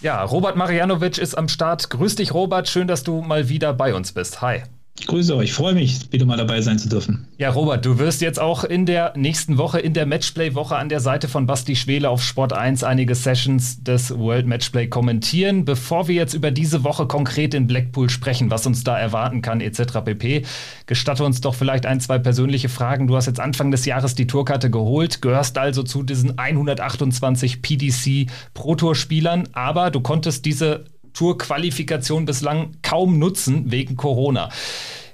[0.02, 1.90] Ja, Robert Marianovic ist am Start.
[1.90, 2.68] Grüß dich, Robert.
[2.68, 4.42] Schön, dass du mal wieder bei uns bist.
[4.42, 4.64] Hi.
[5.08, 7.28] Grüße euch, freue mich, wieder mal dabei sein zu dürfen.
[7.38, 11.00] Ja, Robert, du wirst jetzt auch in der nächsten Woche, in der Matchplay-Woche an der
[11.00, 15.66] Seite von Basti Schwele auf Sport 1 einige Sessions des World Matchplay kommentieren.
[15.66, 19.62] Bevor wir jetzt über diese Woche konkret in Blackpool sprechen, was uns da erwarten kann,
[19.62, 20.00] etc.
[20.06, 20.44] pp.,
[20.86, 23.08] gestatte uns doch vielleicht ein, zwei persönliche Fragen.
[23.08, 28.28] Du hast jetzt Anfang des Jahres die Tourkarte geholt, gehörst also zu diesen 128 PDC
[28.54, 34.50] Pro Tour Spielern, aber du konntest diese Tour-Qualifikation bislang kaum nutzen wegen Corona.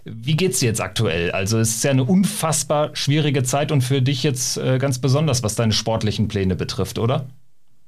[0.05, 1.31] Wie geht's dir jetzt aktuell?
[1.31, 5.43] Also es ist ja eine unfassbar schwierige Zeit und für dich jetzt äh, ganz besonders,
[5.43, 7.27] was deine sportlichen Pläne betrifft, oder?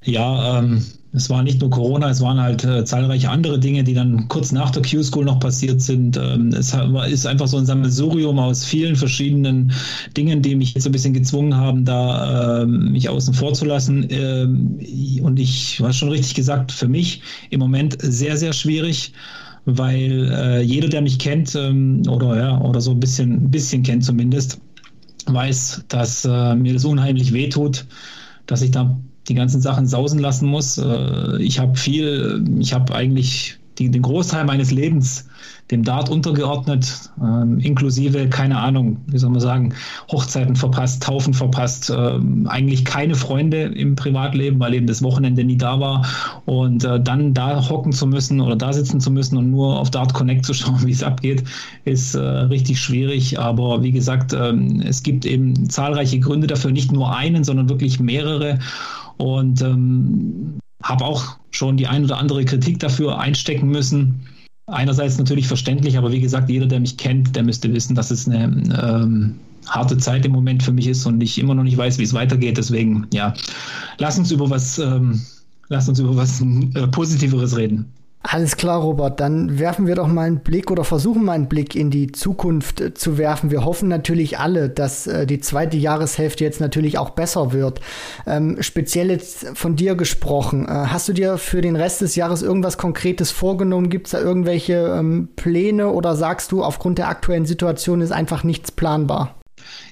[0.04, 0.84] Ja, ähm,
[1.14, 4.52] es war nicht nur Corona, es waren halt äh, zahlreiche andere Dinge, die dann kurz
[4.52, 6.18] nach der Q-School noch passiert sind.
[6.18, 6.74] Ähm, es
[7.12, 9.72] ist einfach so ein Sammelsurium aus vielen verschiedenen
[10.18, 13.66] Dingen, die mich jetzt so ein bisschen gezwungen haben, da äh, mich außen vor zu
[13.66, 14.08] lassen.
[14.10, 14.80] Ähm,
[15.22, 17.22] und ich, du schon richtig gesagt, für mich
[17.52, 19.14] im Moment sehr, sehr schwierig
[19.66, 23.84] weil äh, jeder, der mich kennt ähm, oder ja oder so ein bisschen, ein bisschen
[23.84, 24.60] kennt zumindest,
[25.28, 27.86] weiß, dass äh, mir das unheimlich wehtut,
[28.48, 30.78] dass ich da die ganzen Sachen sausen lassen muss.
[30.78, 35.26] Äh, ich habe viel, ich habe eigentlich die, den Großteil meines Lebens
[35.72, 39.74] dem Dart untergeordnet, ähm, inklusive, keine Ahnung, wie soll man sagen,
[40.12, 45.58] Hochzeiten verpasst, Taufen verpasst, ähm, eigentlich keine Freunde im Privatleben, weil eben das Wochenende nie
[45.58, 46.06] da war
[46.46, 49.90] und äh, dann da hocken zu müssen oder da sitzen zu müssen und nur auf
[49.90, 51.44] Dart Connect zu schauen, wie es abgeht,
[51.86, 53.40] ist äh, richtig schwierig.
[53.40, 58.00] Aber wie gesagt, ähm, es gibt eben zahlreiche Gründe dafür, nicht nur einen, sondern wirklich
[58.00, 58.60] mehrere.
[59.18, 64.22] Und ähm, habe auch schon die ein oder andere Kritik dafür einstecken müssen.
[64.68, 68.28] Einerseits natürlich verständlich, aber wie gesagt, jeder, der mich kennt, der müsste wissen, dass es
[68.28, 69.36] eine ähm,
[69.68, 72.14] harte Zeit im Moment für mich ist und ich immer noch nicht weiß, wie es
[72.14, 72.58] weitergeht.
[72.58, 73.34] Deswegen, ja,
[73.98, 75.22] lass uns über was, ähm,
[75.70, 77.86] lass uns über was äh, Positiveres reden.
[78.24, 79.20] Alles klar, Robert.
[79.20, 82.80] Dann werfen wir doch mal einen Blick oder versuchen mal einen Blick in die Zukunft
[82.80, 83.50] äh, zu werfen.
[83.50, 87.82] Wir hoffen natürlich alle, dass äh, die zweite Jahreshälfte jetzt natürlich auch besser wird.
[88.28, 90.68] Ähm, speziell jetzt von dir gesprochen.
[90.68, 93.90] Äh, hast du dir für den Rest des Jahres irgendwas Konkretes vorgenommen?
[93.90, 98.44] Gibt es da irgendwelche ähm, Pläne oder sagst du, aufgrund der aktuellen Situation ist einfach
[98.44, 99.41] nichts planbar?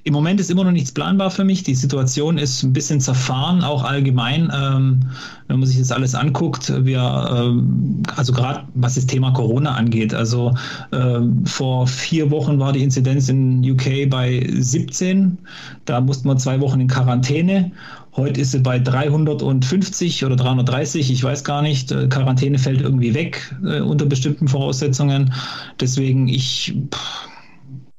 [0.03, 1.63] Im Moment ist immer noch nichts planbar für mich.
[1.63, 4.51] Die Situation ist ein bisschen zerfahren, auch allgemein.
[4.53, 4.99] Ähm,
[5.47, 10.13] wenn man sich das alles anguckt, wir, ähm, also gerade was das Thema Corona angeht.
[10.13, 10.53] Also
[10.91, 15.37] ähm, vor vier Wochen war die Inzidenz in UK bei 17.
[15.85, 17.71] Da mussten wir zwei Wochen in Quarantäne.
[18.15, 21.91] Heute ist sie bei 350 oder 330, ich weiß gar nicht.
[21.91, 25.33] Äh, Quarantäne fällt irgendwie weg äh, unter bestimmten Voraussetzungen.
[25.79, 27.28] Deswegen, ich, pff,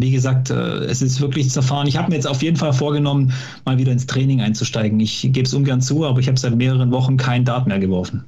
[0.00, 1.86] wie gesagt, äh, es ist wirklich zerfahren.
[1.86, 3.32] Ich habe mir jetzt auf jeden Fall vorgenommen,
[3.64, 4.98] mal wieder ins Training einzusteigen.
[5.00, 8.24] Ich gebe es ungern zu, aber ich habe seit mehreren Wochen kein Dart mehr geworfen.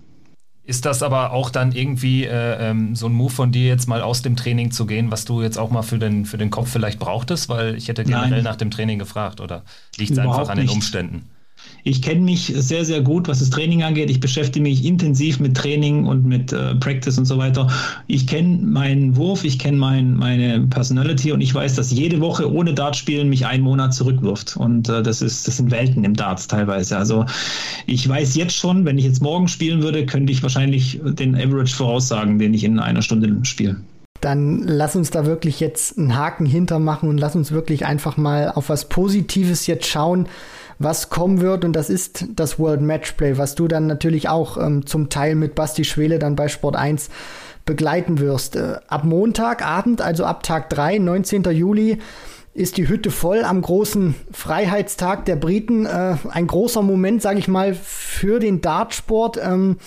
[0.64, 4.00] Ist das aber auch dann irgendwie äh, ähm, so ein Move von dir, jetzt mal
[4.00, 6.70] aus dem Training zu gehen, was du jetzt auch mal für den, für den Kopf
[6.70, 7.48] vielleicht brauchtest?
[7.48, 8.44] Weil ich hätte generell Nein.
[8.44, 9.64] nach dem Training gefragt, oder
[9.96, 11.28] liegt es einfach an den Umständen?
[11.84, 14.08] Ich kenne mich sehr, sehr gut, was das Training angeht.
[14.08, 17.68] Ich beschäftige mich intensiv mit Training und mit äh, Practice und so weiter.
[18.06, 22.52] Ich kenne meinen Wurf, ich kenne mein, meine Personality und ich weiß, dass jede Woche
[22.52, 24.56] ohne Dartspielen mich einen Monat zurückwirft.
[24.56, 26.96] Und äh, das, ist, das sind Welten im Darts teilweise.
[26.96, 27.26] Also
[27.86, 31.74] ich weiß jetzt schon, wenn ich jetzt morgen spielen würde, könnte ich wahrscheinlich den Average
[31.74, 33.76] voraussagen, den ich in einer Stunde spiele
[34.20, 38.52] dann lass uns da wirklich jetzt einen Haken hintermachen und lass uns wirklich einfach mal
[38.54, 40.28] auf was Positives jetzt schauen
[40.82, 44.86] was kommen wird und das ist das World Matchplay, was du dann natürlich auch ähm,
[44.86, 47.10] zum Teil mit Basti Schwele dann bei Sport 1
[47.64, 48.56] begleiten wirst.
[48.56, 51.44] Äh, ab Montagabend, also ab Tag 3, 19.
[51.44, 51.98] Juli,
[52.54, 55.86] ist die Hütte voll am großen Freiheitstag der Briten.
[55.86, 59.38] Äh, ein großer Moment, sage ich mal, für den Dartsport.
[59.42, 59.78] Ähm,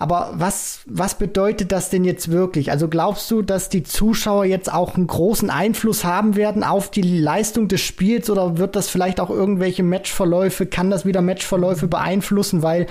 [0.00, 2.70] aber was, was bedeutet das denn jetzt wirklich?
[2.70, 7.02] Also glaubst du, dass die Zuschauer jetzt auch einen großen Einfluss haben werden auf die
[7.02, 12.62] Leistung des Spiels oder wird das vielleicht auch irgendwelche Matchverläufe, kann das wieder Matchverläufe beeinflussen?
[12.62, 12.86] Weil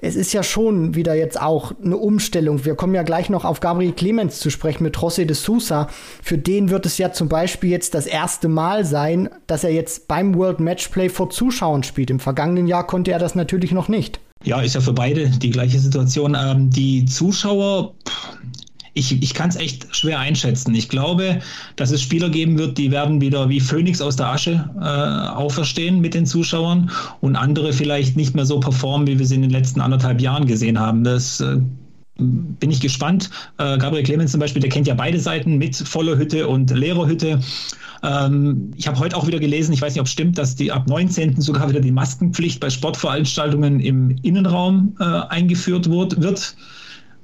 [0.00, 2.64] es ist ja schon wieder jetzt auch eine Umstellung.
[2.64, 5.86] Wir kommen ja gleich noch auf Gabriel Clemens zu sprechen mit José de Sousa.
[6.24, 10.08] Für den wird es ja zum Beispiel jetzt das erste Mal sein, dass er jetzt
[10.08, 12.10] beim World Matchplay vor Zuschauern spielt.
[12.10, 14.18] Im vergangenen Jahr konnte er das natürlich noch nicht.
[14.44, 16.36] Ja, ist ja für beide die gleiche Situation.
[16.38, 17.94] Ähm, die Zuschauer,
[18.94, 20.74] ich, ich kann es echt schwer einschätzen.
[20.74, 21.40] Ich glaube,
[21.76, 26.00] dass es Spieler geben wird, die werden wieder wie Phönix aus der Asche äh, auferstehen
[26.00, 29.50] mit den Zuschauern und andere vielleicht nicht mehr so performen, wie wir sie in den
[29.50, 31.04] letzten anderthalb Jahren gesehen haben.
[31.04, 31.58] Das äh,
[32.18, 33.30] bin ich gespannt.
[33.58, 37.06] Äh, Gabriel Clemens zum Beispiel, der kennt ja beide Seiten mit voller Hütte und leerer
[37.06, 37.40] Hütte.
[38.02, 40.70] Ähm, ich habe heute auch wieder gelesen, ich weiß nicht, ob es stimmt, dass die
[40.70, 41.40] ab 19.
[41.40, 46.56] sogar wieder die Maskenpflicht bei Sportveranstaltungen im Innenraum äh, eingeführt wird, wird,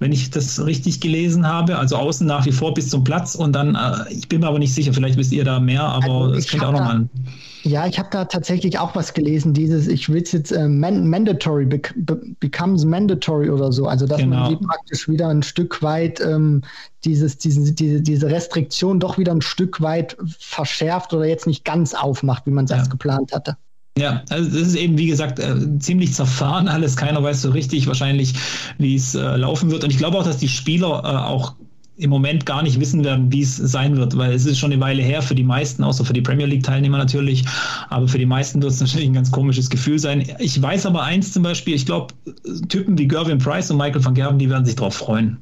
[0.00, 1.78] wenn ich das richtig gelesen habe.
[1.78, 4.58] Also außen nach wie vor bis zum Platz und dann, äh, ich bin mir aber
[4.58, 7.10] nicht sicher, vielleicht wisst ihr da mehr, aber also das könnt auch nochmal an.
[7.64, 11.08] Ja, ich habe da tatsächlich auch was gelesen, dieses, ich will es jetzt äh, man,
[11.08, 11.80] mandatory, be
[12.38, 13.86] becomes mandatory oder so.
[13.86, 14.50] Also dass genau.
[14.50, 16.60] man praktisch wieder ein Stück weit ähm,
[17.04, 21.94] dieses, diesen, diese, diese Restriktion doch wieder ein Stück weit verschärft oder jetzt nicht ganz
[21.94, 22.76] aufmacht, wie man es ja.
[22.76, 23.56] erst geplant hatte.
[23.96, 26.96] Ja, also das ist eben, wie gesagt, äh, ziemlich zerfahren alles.
[26.96, 28.34] Keiner weiß so richtig wahrscheinlich,
[28.76, 29.84] wie es äh, laufen wird.
[29.84, 31.54] Und ich glaube auch, dass die Spieler äh, auch
[31.96, 34.80] im Moment gar nicht wissen werden, wie es sein wird, weil es ist schon eine
[34.80, 37.44] Weile her für die meisten, außer für die Premier League-Teilnehmer natürlich,
[37.88, 40.24] aber für die meisten wird es natürlich ein ganz komisches Gefühl sein.
[40.38, 42.14] Ich weiß aber eins zum Beispiel, ich glaube,
[42.68, 45.38] Typen wie Gervin Price und Michael van Gerben, die werden sich darauf freuen.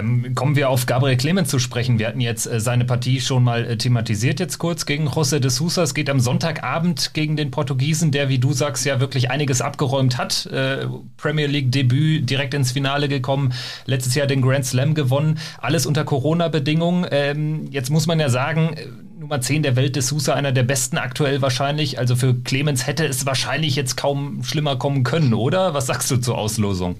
[0.00, 1.98] Ähm, kommen wir auf Gabriel Clemens zu sprechen.
[1.98, 5.50] Wir hatten jetzt äh, seine Partie schon mal äh, thematisiert jetzt kurz gegen José de
[5.50, 5.82] Sousa.
[5.82, 10.18] Es geht am Sonntagabend gegen den Portugiesen, der, wie du sagst, ja wirklich einiges abgeräumt
[10.18, 10.46] hat.
[10.46, 10.86] Äh,
[11.16, 13.52] Premier League Debüt, direkt ins Finale gekommen,
[13.86, 15.38] letztes Jahr den Grand Slam gewonnen.
[15.58, 17.06] Alles unter Corona-Bedingungen.
[17.10, 18.76] Ähm, jetzt muss man ja sagen,
[19.18, 21.98] Nummer 10 der Welt de Sousa, einer der besten aktuell wahrscheinlich.
[21.98, 25.74] Also für Clemens hätte es wahrscheinlich jetzt kaum schlimmer kommen können, oder?
[25.74, 26.96] Was sagst du zur Auslosung?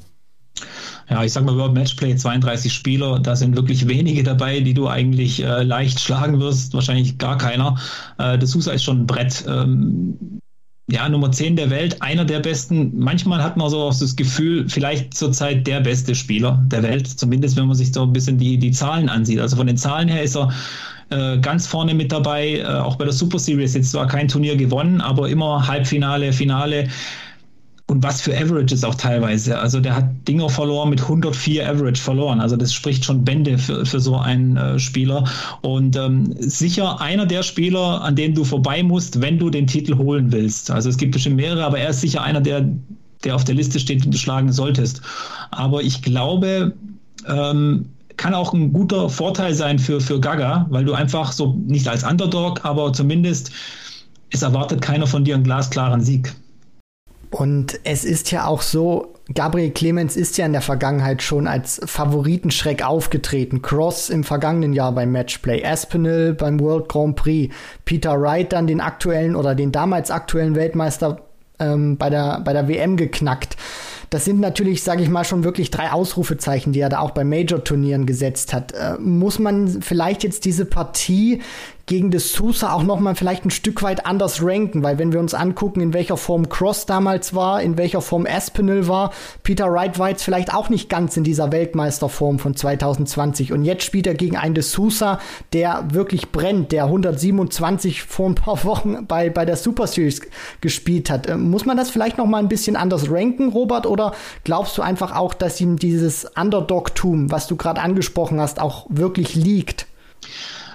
[1.10, 4.86] Ja, ich sag mal World Matchplay, 32 Spieler, da sind wirklich wenige dabei, die du
[4.86, 7.76] eigentlich äh, leicht schlagen wirst, wahrscheinlich gar keiner.
[8.18, 9.44] Äh, das Sousa ist schon ein Brett.
[9.48, 10.40] Ähm,
[10.88, 12.92] ja, Nummer 10 der Welt, einer der besten.
[12.98, 17.56] Manchmal hat man so auch das Gefühl, vielleicht zurzeit der beste Spieler der Welt, zumindest
[17.56, 19.40] wenn man sich so ein bisschen die, die Zahlen ansieht.
[19.40, 20.52] Also von den Zahlen her ist er
[21.10, 24.56] äh, ganz vorne mit dabei, äh, auch bei der Super Series jetzt zwar kein Turnier
[24.56, 26.88] gewonnen, aber immer Halbfinale, Finale
[27.90, 29.58] und was für Averages auch teilweise.
[29.58, 32.40] Also der hat Dinger verloren mit 104 Average verloren.
[32.40, 35.24] Also das spricht schon Bände für, für so einen äh, Spieler.
[35.62, 39.98] Und ähm, sicher einer der Spieler, an dem du vorbei musst, wenn du den Titel
[39.98, 40.70] holen willst.
[40.70, 42.68] Also es gibt bestimmt mehrere, aber er ist sicher einer, der,
[43.24, 45.02] der auf der Liste steht, den du schlagen solltest.
[45.50, 46.74] Aber ich glaube,
[47.26, 47.86] ähm,
[48.16, 52.04] kann auch ein guter Vorteil sein für, für Gaga, weil du einfach so nicht als
[52.04, 53.50] Underdog, aber zumindest
[54.30, 56.32] es erwartet keiner von dir einen glasklaren Sieg.
[57.30, 61.80] Und es ist ja auch so, Gabriel Clemens ist ja in der Vergangenheit schon als
[61.84, 63.62] Favoritenschreck aufgetreten.
[63.62, 67.54] Cross im vergangenen Jahr beim Matchplay, Aspinall beim World Grand Prix,
[67.84, 71.20] Peter Wright dann den aktuellen oder den damals aktuellen Weltmeister
[71.60, 73.56] ähm, bei, der, bei der WM geknackt.
[74.10, 77.22] Das sind natürlich, sage ich mal, schon wirklich drei Ausrufezeichen, die er da auch bei
[77.22, 78.72] Major-Turnieren gesetzt hat.
[78.72, 81.40] Äh, muss man vielleicht jetzt diese Partie
[81.90, 85.18] gegen De Sousa auch noch mal vielleicht ein Stück weit anders ranken, weil wenn wir
[85.18, 89.10] uns angucken, in welcher Form Cross damals war, in welcher Form Aspinall war,
[89.42, 93.82] Peter Wright war jetzt vielleicht auch nicht ganz in dieser Weltmeisterform von 2020 und jetzt
[93.82, 95.18] spielt er gegen einen De Sousa,
[95.52, 100.20] der wirklich brennt, der 127 vor ein paar Wochen bei, bei der Super Series
[100.60, 101.28] gespielt hat.
[101.28, 103.99] Ähm, muss man das vielleicht noch mal ein bisschen anders ranken, Robert, oder
[104.44, 109.34] glaubst du einfach auch, dass ihm dieses Underdog-Tum, was du gerade angesprochen hast, auch wirklich
[109.34, 109.86] liegt?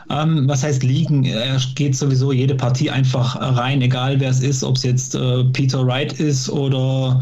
[0.10, 1.26] Ähm, was heißt liegen?
[1.26, 5.44] Er geht sowieso jede Partie einfach rein, egal wer es ist, ob es jetzt äh,
[5.46, 7.22] Peter Wright ist oder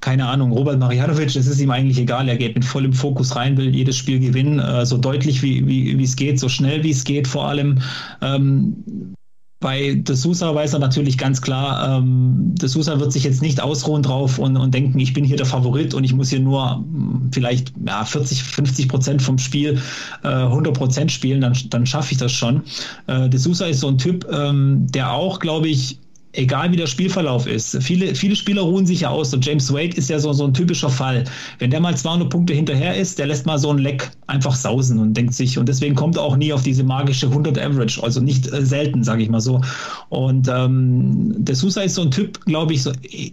[0.00, 3.56] keine Ahnung, Robert Marianovic, es ist ihm eigentlich egal, er geht mit vollem Fokus rein,
[3.56, 6.90] will jedes Spiel gewinnen, äh, so deutlich wie, wie, wie es geht, so schnell wie
[6.90, 7.80] es geht vor allem.
[8.20, 9.14] Ähm,
[9.60, 13.62] bei De Sousa weiß er natürlich ganz klar, ähm, De Sousa wird sich jetzt nicht
[13.62, 16.76] ausruhen drauf und, und denken, ich bin hier der Favorit und ich muss hier nur
[16.76, 19.80] hm, vielleicht ja, 40, 50 Prozent vom Spiel
[20.22, 22.62] äh, 100 Prozent spielen, dann, dann schaffe ich das schon.
[23.06, 25.98] Äh, De Sousa ist so ein Typ, ähm, der auch, glaube ich,
[26.34, 27.82] egal wie der Spielverlauf ist.
[27.82, 29.32] Viele, viele Spieler ruhen sich ja aus.
[29.32, 31.24] Und James Wade ist ja so, so ein typischer Fall.
[31.58, 34.98] Wenn der mal 200 Punkte hinterher ist, der lässt mal so ein Leck einfach sausen
[34.98, 38.20] und denkt sich, und deswegen kommt er auch nie auf diese magische 100 Average, also
[38.20, 39.60] nicht äh, selten, sage ich mal so.
[40.08, 43.32] Und ähm, der Sousa ist so ein Typ, glaube ich, so, äh,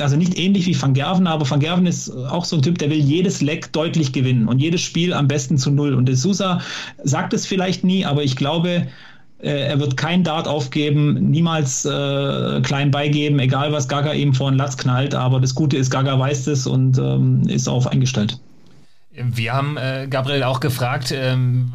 [0.00, 2.90] also nicht ähnlich wie Van Gerven, aber Van Gerven ist auch so ein Typ, der
[2.90, 5.94] will jedes Leck deutlich gewinnen und jedes Spiel am besten zu null.
[5.94, 6.60] Und der Sousa
[7.04, 8.86] sagt es vielleicht nie, aber ich glaube,
[9.38, 14.56] er wird kein Dart aufgeben, niemals äh, klein beigeben, egal was Gaga ihm vor den
[14.56, 15.14] Latz knallt.
[15.14, 18.40] Aber das Gute ist, Gaga weiß das und ähm, ist auf eingestellt.
[19.12, 21.72] Wir haben äh, Gabriel auch gefragt, ähm,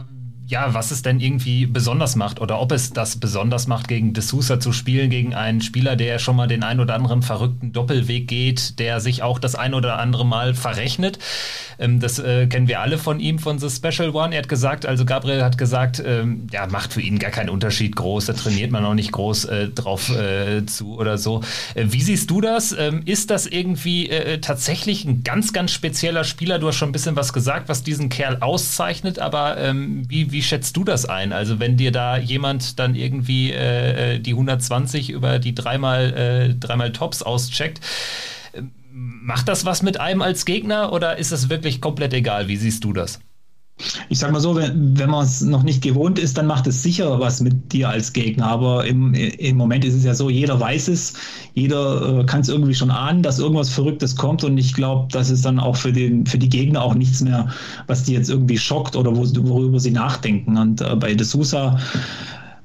[0.52, 4.60] ja, was es denn irgendwie besonders macht oder ob es das besonders macht, gegen D'Souza
[4.60, 8.78] zu spielen, gegen einen Spieler, der schon mal den ein oder anderen verrückten Doppelweg geht,
[8.78, 11.20] der sich auch das ein oder andere Mal verrechnet.
[11.80, 14.36] Ähm, das äh, kennen wir alle von ihm, von The Special One.
[14.36, 17.95] Er hat gesagt, also Gabriel hat gesagt, ähm, ja, macht für ihn gar keinen Unterschied
[17.95, 21.39] groß, da trainiert man auch nicht groß äh, drauf äh, zu oder so.
[21.76, 22.76] Äh, wie siehst du das?
[22.78, 26.60] Ähm, ist das irgendwie äh, tatsächlich ein ganz, ganz spezieller Spieler?
[26.60, 30.40] Du hast schon ein bisschen was gesagt, was diesen Kerl auszeichnet, aber ähm, wie, wie
[30.41, 31.33] wie schätzt du das ein?
[31.33, 36.55] Also wenn dir da jemand dann irgendwie äh, äh die 120 über die dreimal, äh,
[36.55, 37.79] dreimal Tops auscheckt,
[38.91, 42.47] macht das was mit einem als Gegner oder ist es wirklich komplett egal?
[42.47, 43.19] Wie siehst du das?
[44.09, 46.84] Ich sag mal so, wenn, wenn man es noch nicht gewohnt ist, dann macht es
[46.84, 48.47] sicher was mit dir als Gegner.
[48.47, 51.13] Aber im, im Moment ist es ja so, jeder weiß es,
[51.53, 54.43] jeder äh, kann es irgendwie schon ahnen, dass irgendwas Verrücktes kommt.
[54.43, 57.49] Und ich glaube, das ist dann auch für, den, für die Gegner auch nichts mehr,
[57.88, 60.57] was die jetzt irgendwie schockt oder wo, worüber sie nachdenken.
[60.57, 61.79] Und äh, bei De Sousa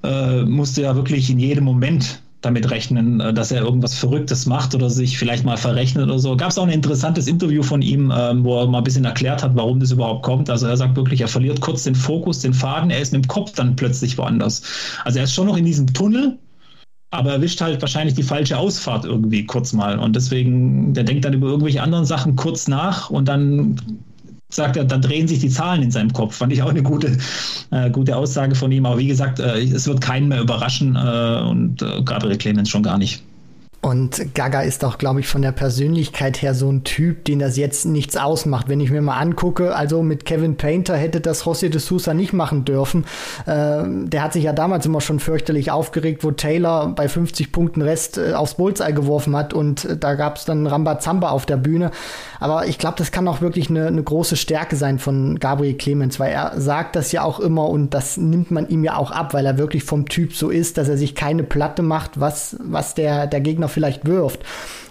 [0.03, 4.75] äh, musste ja wirklich in jedem Moment damit rechnen, äh, dass er irgendwas Verrücktes macht
[4.75, 6.37] oder sich vielleicht mal verrechnet oder so.
[6.37, 9.43] Gab es auch ein interessantes Interview von ihm, ähm, wo er mal ein bisschen erklärt
[9.43, 10.49] hat, warum das überhaupt kommt.
[10.49, 13.29] Also er sagt wirklich, er verliert kurz den Fokus, den Faden, er ist mit dem
[13.29, 14.63] Kopf dann plötzlich woanders.
[15.05, 16.39] Also er ist schon noch in diesem Tunnel,
[17.11, 19.99] aber er wischt halt wahrscheinlich die falsche Ausfahrt irgendwie kurz mal.
[19.99, 23.81] Und deswegen, der denkt dann über irgendwelche anderen Sachen kurz nach und dann
[24.49, 26.37] sagt er, dann drehen sich die Zahlen in seinem Kopf.
[26.37, 27.17] Fand ich auch eine gute,
[27.71, 28.87] äh, gute Aussage von ihm.
[28.87, 32.83] Aber wie gesagt, äh, es wird keinen mehr überraschen äh, und äh, Gabriel Clemens schon
[32.83, 33.23] gar nicht.
[33.83, 37.57] Und Gaga ist auch, glaube ich, von der Persönlichkeit her so ein Typ, den das
[37.57, 38.69] jetzt nichts ausmacht.
[38.69, 42.33] Wenn ich mir mal angucke, also mit Kevin Painter hätte das José de Sousa nicht
[42.33, 43.05] machen dürfen.
[43.47, 47.81] Äh, der hat sich ja damals immer schon fürchterlich aufgeregt, wo Taylor bei 50 Punkten
[47.81, 51.57] Rest äh, aufs Bullseye geworfen hat und äh, da gab es dann Rambazamba auf der
[51.57, 51.93] Bühne.
[52.41, 56.19] Aber ich glaube, das kann auch wirklich eine, eine große Stärke sein von Gabriel Clemens,
[56.19, 59.33] weil er sagt das ja auch immer und das nimmt man ihm ja auch ab,
[59.33, 62.95] weil er wirklich vom Typ so ist, dass er sich keine Platte macht, was, was
[62.95, 64.41] der, der Gegner vielleicht wirft.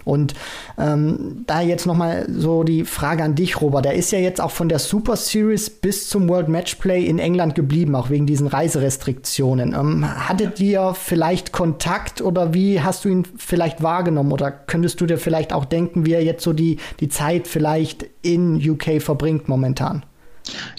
[0.06, 0.34] Und
[0.78, 3.84] ähm, da jetzt nochmal so die Frage an dich, Robert.
[3.84, 7.56] Der ist ja jetzt auch von der Super Series bis zum World Matchplay in England
[7.56, 9.74] geblieben, auch wegen diesen Reiserestriktionen.
[9.74, 14.30] Ähm, hattet ihr vielleicht Kontakt oder wie hast du ihn vielleicht wahrgenommen?
[14.30, 18.06] Oder könntest du dir vielleicht auch denken, wie er jetzt so die, die Zeit vielleicht
[18.22, 20.04] in UK verbringt momentan?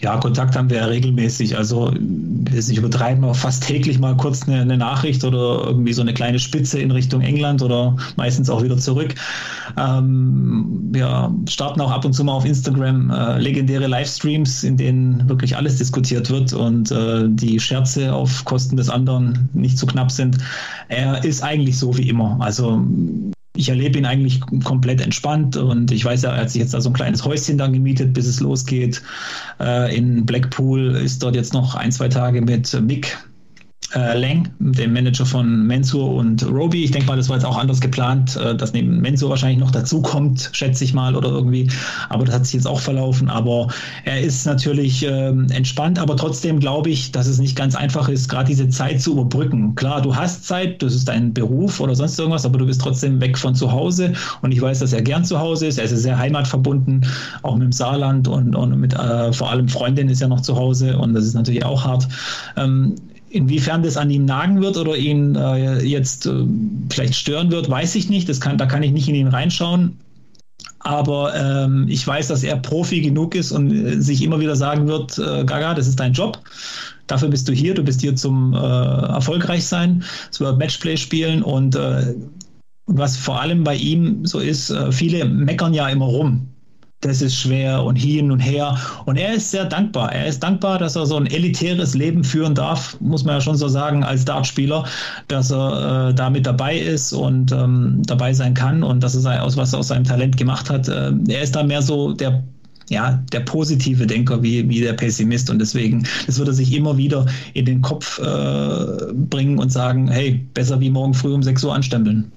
[0.02, 1.58] Ja, Kontakt haben wir ja regelmäßig.
[1.58, 6.02] Also, wir nicht übertreiben, auch fast täglich mal kurz eine, eine, Nachricht oder irgendwie so
[6.02, 9.16] eine kleine Spitze in Richtung England oder meistens auch wieder zurück.
[9.78, 15.28] Ähm, wir starten auch ab und zu mal auf Instagram äh, legendäre Livestreams, in denen
[15.28, 20.12] wirklich alles diskutiert wird und äh, die Scherze auf Kosten des anderen nicht zu knapp
[20.12, 20.38] sind.
[20.88, 22.38] Er ist eigentlich so wie immer.
[22.40, 22.82] Also,
[23.58, 26.82] ich erlebe ihn eigentlich komplett entspannt und ich weiß ja, er hat sich jetzt da
[26.82, 29.02] so ein kleines Häuschen dann gemietet, bis es losgeht.
[29.60, 33.18] Äh, in Blackpool ist dort jetzt noch ein, zwei Tage mit Mick
[33.96, 36.84] äh, Leng, dem Manager von Mensur und Roby.
[36.84, 39.72] Ich denke mal, das war jetzt auch anders geplant, äh, dass neben Mensur wahrscheinlich noch
[39.72, 41.70] dazukommt, schätze ich mal, oder irgendwie.
[42.10, 43.30] Aber das hat sich jetzt auch verlaufen.
[43.30, 43.68] Aber
[44.04, 48.28] er ist natürlich ähm, entspannt, aber trotzdem glaube ich, dass es nicht ganz einfach ist,
[48.28, 49.76] gerade diese Zeit zu überbrücken.
[49.76, 53.22] Klar, du hast Zeit, das ist dein Beruf oder sonst irgendwas, aber du bist trotzdem
[53.22, 54.14] weg von zu Hause.
[54.42, 55.78] Und ich weiß, dass er gern zu Hause ist.
[55.78, 57.06] Er ist sehr heimatverbunden,
[57.44, 60.56] auch mit dem Saarland und, und mit äh, vor allem Freundin ist ja noch zu
[60.58, 62.08] Hause und das ist natürlich auch hart.
[62.58, 62.96] Ähm,
[63.30, 66.46] Inwiefern das an ihm nagen wird oder ihn äh, jetzt äh,
[66.90, 68.30] vielleicht stören wird, weiß ich nicht.
[68.30, 69.98] Das kann, da kann ich nicht in ihn reinschauen.
[70.80, 74.88] Aber ähm, ich weiß, dass er Profi genug ist und äh, sich immer wieder sagen
[74.88, 76.40] wird, äh, Gaga, das ist dein Job.
[77.08, 77.74] Dafür bist du hier.
[77.74, 82.16] Du bist hier zum äh, erfolgreich sein, zum Matchplay spielen und äh,
[82.86, 86.48] was vor allem bei ihm so ist, viele meckern ja immer rum
[87.02, 88.76] das ist schwer und hin und her.
[89.06, 90.12] Und er ist sehr dankbar.
[90.14, 93.56] Er ist dankbar, dass er so ein elitäres Leben führen darf, muss man ja schon
[93.56, 94.86] so sagen, als Dartspieler,
[95.28, 99.44] dass er äh, da mit dabei ist und ähm, dabei sein kann und dass er
[99.44, 100.88] aus was er aus seinem Talent gemacht hat.
[100.88, 102.44] Äh, er ist da mehr so der
[102.90, 105.50] ja, der positive Denker wie, wie der Pessimist.
[105.50, 110.08] Und deswegen, das würde er sich immer wieder in den Kopf äh, bringen und sagen,
[110.08, 112.32] hey, besser wie morgen früh um 6 Uhr anstempeln.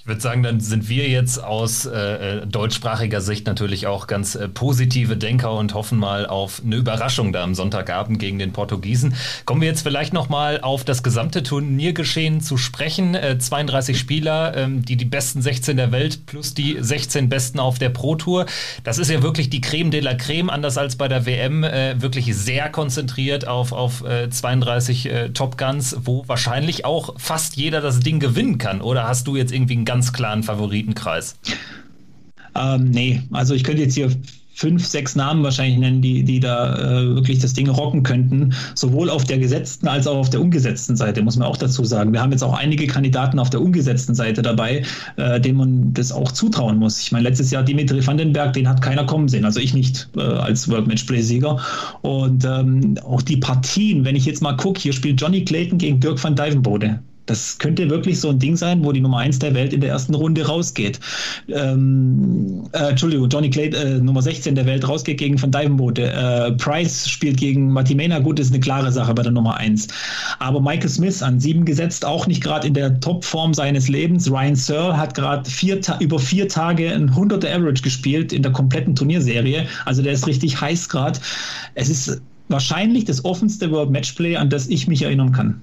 [0.00, 4.34] Ich würde sagen, dann sind wir jetzt aus äh, äh, deutschsprachiger Sicht natürlich auch ganz
[4.34, 9.14] äh, positive Denker und hoffen mal auf eine Überraschung da am Sonntagabend gegen den Portugiesen.
[9.44, 13.14] Kommen wir jetzt vielleicht nochmal auf das gesamte Turniergeschehen zu sprechen.
[13.14, 17.78] Äh, 32 Spieler, ähm, die die besten 16 der Welt plus die 16 besten auf
[17.78, 18.46] der Pro Tour.
[18.84, 22.00] Das ist ja wirklich die Creme de la Creme, anders als bei der WM, äh,
[22.00, 28.00] wirklich sehr konzentriert auf, auf 32 äh, Top Guns, wo wahrscheinlich auch fast jeder das
[28.00, 28.80] Ding gewinnen kann.
[28.80, 31.36] Oder hast du jetzt irgendwie einen ganz klaren Favoritenkreis?
[32.54, 34.08] Ähm, nee, also ich könnte jetzt hier
[34.54, 39.10] fünf, sechs Namen wahrscheinlich nennen, die, die da äh, wirklich das Ding rocken könnten, sowohl
[39.10, 42.12] auf der gesetzten als auch auf der umgesetzten Seite, muss man auch dazu sagen.
[42.12, 44.84] Wir haben jetzt auch einige Kandidaten auf der umgesetzten Seite dabei,
[45.16, 47.00] äh, denen man das auch zutrauen muss.
[47.00, 50.20] Ich meine, letztes Jahr Dimitri Vandenberg, den hat keiner kommen sehen, also ich nicht äh,
[50.20, 51.58] als World Match Play Sieger.
[52.02, 55.98] Und ähm, auch die Partien, wenn ich jetzt mal gucke, hier spielt Johnny Clayton gegen
[55.98, 57.00] Dirk van Dijvenbode.
[57.30, 59.90] Das könnte wirklich so ein Ding sein, wo die Nummer 1 der Welt in der
[59.90, 60.98] ersten Runde rausgeht.
[61.46, 66.10] Ähm, äh, Entschuldigung, Johnny Clay, äh, Nummer 16 der Welt rausgeht gegen Van Dijvenbode.
[66.10, 68.18] Äh, Price spielt gegen Matimena.
[68.18, 69.86] Gut, ist eine klare Sache bei der Nummer 1.
[70.40, 74.28] Aber Michael Smith an 7 gesetzt, auch nicht gerade in der Topform seines Lebens.
[74.28, 75.48] Ryan Searle hat gerade
[76.00, 79.68] über vier Tage ein 100er Average gespielt in der kompletten Turnierserie.
[79.84, 81.20] Also der ist richtig heiß gerade.
[81.76, 85.62] Es ist wahrscheinlich das offenste World Matchplay, an das ich mich erinnern kann.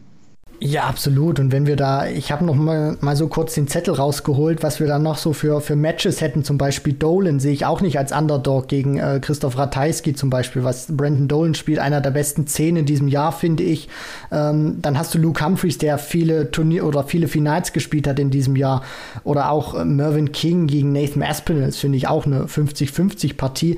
[0.59, 1.39] Ja, absolut.
[1.39, 4.79] Und wenn wir da, ich habe noch mal, mal so kurz den Zettel rausgeholt, was
[4.79, 6.43] wir dann noch so für, für Matches hätten.
[6.43, 10.63] Zum Beispiel Dolan sehe ich auch nicht als Underdog gegen äh, Christoph Ratajski zum Beispiel,
[10.63, 13.87] was Brandon Dolan spielt, einer der besten zehn in diesem Jahr, finde ich.
[14.31, 18.31] Ähm, dann hast du Luke Humphreys, der viele Turnier oder viele Finals gespielt hat in
[18.31, 18.81] diesem Jahr.
[19.23, 23.77] Oder auch äh, Mervyn King gegen Nathan Aspinall, finde ich auch eine 50-50 Partie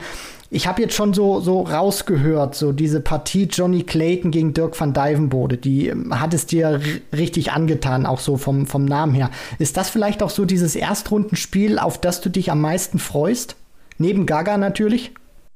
[0.52, 4.93] ich habe jetzt schon so, so rausgehört, so diese Partie Johnny Clayton gegen Dirk van
[4.93, 6.82] Dijvenbode, die ähm, hat es dir
[7.16, 9.30] richtig angetan, auch so vom, vom Namen her.
[9.60, 13.56] Ist das vielleicht auch so dieses Erstrundenspiel, auf das du dich am meisten freust?
[13.97, 15.12] Neben Gaga natürlich?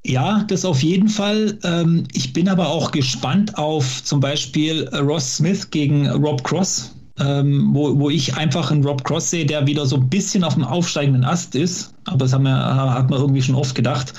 [0.06, 1.58] Ja, das auf jeden Fall.
[1.64, 7.70] Ähm, ich bin aber auch gespannt auf zum Beispiel Ross Smith gegen Rob Cross ähm,
[7.74, 10.64] wo, wo ich einfach einen Rob Cross sehe, der wieder so ein bisschen auf dem
[10.64, 11.94] aufsteigenden Ast ist.
[12.06, 14.14] Aber das haben wir, hat man irgendwie schon oft gedacht.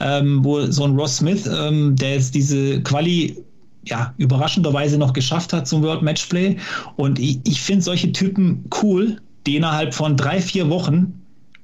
[0.00, 3.36] Ähm, wo so ein Ross Smith, ähm, der jetzt diese Quali
[3.84, 6.56] ja, überraschenderweise noch geschafft hat zum World Matchplay.
[6.96, 11.19] Und ich, ich finde solche Typen cool, die innerhalb von drei, vier Wochen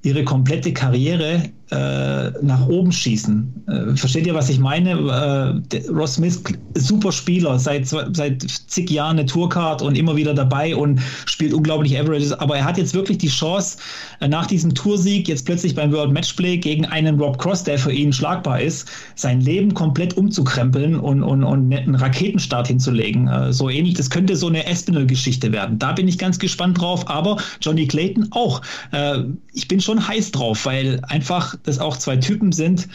[0.07, 3.65] ihre komplette Karriere äh, nach oben schießen.
[3.67, 5.63] Äh, versteht ihr, was ich meine?
[5.73, 6.41] Äh, Ross Smith,
[6.75, 11.99] super Spieler, seit, seit zig Jahren eine Tourcard und immer wieder dabei und spielt unglaublich
[11.99, 12.33] Averages.
[12.33, 13.79] Aber er hat jetzt wirklich die Chance,
[14.21, 17.93] äh, nach diesem Toursieg jetzt plötzlich beim World Matchplay gegen einen Rob Cross, der für
[17.93, 23.27] ihn schlagbar ist, sein Leben komplett umzukrempeln und, und, und einen Raketenstart hinzulegen.
[23.27, 25.81] Äh, so ähnlich, das könnte so eine Espinel-Geschichte werden.
[25.81, 27.09] Da bin ich ganz gespannt drauf.
[27.09, 28.63] Aber Johnny Clayton auch.
[28.93, 32.89] Äh, ich bin schon heiß drauf, weil einfach das auch zwei Typen sind,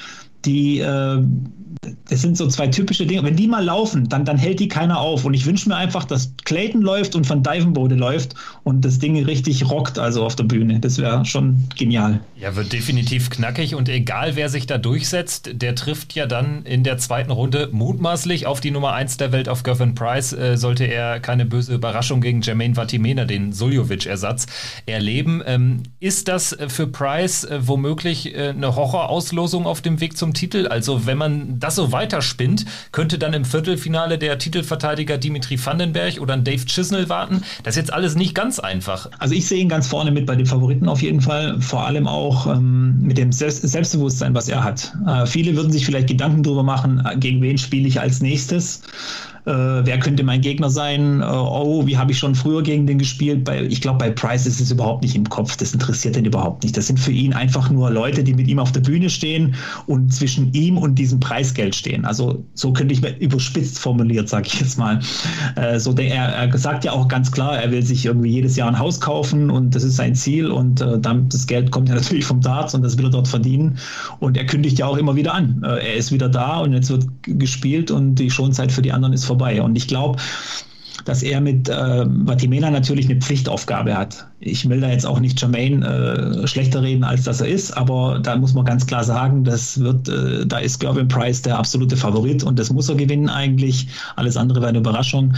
[0.45, 1.23] die äh,
[2.09, 3.23] das sind so zwei typische Dinge.
[3.23, 5.25] Wenn die mal laufen, dann, dann hält die keiner auf.
[5.25, 9.17] Und ich wünsche mir einfach, dass Clayton läuft und Van Dyvenbode läuft und das Ding
[9.25, 10.79] richtig rockt, also auf der Bühne.
[10.79, 12.19] Das wäre schon genial.
[12.35, 16.83] Ja, wird definitiv knackig und egal wer sich da durchsetzt, der trifft ja dann in
[16.83, 20.83] der zweiten Runde mutmaßlich auf die Nummer 1 der Welt auf Gervin Price, äh, sollte
[20.85, 24.45] er keine böse Überraschung gegen Jermaine Vatimena, den Suljovic-Ersatz,
[24.85, 25.41] erleben.
[25.45, 30.67] Ähm, ist das für Price äh, womöglich äh, eine Horrorauslosung auf dem Weg zum Titel?
[30.67, 36.33] Also wenn man das so weiterspinnt, könnte dann im Viertelfinale der Titelverteidiger Dimitri Vandenberg oder
[36.33, 37.41] ein Dave Chisnell warten.
[37.63, 39.09] Das ist jetzt alles nicht ganz einfach.
[39.19, 41.59] Also ich sehe ihn ganz vorne mit bei den Favoriten auf jeden Fall.
[41.61, 44.93] Vor allem auch ähm, mit dem Selbst Selbstbewusstsein, was er hat.
[45.07, 48.81] Äh, viele würden sich vielleicht Gedanken darüber machen, äh, gegen wen spiele ich als nächstes
[49.45, 52.99] äh, wer könnte mein Gegner sein, äh, oh, wie habe ich schon früher gegen den
[52.99, 53.43] gespielt.
[53.43, 56.63] Bei, ich glaube, bei Price ist es überhaupt nicht im Kopf, das interessiert ihn überhaupt
[56.63, 56.77] nicht.
[56.77, 59.55] Das sind für ihn einfach nur Leute, die mit ihm auf der Bühne stehen
[59.87, 62.05] und zwischen ihm und diesem Preisgeld stehen.
[62.05, 64.99] Also so könnte ich mir überspitzt formuliert, sage ich jetzt mal.
[65.55, 68.55] Äh, so der, er, er sagt ja auch ganz klar, er will sich irgendwie jedes
[68.55, 71.95] Jahr ein Haus kaufen und das ist sein Ziel und äh, das Geld kommt ja
[71.95, 73.77] natürlich vom Darts und das will er dort verdienen
[74.19, 75.63] und er kündigt ja auch immer wieder an.
[75.63, 79.13] Äh, er ist wieder da und jetzt wird gespielt und die Schonzeit für die anderen
[79.13, 79.61] ist vorbei.
[79.61, 80.19] Und ich glaube,
[81.05, 84.27] dass er mit äh, Vatimena natürlich eine Pflichtaufgabe hat.
[84.39, 88.19] Ich will da jetzt auch nicht Jermaine äh, schlechter reden, als dass er ist, aber
[88.19, 91.97] da muss man ganz klar sagen, das wird, äh, da ist Gervin Price der absolute
[91.97, 93.87] Favorit und das muss er gewinnen eigentlich.
[94.15, 95.33] Alles andere wäre eine Überraschung.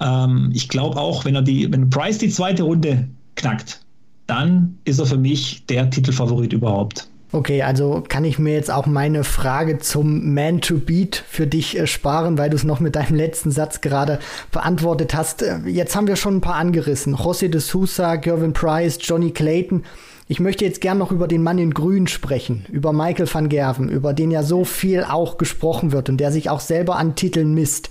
[0.00, 3.80] Ähm, ich glaube auch, wenn er die, wenn Price die zweite Runde knackt,
[4.26, 7.08] dann ist er für mich der Titelfavorit überhaupt.
[7.34, 11.78] Okay, also kann ich mir jetzt auch meine Frage zum Man to Beat für dich
[11.78, 14.18] äh, sparen, weil du es noch mit deinem letzten Satz gerade
[14.50, 15.40] beantwortet hast.
[15.40, 17.16] Äh, jetzt haben wir schon ein paar angerissen.
[17.16, 19.84] José de Sousa, Gervin Price, Johnny Clayton.
[20.28, 23.88] Ich möchte jetzt gern noch über den Mann in Grün sprechen, über Michael van Gerven,
[23.88, 27.54] über den ja so viel auch gesprochen wird und der sich auch selber an Titeln
[27.54, 27.88] misst.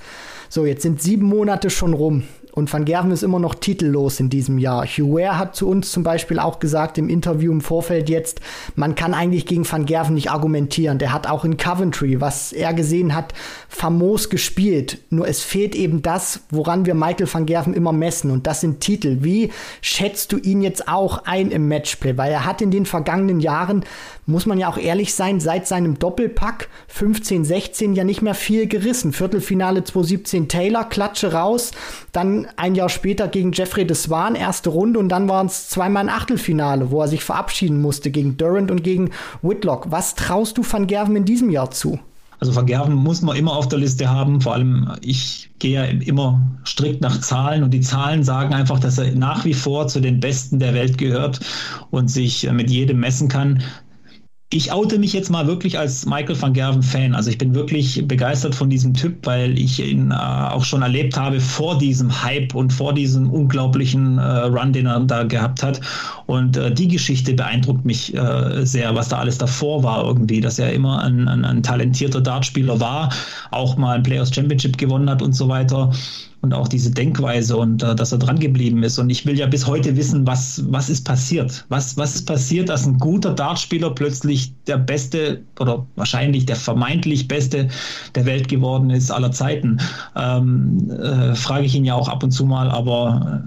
[0.50, 4.30] So, jetzt sind sieben Monate schon rum und Van Gerven ist immer noch titellos in
[4.30, 4.86] diesem Jahr.
[4.86, 8.42] Hugh Ware hat zu uns zum Beispiel auch gesagt im Interview im Vorfeld jetzt,
[8.76, 10.98] man kann eigentlich gegen Van Gerven nicht argumentieren.
[10.98, 13.34] Der hat auch in Coventry, was er gesehen hat,
[13.70, 15.00] famos gespielt.
[15.10, 18.32] Nur es fehlt eben das, woran wir Michael van Gerven immer messen.
[18.32, 19.18] Und das sind Titel.
[19.22, 19.52] Wie
[19.82, 22.18] schätzt du ihn jetzt auch ein im Matchplay?
[22.18, 23.86] Weil er hat in den vergangenen Jahren
[24.26, 28.68] muss man ja auch ehrlich sein, seit seinem Doppelpack 15, 16 ja nicht mehr viel
[28.68, 29.14] gerissen.
[29.14, 31.72] Viertelfinale 2017 Taylor, Klatsche raus,
[32.12, 36.04] dann ein Jahr später gegen Jeffrey de Swan, erste Runde und dann waren es zweimal
[36.04, 39.12] ein Achtelfinale, wo er sich verabschieden musste gegen Durant und gegen
[39.42, 39.92] Whitlock.
[39.92, 42.00] Was traust du Van Gerven in diesem Jahr zu?
[42.40, 44.42] Also Van Gerven muss man immer auf der Liste haben.
[44.42, 48.98] Vor allem, ich gehe ja immer strikt nach Zahlen und die Zahlen sagen einfach, dass
[48.98, 51.40] er nach wie vor zu den Besten der Welt gehört
[51.92, 53.62] und sich mit jedem messen kann
[54.54, 57.16] ich oute mich jetzt mal wirklich als Michael van Gerven Fan.
[57.16, 61.16] Also ich bin wirklich begeistert von diesem Typ, weil ich ihn äh, auch schon erlebt
[61.16, 65.80] habe vor diesem Hype und vor diesem unglaublichen äh, Run, den er da gehabt hat.
[66.26, 70.60] Und äh, die Geschichte beeindruckt mich äh, sehr, was da alles davor war irgendwie, dass
[70.60, 73.10] er immer ein, ein, ein talentierter Dartspieler war,
[73.52, 75.92] auch mal ein Players Championship gewonnen hat und so weiter
[76.42, 78.98] und auch diese Denkweise und äh, dass er dran geblieben ist.
[78.98, 81.66] Und ich will ja bis heute wissen, was, was ist passiert?
[81.70, 87.28] Was, was ist passiert, dass ein guter Dartspieler plötzlich der beste oder wahrscheinlich der vermeintlich
[87.28, 87.68] beste
[88.16, 89.80] der Welt geworden ist aller Zeiten?
[90.16, 93.44] Ähm, äh, frage ich ihn ja auch ab und zu mal, aber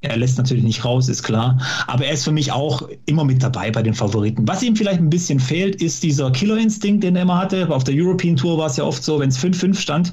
[0.00, 1.58] äh, er lässt natürlich nicht raus, ist klar.
[1.86, 4.46] Aber er ist für mich auch immer mit dabei bei den Favoriten.
[4.46, 7.68] Was ihm vielleicht ein bisschen fehlt, ist dieser Killerinstinkt, den er immer hatte.
[7.68, 10.12] Auf der European Tour war es ja oft so, wenn es 5-5 stand,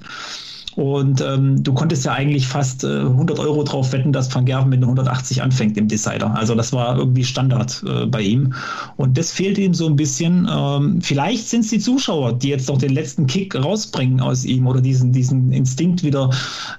[0.76, 4.70] Und ähm, du konntest ja eigentlich fast äh, 100 Euro drauf wetten, dass Van Gerven
[4.70, 6.36] mit 180 anfängt im Decider.
[6.36, 8.54] Also das war irgendwie Standard äh, bei ihm.
[8.98, 10.50] Und das fehlt ihm so ein bisschen.
[10.52, 14.68] Ähm, vielleicht sind es die Zuschauer, die jetzt noch den letzten Kick rausbringen aus ihm
[14.68, 16.30] oder diesen, diesen Instinkt wieder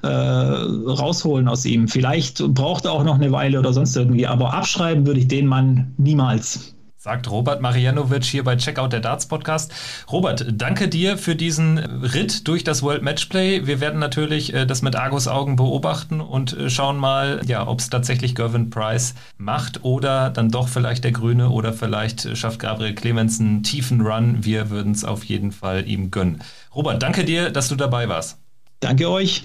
[0.03, 1.89] äh, rausholen aus ihm.
[1.89, 4.27] Vielleicht braucht er auch noch eine Weile oder sonst irgendwie.
[4.27, 9.27] Aber abschreiben würde ich den Mann niemals sagt Robert Marianovic hier bei Checkout der Darts
[9.27, 9.73] Podcast.
[10.11, 13.67] Robert, danke dir für diesen Ritt durch das World Matchplay.
[13.67, 17.81] Wir werden natürlich äh, das mit Argus Augen beobachten und äh, schauen mal, ja, ob
[17.81, 22.95] es tatsächlich Gervin Price macht oder dann doch vielleicht der Grüne oder vielleicht schafft Gabriel
[22.95, 24.45] Clemens einen tiefen Run.
[24.45, 26.43] Wir würden es auf jeden Fall ihm gönnen.
[26.75, 28.39] Robert, danke dir, dass du dabei warst.
[28.81, 29.45] Danke euch.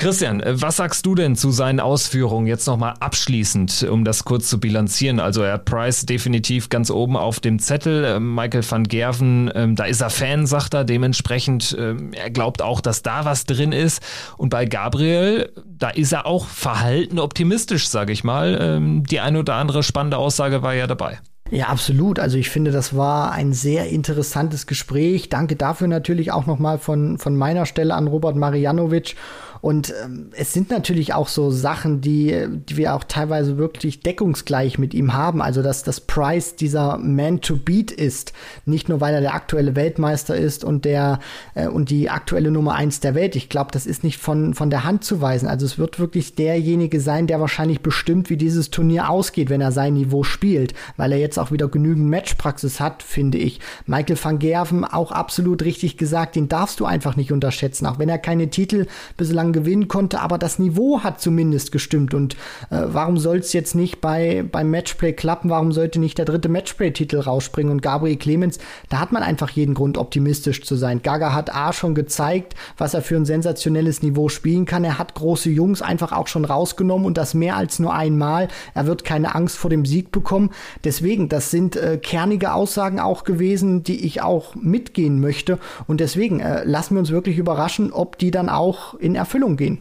[0.00, 4.48] Christian, äh, was sagst du denn zu seinen Ausführungen jetzt nochmal abschließend, um das kurz
[4.48, 5.20] zu bilanzieren?
[5.20, 8.06] Also er hat Price definitiv ganz oben auf dem Zettel.
[8.06, 10.84] Ähm, Michael van Gerven, ähm, da ist er Fan, sagt er.
[10.84, 14.02] Dementsprechend, ähm, er glaubt auch, dass da was drin ist.
[14.38, 18.80] Und bei Gabriel, da ist er auch verhalten optimistisch, sage ich mal.
[18.80, 21.18] Die eine oder andere spannende Aussage war ja dabei.
[21.50, 22.18] Ja, absolut.
[22.18, 25.28] Also ich finde, das war ein sehr interessantes Gespräch.
[25.28, 29.16] Danke dafür natürlich auch nochmal von, von meiner Stelle an Robert Marianovic.
[29.60, 34.78] Und ähm, es sind natürlich auch so Sachen, die, die wir auch teilweise wirklich deckungsgleich
[34.78, 35.42] mit ihm haben.
[35.42, 38.32] Also, dass das Price dieser Man to Beat ist.
[38.64, 41.18] Nicht nur, weil er der aktuelle Weltmeister ist und der
[41.54, 43.36] äh, und die aktuelle Nummer eins der Welt.
[43.36, 45.48] Ich glaube, das ist nicht von, von der Hand zu weisen.
[45.48, 49.72] Also es wird wirklich derjenige sein, der wahrscheinlich bestimmt, wie dieses Turnier ausgeht, wenn er
[49.72, 53.60] sein Niveau spielt, weil er jetzt auch wieder genügend Matchpraxis hat, finde ich.
[53.86, 58.08] Michael van Gerven auch absolut richtig gesagt, den darfst du einfach nicht unterschätzen, auch wenn
[58.08, 62.14] er keine Titel bislang Jahren gewinnen konnte, aber das Niveau hat zumindest gestimmt.
[62.14, 62.34] Und
[62.70, 65.50] äh, warum soll es jetzt nicht bei, beim Matchplay klappen?
[65.50, 67.72] Warum sollte nicht der dritte Matchplay-Titel rausspringen?
[67.72, 68.58] Und Gabriel Clemens,
[68.88, 71.02] da hat man einfach jeden Grund, optimistisch zu sein.
[71.02, 74.84] Gaga hat A schon gezeigt, was er für ein sensationelles Niveau spielen kann.
[74.84, 78.48] Er hat große Jungs einfach auch schon rausgenommen und das mehr als nur einmal.
[78.74, 80.50] Er wird keine Angst vor dem Sieg bekommen.
[80.84, 85.58] Deswegen, das sind äh, kernige Aussagen auch gewesen, die ich auch mitgehen möchte.
[85.86, 89.56] Und deswegen äh, lassen wir uns wirklich überraschen, ob die dann auch in Erfüllung Erfüllung
[89.56, 89.78] gehen.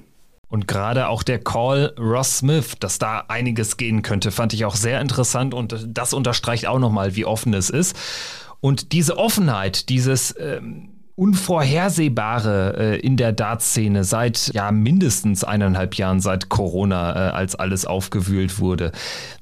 [0.48, 4.76] Und gerade auch der Call Ross Smith, dass da einiges gehen könnte, fand ich auch
[4.76, 7.96] sehr interessant und das unterstreicht auch nochmal, wie offen es ist.
[8.60, 16.22] Und diese Offenheit, dieses ähm, Unvorhersehbare äh, in der Dartszene seit ja mindestens eineinhalb Jahren
[16.22, 18.94] seit Corona, äh, als alles aufgewühlt wurde.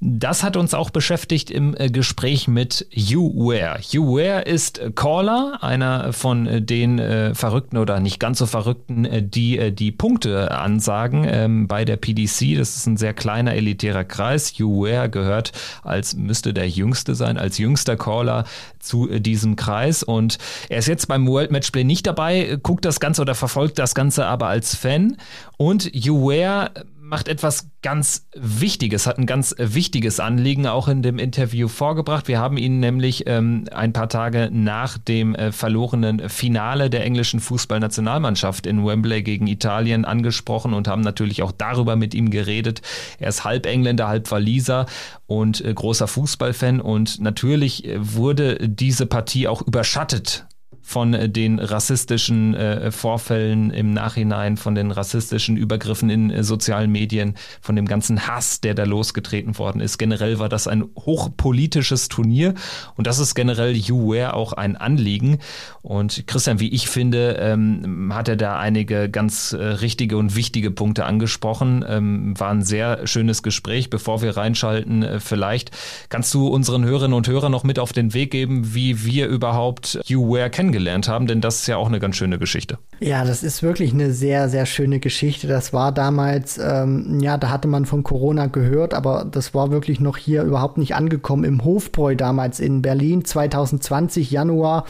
[0.01, 3.79] Das hat uns auch beschäftigt im äh, Gespräch mit Hugh Ware.
[3.79, 6.99] Hugh Ware ist Caller, einer von den
[7.33, 12.57] Verrückten oder nicht ganz so Verrückten, die die Punkte ansagen ähm, bei der PDC.
[12.57, 14.53] Das ist ein sehr kleiner elitärer Kreis.
[14.53, 15.51] Hugh Ware gehört
[15.83, 18.45] als müsste der Jüngste sein, als jüngster Caller
[18.79, 20.37] zu diesem Kreis und
[20.69, 23.93] er ist jetzt beim World Match Matchplay nicht dabei, guckt das Ganze oder verfolgt das
[23.93, 25.17] Ganze aber als Fan.
[25.57, 31.69] Und Wear macht etwas ganz Wichtiges, hat ein ganz wichtiges Anliegen auch in dem Interview
[31.69, 32.27] vorgebracht.
[32.27, 37.39] Wir haben ihn nämlich ähm, ein paar Tage nach dem äh, verlorenen Finale der englischen
[37.39, 42.81] Fußballnationalmannschaft in Wembley gegen Italien angesprochen und haben natürlich auch darüber mit ihm geredet.
[43.19, 44.85] Er ist halb Engländer, halb Waliser
[45.27, 50.45] und äh, großer Fußballfan und natürlich äh, wurde diese Partie auch überschattet
[50.87, 56.89] von äh, den rassistischen äh, Vorfällen im Nachhinein, von den rassistischen Übergriffen in äh, sozialen
[56.89, 59.97] Medien, von dem ganzen Hass, der da losgetreten worden ist.
[59.97, 62.53] Generell war das ein hochpolitisches Turnier
[62.95, 65.39] und das ist generell You Wear auch ein Anliegen.
[65.81, 70.71] Und Christian, wie ich finde, ähm, hat er da einige ganz äh, richtige und wichtige
[70.71, 71.83] Punkte angesprochen.
[71.85, 73.89] Ähm, war ein sehr schönes Gespräch.
[73.89, 75.71] Bevor wir reinschalten, vielleicht
[76.07, 79.99] kannst du unseren Hörerinnen und Hörern noch mit auf den Weg geben, wie wir überhaupt
[80.05, 82.77] You Wear kennengelernt kennengelernt haben, denn das ist ja auch eine ganz schöne Geschichte.
[82.99, 85.47] Ja, das ist wirklich eine sehr, sehr schöne Geschichte.
[85.47, 89.99] Das war damals, ähm, ja, da hatte man von Corona gehört, aber das war wirklich
[89.99, 91.43] noch hier überhaupt nicht angekommen.
[91.43, 94.85] Im Hofbräu damals in Berlin 2020, Januar.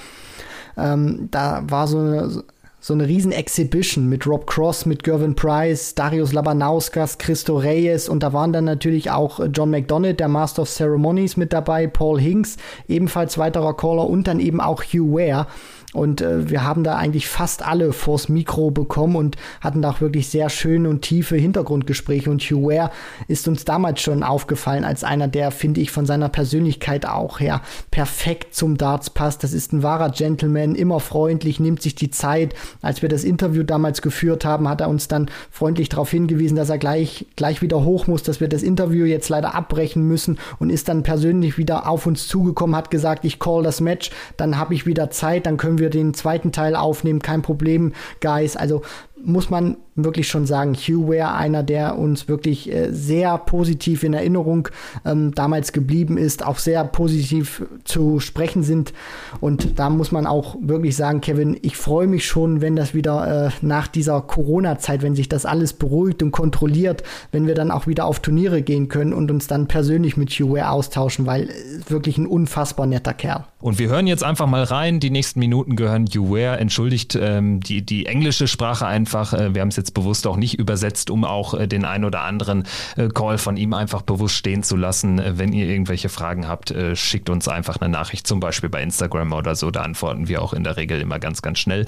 [0.78, 2.44] Ähm, da war so eine
[2.80, 8.22] so eine riesen Exhibition mit Rob Cross, mit Gervin Price, Darius Labanauskas, Christo Reyes und
[8.24, 12.56] da waren dann natürlich auch John McDonald, der Master of Ceremonies mit dabei, Paul Hinks,
[12.88, 15.48] ebenfalls weiterer Caller und dann eben auch Hugh Ware.
[15.94, 20.02] Und äh, wir haben da eigentlich fast alle vors Mikro bekommen und hatten da auch
[20.02, 22.30] wirklich sehr schöne und tiefe Hintergrundgespräche.
[22.30, 22.92] Und Hugh Ware
[23.30, 27.62] ist uns damals schon aufgefallen als einer, der, finde ich, von seiner Persönlichkeit auch her
[27.90, 29.46] perfekt zum Darts passt.
[29.46, 32.54] Das ist ein wahrer Gentleman, immer freundlich, nimmt sich die Zeit.
[32.82, 36.70] Als wir das Interview damals geführt haben, hat er uns dann freundlich darauf hingewiesen, dass
[36.70, 40.70] er gleich, gleich wieder hoch muss, dass wir das Interview jetzt leider abbrechen müssen und
[40.70, 44.74] ist dann persönlich wieder auf uns zugekommen, hat gesagt, ich call das Match, dann habe
[44.74, 48.56] ich wieder Zeit, dann können können wir den zweiten Teil aufnehmen, kein Problem, Guys.
[48.56, 48.82] Also
[49.24, 54.14] muss man wirklich schon sagen, Hugh Ware, einer, der uns wirklich äh, sehr positiv in
[54.14, 54.70] Erinnerung
[55.06, 58.94] ähm, damals geblieben ist, auch sehr positiv zu sprechen sind.
[59.42, 63.48] Und da muss man auch wirklich sagen, Kevin, ich freue mich schon, wenn das wieder
[63.48, 67.88] äh, nach dieser Corona-Zeit, wenn sich das alles beruhigt und kontrolliert, wenn wir dann auch
[67.88, 71.54] wieder auf Turniere gehen können und uns dann persönlich mit Hugh Ware austauschen, weil äh,
[71.90, 73.46] wirklich ein unfassbar netter Kerl.
[73.60, 75.00] Und wir hören jetzt einfach mal rein.
[75.00, 76.60] Die nächsten Minuten gehören Hugh Ware.
[76.60, 79.34] Entschuldigt ähm, die, die englische Sprache einfach.
[79.34, 82.22] Äh, wir haben es jetzt bewusst auch nicht übersetzt, um auch äh, den ein oder
[82.22, 82.64] anderen
[82.96, 85.20] äh, Call von ihm einfach bewusst stehen zu lassen.
[85.20, 89.34] Äh, wenn ihr irgendwelche Fragen habt, schickt uns einfach eine Nachricht, zum Beispiel bei Instagram
[89.34, 89.72] oder so.
[89.72, 91.86] Da antworten wir auch in der Regel immer ganz, ganz schnell.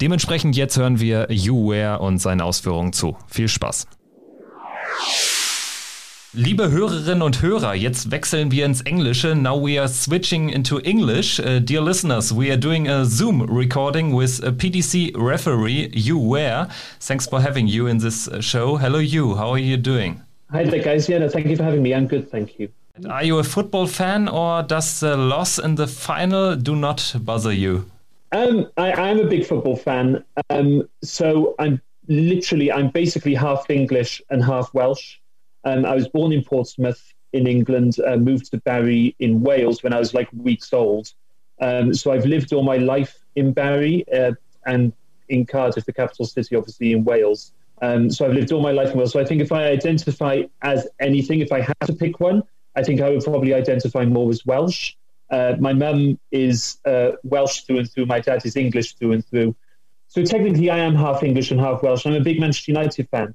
[0.00, 3.16] Dementsprechend jetzt hören wir Hugh Ware und seine Ausführungen zu.
[3.26, 3.86] Viel Spaß.
[6.32, 9.34] Liebe Hörerinnen und Hörer, jetzt wechseln wir ins Englische.
[9.34, 11.40] Now we are switching into English.
[11.40, 16.68] Uh, dear listeners, we are doing a Zoom recording with a PDC referee, Yu Ware.
[17.00, 18.76] Thanks for having you in this uh, show.
[18.76, 19.34] Hello, Yu.
[19.34, 20.22] How are you doing?
[20.52, 21.08] Hi there, guys.
[21.08, 21.92] Yeah, no, thank you for having me.
[21.92, 22.68] I'm good, thank you.
[23.08, 27.52] Are you a football fan, or does the loss in the final do not bother
[27.52, 27.90] you?
[28.30, 30.24] Um, I, I'm a big football fan.
[30.48, 35.19] Um, so I'm literally, I'm basically half English and half Welsh.
[35.64, 39.92] Um, I was born in Portsmouth in England, uh, moved to Barry in Wales when
[39.92, 41.12] I was like weeks old.
[41.60, 44.32] Um, so I've lived all my life in Barry uh,
[44.66, 44.92] and
[45.28, 47.52] in Cardiff, the capital city, obviously in Wales.
[47.82, 49.12] Um, so I've lived all my life in Wales.
[49.12, 52.42] So I think if I identify as anything, if I had to pick one,
[52.76, 54.94] I think I would probably identify more as Welsh.
[55.30, 58.06] Uh, my mum is uh, Welsh through and through.
[58.06, 59.54] My dad is English through and through.
[60.08, 62.04] So technically, I am half English and half Welsh.
[62.04, 63.34] I'm a big Manchester United fan.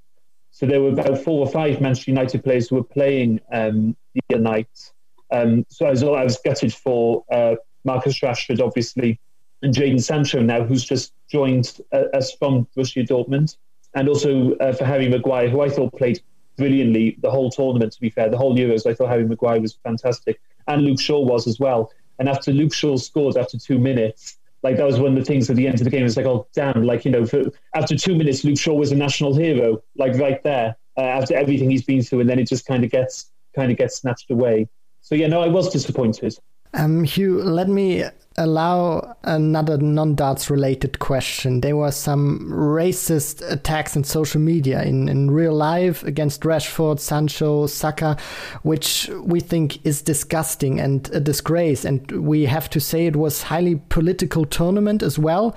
[0.55, 4.21] So there were about four or five Manchester United players who were playing um, the
[4.31, 4.93] other night.
[5.29, 9.19] Um, so I was, I was gutted for uh, Marcus Rashford, obviously,
[9.61, 13.57] and Jaden Sancho now, who's just joined uh, us from Borussia Dortmund,
[13.95, 16.21] and also uh, for Harry Maguire, who I thought played
[16.55, 17.91] brilliantly the whole tournament.
[17.91, 21.19] To be fair, the whole Euros, I thought Harry Maguire was fantastic, and Luke Shaw
[21.19, 21.91] was as well.
[22.17, 25.47] And after Luke Shaw scored after two minutes, like that was one of the things
[25.47, 26.03] at the end of the game.
[26.03, 26.81] It's like, oh damn!
[26.81, 27.43] Like you know, for,
[27.75, 30.75] after two minutes, Luke Shaw was a national hero, like right there.
[30.97, 33.77] Uh, after everything he's been through, and then it just kind of gets kind of
[33.77, 34.67] gets snatched away.
[35.01, 36.35] So yeah, no, I was disappointed.
[36.73, 38.05] Um, Hugh, let me
[38.37, 41.61] allow another non-darts related question.
[41.61, 47.65] There were some racist attacks in social media in, in real life against Rashford, Sancho,
[47.67, 48.17] Saka,
[48.63, 51.85] which we think is disgusting and a disgrace.
[51.85, 55.55] And we have to say it was highly political tournament as well.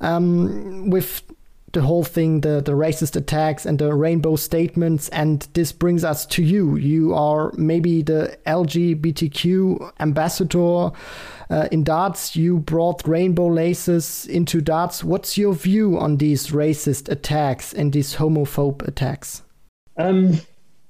[0.00, 1.22] Um, with
[1.72, 5.10] the whole thing, the, the racist attacks and the rainbow statements.
[5.10, 6.76] And this brings us to you.
[6.76, 10.90] You are maybe the LGBTQ ambassador
[11.50, 12.36] uh, in darts.
[12.36, 15.04] You brought rainbow laces into darts.
[15.04, 19.42] What's your view on these racist attacks and these homophobe attacks?
[19.96, 20.40] Um,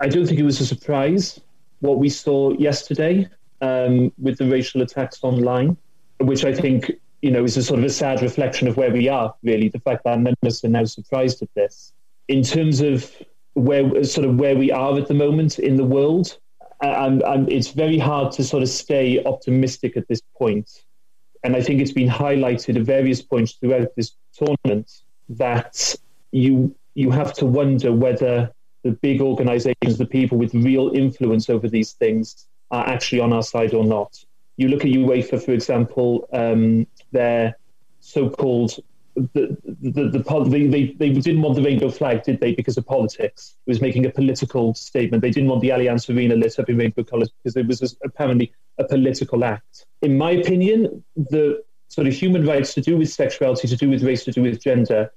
[0.00, 1.40] I don't think it was a surprise
[1.80, 3.28] what we saw yesterday
[3.60, 5.76] um, with the racial attacks online,
[6.18, 6.90] which I think
[7.22, 9.68] you know, is a sort of a sad reflection of where we are, really.
[9.68, 11.92] The fact that us are now surprised at this.
[12.28, 13.10] In terms of
[13.54, 16.38] where sort of where we are at the moment in the world,
[16.80, 20.84] and, it's very hard to sort of stay optimistic at this point.
[21.44, 24.90] And I think it's been highlighted at various points throughout this tournament
[25.28, 25.94] that
[26.32, 28.50] you you have to wonder whether
[28.82, 33.42] the big organizations, the people with real influence over these things, are actually on our
[33.42, 34.16] side or not.
[34.56, 37.56] You look at UEFA, for example, um, their
[38.00, 38.78] so-called
[39.16, 42.86] the, the, the, they, they, they didn't want the rainbow flag, did they, because of
[42.86, 43.56] politics?
[43.66, 45.22] It was making a political statement.
[45.22, 48.52] They didn't want the Allianz Arena lit up in rainbow colours because it was apparently
[48.78, 49.86] a political act.
[50.02, 54.02] In my opinion, the sort of human rights to do with sexuality, to do with
[54.02, 55.10] race, to do with gender,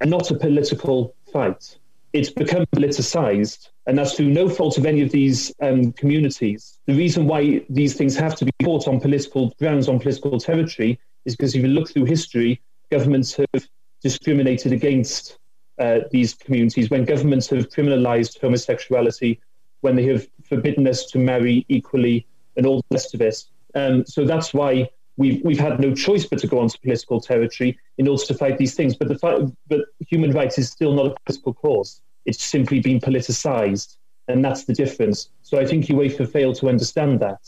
[0.00, 1.78] are not a political fight.
[2.12, 6.78] It's become politicized, and that's through no fault of any of these um, communities.
[6.86, 10.98] The reason why these things have to be fought on political grounds, on political territory,
[11.26, 13.68] is because if you look through history, governments have
[14.02, 15.38] discriminated against
[15.78, 16.90] uh, these communities.
[16.90, 19.40] When governments have criminalized homosexuality,
[19.80, 22.26] when they have forbidden us to marry equally,
[22.56, 23.44] and all the rest of it.
[23.74, 27.78] Um, so that's why we've we've had no choice but to go onto political territory
[27.98, 28.96] in order to fight these things.
[28.96, 32.00] But the fight, but human rights is still not a political cause.
[32.24, 33.96] It's simply been politicized,
[34.28, 35.30] and that's the difference.
[35.42, 37.40] So I think UEFA failed to understand that.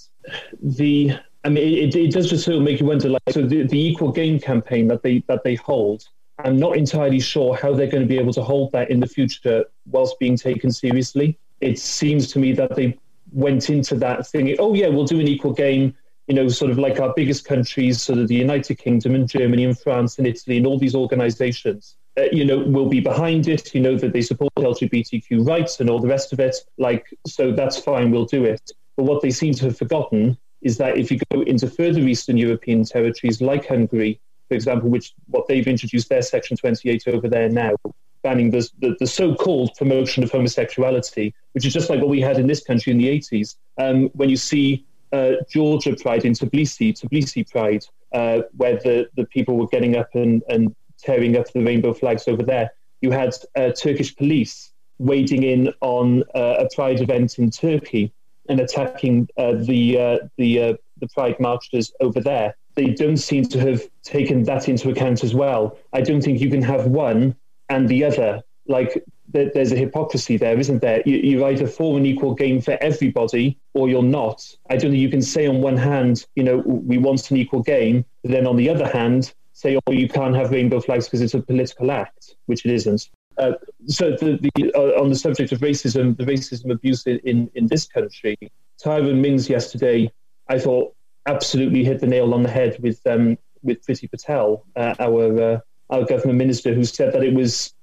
[0.63, 1.13] The
[1.49, 3.09] I mean, it, it does just sort of make you wonder.
[3.09, 6.07] Like, so the, the equal game campaign that they that they hold,
[6.45, 9.07] I'm not entirely sure how they're going to be able to hold that in the
[9.07, 11.39] future whilst being taken seriously.
[11.63, 12.99] It seems to me that they
[13.33, 15.95] went into that thinking, oh yeah, we'll do an equal game.
[16.27, 19.65] you know, sort of like our biggest countries, sort of the United Kingdom and Germany
[19.65, 23.75] and France and Italy and all these organizations, uh, you know, will be behind it.
[23.75, 26.57] You know, that they support LGBTQ rights and all the rest of it.
[26.77, 28.71] Like, so that's fine, we'll do it.
[28.99, 32.37] But what they seem to have forgotten is that if you go into further Eastern
[32.37, 37.49] European territories like Hungary, for example, which what they've introduced their Section 28 over there
[37.49, 37.75] now,
[38.23, 42.39] banning the, the, the, so-called promotion of homosexuality, which is just like what we had
[42.39, 43.57] in this country in the 80s.
[43.79, 49.25] Um, when you see uh, Georgia Pride in Tbilisi, Tbilisi Pride, uh, where the, the
[49.27, 53.35] people were getting up and, and tearing up the rainbow flags over there, you had
[53.57, 58.13] uh, Turkish police wading in on uh, a Pride event in Turkey
[58.49, 62.57] and attacking uh, the uh, the the Pride marchers over there.
[62.75, 65.77] They don't seem to have taken that into account as well.
[65.93, 67.35] I don't think you can have one
[67.69, 68.43] and the other.
[68.67, 71.03] Like there's a hypocrisy there, isn't there?
[71.05, 74.45] You, are either for an equal game for everybody or you're not.
[74.71, 77.63] I don't think you can say on one hand, you know, we want an equal
[77.63, 81.35] game, then on the other hand, say, oh, you can't have rainbow flags because it's
[81.35, 83.11] a political act, which it isn't.
[83.39, 83.53] Uh,
[83.87, 87.87] so the, the uh, on the subject of racism, the racism abuse in, in this
[87.87, 88.37] country,
[88.83, 90.11] Tyrone Mings yesterday,
[90.49, 90.95] I thought
[91.27, 95.61] absolutely hit the nail on the head with um, with Priti Patel, uh, our uh,
[95.91, 97.75] our government minister, who said that it was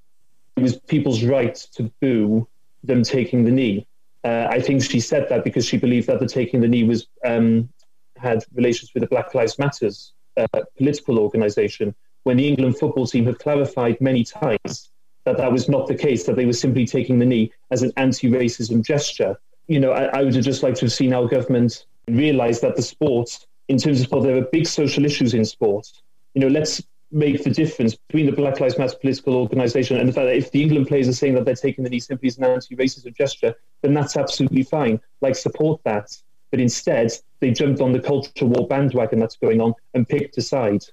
[0.58, 2.48] it was people's right to boo
[2.84, 3.88] them taking the knee.
[4.24, 7.08] Uh, I think she said that because she believed that the taking the knee was
[7.24, 7.70] um,
[8.18, 11.96] had relations with the Black Lives Matters uh, political organisation.
[12.24, 14.90] When the England football team have clarified many times
[15.26, 17.92] that that was not the case, that they were simply taking the knee as an
[17.98, 19.38] anti-racism gesture.
[19.68, 22.76] You know, I, I would have just liked to have seen our government realise that
[22.76, 25.92] the sport, in terms of sport, there are big social issues in sport.
[26.36, 26.82] You know, let's
[27.12, 30.52] make the difference between the Black Lives Matter political organisation and the fact that if
[30.52, 33.56] the England players are saying that they're taking the knee simply as an anti-racism gesture,
[33.82, 35.00] then that's absolutely fine.
[35.22, 36.16] Like support that.
[36.52, 40.42] But instead, they jumped on the culture war bandwagon that's going on and picked a
[40.42, 40.84] side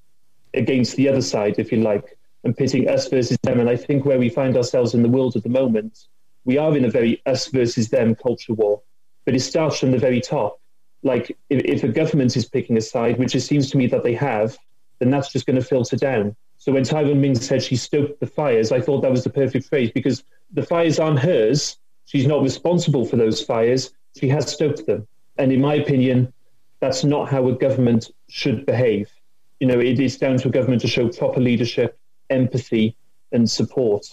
[0.55, 3.61] against the other side, if you like, and pitting us versus them.
[3.61, 6.07] And I think where we find ourselves in the world at the moment,
[6.45, 8.83] we are in a very us versus them culture war.
[9.25, 10.61] But it starts from the very top.
[11.03, 14.03] Like if, if a government is picking a side, which it seems to me that
[14.03, 14.57] they have,
[14.99, 16.37] then that's just going to filter down.
[16.59, 19.69] So when Tyrone Ming said she stoked the fires, I thought that was the perfect
[19.69, 21.77] phrase because the fires aren't hers.
[22.05, 23.91] She's not responsible for those fires.
[24.17, 25.07] She has stoked them.
[25.39, 26.33] And in my opinion,
[26.79, 29.11] that's not how a government should behave.
[29.59, 31.99] You know, it is down to a government to show proper leadership,
[32.33, 32.97] empathy,
[33.31, 34.05] and support,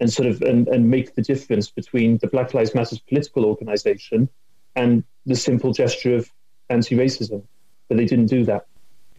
[0.00, 4.28] and sort of and, and make the difference between the Black Lives Matter political organization
[4.76, 6.30] and the simple gesture of
[6.70, 7.42] anti-racism.
[7.88, 8.66] But they didn't do that.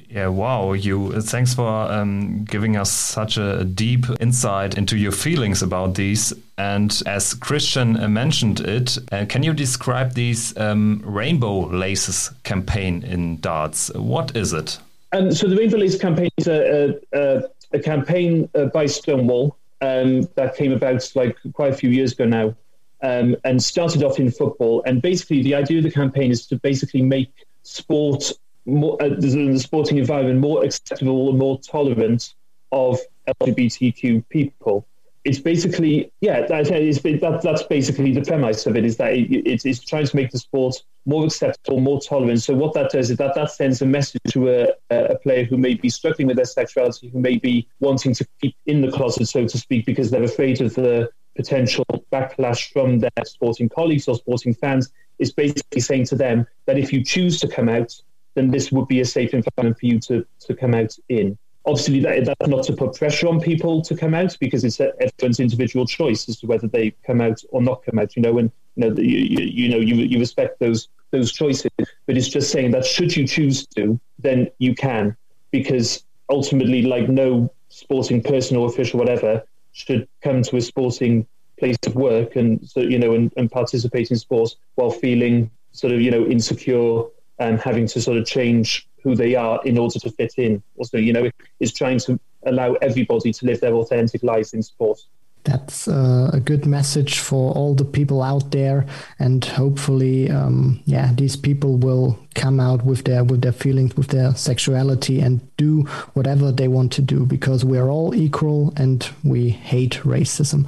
[0.10, 0.74] Yeah, wow.
[0.74, 6.34] You thanks for um, giving us such a deep insight into your feelings about these.
[6.58, 13.40] And as Christian mentioned it, uh, can you describe these um, Rainbow Laces campaign in
[13.40, 13.92] darts?
[13.96, 14.80] What is it?
[15.14, 17.42] Um, so the Rainbow Laces campaign is a, a, a
[17.80, 22.56] campaign uh, by Stonewall um, that came about like quite a few years ago now,
[23.02, 24.84] um, and started off in football.
[24.86, 27.32] And basically, the idea of the campaign is to basically make
[27.64, 28.32] sport
[28.66, 32.34] more, uh, the sporting environment more acceptable and more tolerant
[32.72, 33.00] of
[33.42, 34.88] LGBTQ people.
[35.26, 39.66] It's basically, yeah, that, that, that's basically the premise of it is that it, it,
[39.66, 40.76] it's trying to make the sport
[41.06, 42.42] more acceptable, more tolerant.
[42.42, 45.58] So what that does is that that sends a message to a, a player who
[45.58, 49.28] may be struggling with their sexuality, who may be wanting to keep in the closet,
[49.28, 54.16] so to speak, because they're afraid of the potential backlash from their sporting colleagues or
[54.16, 57.94] sporting fans, is basically saying to them that if you choose to come out,
[58.36, 61.38] then this would be a safe environment for you to, to come out in.
[61.66, 65.40] Obviously, that, that's not to put pressure on people to come out because it's everyone's
[65.40, 68.16] individual choice as to whether they come out or not come out.
[68.16, 71.72] You know, and you know, you, you, know, you, you respect those those choices,
[72.06, 75.16] but it's just saying that should you choose to, then you can,
[75.52, 81.26] because ultimately, like no sporting person or official, whatever, should come to a sporting
[81.60, 85.94] place of work and so you know and, and participate in sports while feeling sort
[85.94, 87.04] of you know insecure
[87.40, 90.62] and having to sort of change who they are in order to fit in.
[90.78, 95.00] Also, you know, is trying to allow everybody to live their authentic lives in sport.
[95.44, 98.86] That's uh, a good message for all the people out there,
[99.20, 104.08] and hopefully, um, yeah, these people will come out with their with their feelings, with
[104.08, 105.82] their sexuality, and do
[106.14, 110.66] whatever they want to do because we're all equal and we hate racism.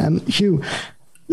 [0.00, 0.62] Um, Hugh,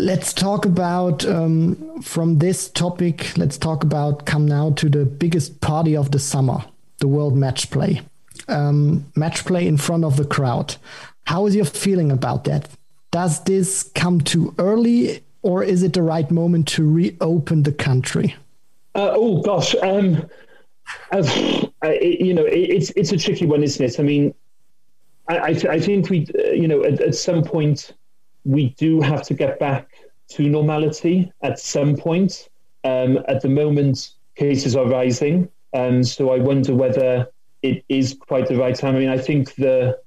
[0.02, 5.60] let's talk about um, from this topic let's talk about come now to the biggest
[5.60, 6.64] party of the summer
[7.02, 8.00] the world match play.
[8.48, 10.76] Um, match play in front of the crowd.
[11.24, 12.68] How is your feeling about that?
[13.10, 18.36] Does this come too early or is it the right moment to reopen the country?
[18.94, 20.28] Uh, oh gosh um,
[21.12, 23.98] you know, it, it's it's a tricky one, isn't it?
[23.98, 24.34] I mean,
[25.28, 27.92] I I, I think we, uh, you know, at, at some point
[28.44, 29.88] we do have to get back
[30.32, 32.48] to normality at some point.
[32.84, 37.28] Um, at the moment, cases are rising, um, so I wonder whether
[37.62, 38.96] it is quite the right time.
[38.96, 39.98] I mean, I think the,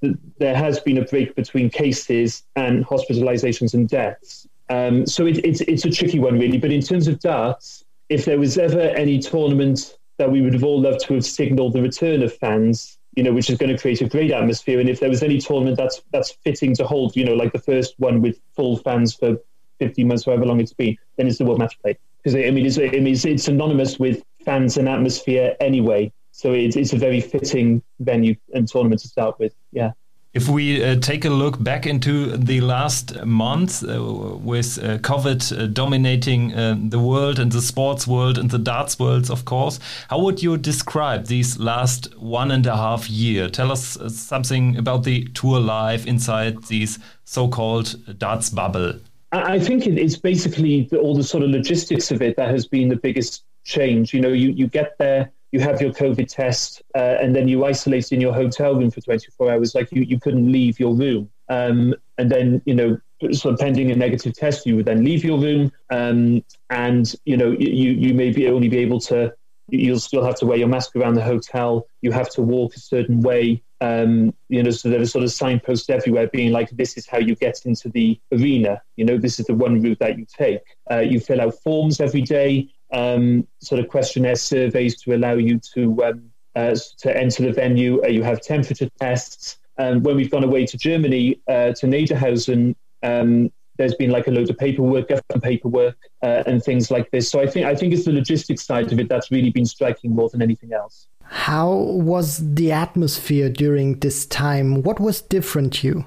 [0.00, 4.48] the there has been a break between cases and hospitalizations and deaths.
[4.68, 6.58] Um, so it, it's it's a tricky one, really.
[6.58, 10.64] But in terms of darts, if there was ever any tournament that we would have
[10.64, 13.80] all loved to have signalled the return of fans, you know, which is going to
[13.80, 14.80] create a great atmosphere.
[14.80, 17.58] And if there was any tournament that's that's fitting to hold, you know, like the
[17.58, 19.36] first one with full fans for
[19.78, 21.98] 15 months, however long it's been, then it's the World Match Play.
[22.18, 26.12] Because I mean, it's, I mean, it's, it's synonymous with fans and atmosphere anyway.
[26.32, 29.54] So it's, it's a very fitting venue and tournament to start with.
[29.72, 29.92] Yeah.
[30.36, 35.40] If we uh, take a look back into the last month uh, with uh, COVID
[35.58, 39.80] uh, dominating uh, the world and the sports world and the darts worlds, of course,
[40.10, 43.48] how would you describe these last one and a half year?
[43.48, 49.00] Tell us uh, something about the tour life inside these so-called darts bubble.
[49.32, 52.96] I think it's basically all the sort of logistics of it that has been the
[52.96, 54.14] biggest change.
[54.14, 57.64] You know, you, you get there you have your COVID test, uh, and then you
[57.64, 59.74] isolate in your hotel room for 24 hours.
[59.74, 61.30] Like you, you couldn't leave your room.
[61.48, 65.38] Um, and then, you know, of pending a negative test, you would then leave your
[65.38, 65.72] room.
[65.90, 69.32] Um, and, you know, you, you may be only be able to,
[69.68, 71.86] you'll still have to wear your mask around the hotel.
[72.02, 73.62] You have to walk a certain way.
[73.80, 77.18] Um, you know, so there are sort of signposts everywhere being like, this is how
[77.18, 78.80] you get into the arena.
[78.96, 80.60] You know, this is the one route that you take.
[80.90, 85.60] Uh, you fill out forms every day um, sort of questionnaire surveys to allow you
[85.74, 88.02] to um, uh, to enter the venue.
[88.02, 89.58] Uh, you have temperature tests.
[89.78, 94.30] Um, when we've gone away to Germany uh, to Niederhausen, um, there's been like a
[94.30, 97.30] load of paperwork, government paperwork, uh, and things like this.
[97.30, 100.14] So I think I think it's the logistics side of it that's really been striking
[100.14, 101.08] more than anything else.
[101.28, 104.82] How was the atmosphere during this time?
[104.82, 106.06] What was different to you?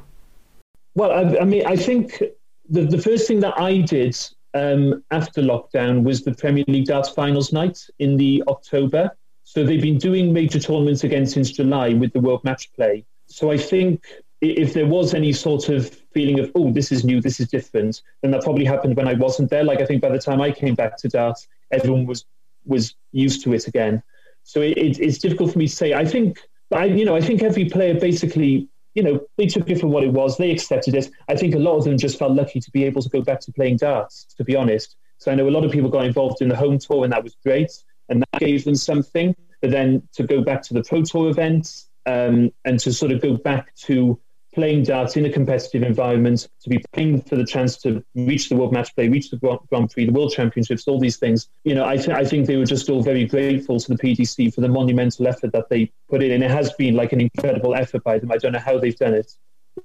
[0.96, 2.22] Well, I, I mean, I think
[2.70, 4.18] the, the first thing that I did
[4.54, 9.12] um, after lockdown was the Premier League darts finals night in the October.
[9.44, 13.06] So they've been doing major tournaments again since July with the World Match Play.
[13.28, 14.04] So I think
[14.42, 18.02] if there was any sort of feeling of oh this is new, this is different,
[18.22, 19.64] then that probably happened when I wasn't there.
[19.64, 22.26] Like I think by the time I came back to darts, everyone was
[22.66, 24.04] was used to it again.
[24.50, 25.94] So it, it, it's difficult for me to say.
[25.94, 26.40] I think
[26.74, 30.04] I you know I think every player basically you know, they took it for what
[30.04, 30.38] it was.
[30.38, 31.10] They accepted it.
[31.28, 33.40] I think a lot of them just felt lucky to be able to go back
[33.42, 34.96] to playing darts, to be honest.
[35.20, 37.24] So I know a lot of people got involved in the home tour, and that
[37.24, 37.72] was great.
[38.10, 39.36] And that gave them something.
[39.62, 43.22] But then to go back to the pro tour events um, and to sort of
[43.22, 44.20] go back to
[44.60, 48.56] playing darts in a competitive environment, to be playing for the chance to reach the
[48.58, 51.48] World Match Play, reach the Grand Prix, the World Championships, all these things.
[51.64, 54.54] You know, I, th- I think they were just all very grateful to the PDC
[54.54, 56.32] for the monumental effort that they put in.
[56.32, 58.34] And it has been like an incredible effort by them.
[58.34, 59.32] I don't know how they've done it.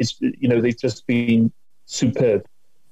[0.00, 1.52] It's, you know, they've just been
[1.86, 2.44] superb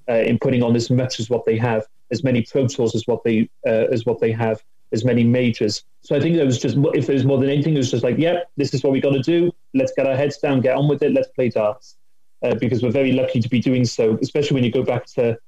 [0.09, 3.09] uh, in putting on as much as what they have, as many pro tours as
[3.09, 5.83] what they, uh, as what they have as many majors.
[6.03, 8.05] So I think there was just, if there was more than anything, it was just
[8.05, 9.51] like, yep, this is what we got to do.
[9.75, 11.13] Let's get our heads down, get on with it.
[11.13, 11.97] Let's play darts.
[12.43, 15.39] Uh, because we're very lucky to be doing so, especially when you go back to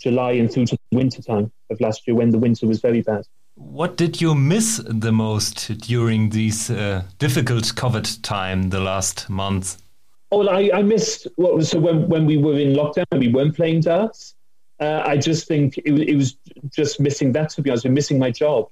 [0.00, 3.00] July and through to the winter time of last year when the winter was very
[3.02, 3.24] bad.
[3.56, 9.82] What did you miss the most during these uh, difficult COVID time the last month?
[10.30, 13.28] Oh, I, I missed what was so when, when we were in lockdown and we
[13.28, 14.36] weren't playing darts.
[14.80, 16.36] Uh, I just think it, it was
[16.70, 18.68] just missing that to be honest, missing my job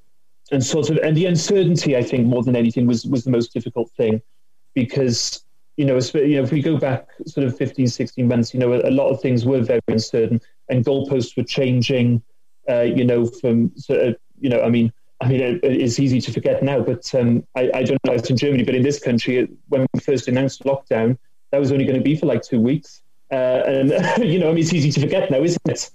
[0.50, 3.52] and sort of and the uncertainty I think more than anything was was the most
[3.52, 4.20] difficult thing
[4.74, 5.44] because
[5.76, 8.72] you know, you know if we go back sort of 15 16 months you know
[8.72, 12.22] a, a lot of things were very uncertain and goalposts were changing
[12.68, 16.20] uh, you know from sort of, you know I mean I mean it, it's easy
[16.20, 19.00] to forget now but um, I, I don't know it's in Germany but in this
[19.00, 21.18] country when we first announced lockdown
[21.50, 23.02] that was only going to be for like two weeks.
[23.30, 23.90] Uh, and
[24.30, 25.90] you know I mean it's easy to forget now isn't it?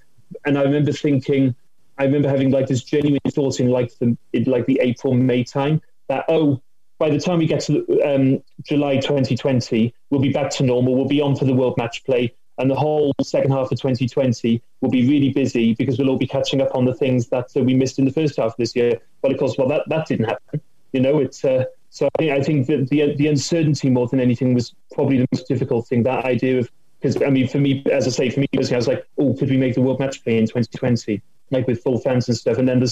[0.45, 1.55] And I remember thinking
[1.97, 5.43] I remember having like this genuine thought in like the in like the April May
[5.43, 6.61] time that oh
[6.99, 11.07] by the time we get to um, July 2020 we'll be back to normal we'll
[11.07, 14.89] be on for the World Match Play and the whole second half of 2020 will
[14.89, 17.75] be really busy because we'll all be catching up on the things that uh, we
[17.75, 18.99] missed in the first half of this year.
[19.21, 20.61] But of course, well that that didn't happen.
[20.93, 24.19] You know, it's uh, so I think I think that the the uncertainty more than
[24.19, 26.03] anything was probably the most difficult thing.
[26.03, 28.87] That idea of because I mean, for me, as I say, for me, I was
[28.87, 31.21] like, oh, could we make the World Match Play in 2020?
[31.51, 32.57] like with full fans and stuff.
[32.57, 32.87] And then the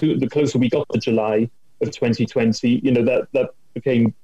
[0.00, 1.50] the, the closer we got to July
[1.82, 4.14] of 2020, you know, that that became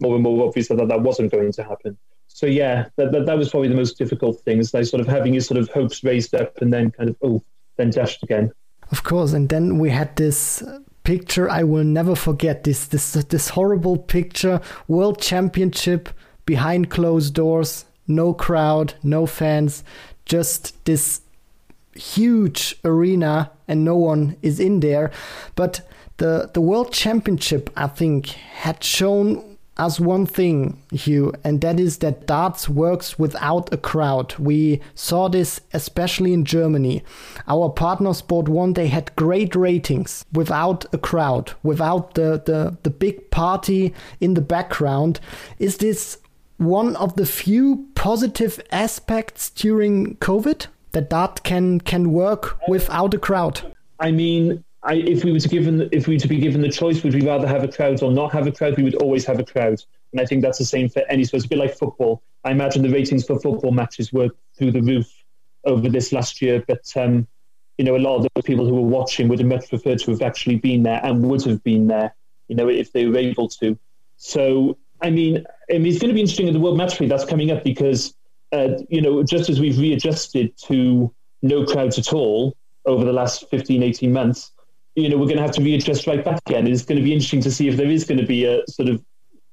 [0.00, 1.96] more and more obvious that that wasn't going to happen.
[2.28, 5.06] So yeah, that, that, that was probably the most difficult thing is like sort of
[5.06, 7.42] having your sort of hopes raised up and then kind of oh,
[7.76, 8.52] then dashed again.
[8.90, 10.62] Of course, and then we had this
[11.02, 12.64] picture I will never forget.
[12.64, 16.08] This this this horrible picture, World Championship
[16.44, 19.82] behind closed doors, no crowd, no fans,
[20.24, 21.22] just this
[21.94, 25.10] huge arena and no one is in there.
[25.54, 25.80] But
[26.18, 31.98] the the World Championship, I think, had shown as one thing, Hugh, and that is
[31.98, 34.34] that darts works without a crowd.
[34.38, 37.02] We saw this especially in Germany.
[37.46, 42.90] Our partner Sport One, they had great ratings without a crowd, without the, the, the
[42.90, 45.20] big party in the background.
[45.58, 46.18] Is this
[46.56, 53.18] one of the few positive aspects during COVID that dart can can work without a
[53.18, 53.74] crowd?
[54.00, 56.70] I mean, I, if we were to given if we were to be given the
[56.70, 58.76] choice, would we rather have a crowd or not have a crowd?
[58.76, 59.82] We would always have a crowd,
[60.12, 61.38] and I think that's the same for any sport.
[61.38, 62.22] It's a bit like football.
[62.44, 65.12] I imagine the ratings for football matches were through the roof
[65.64, 67.26] over this last year, but um,
[67.78, 70.12] you know, a lot of the people who were watching would have much preferred to
[70.12, 72.14] have actually been there and would have been there,
[72.46, 73.76] you know, if they were able to.
[74.18, 77.08] So, I mean, I mean, it's going to be interesting in the World Match Play
[77.08, 78.14] that's coming up because,
[78.52, 82.56] uh, you know, just as we've readjusted to no crowds at all
[82.86, 84.52] over the last 15, 18 months,
[84.96, 86.66] you know, we're going to have to readjust right back again.
[86.66, 88.88] It's going to be interesting to see if there is going to be a sort
[88.88, 89.04] of,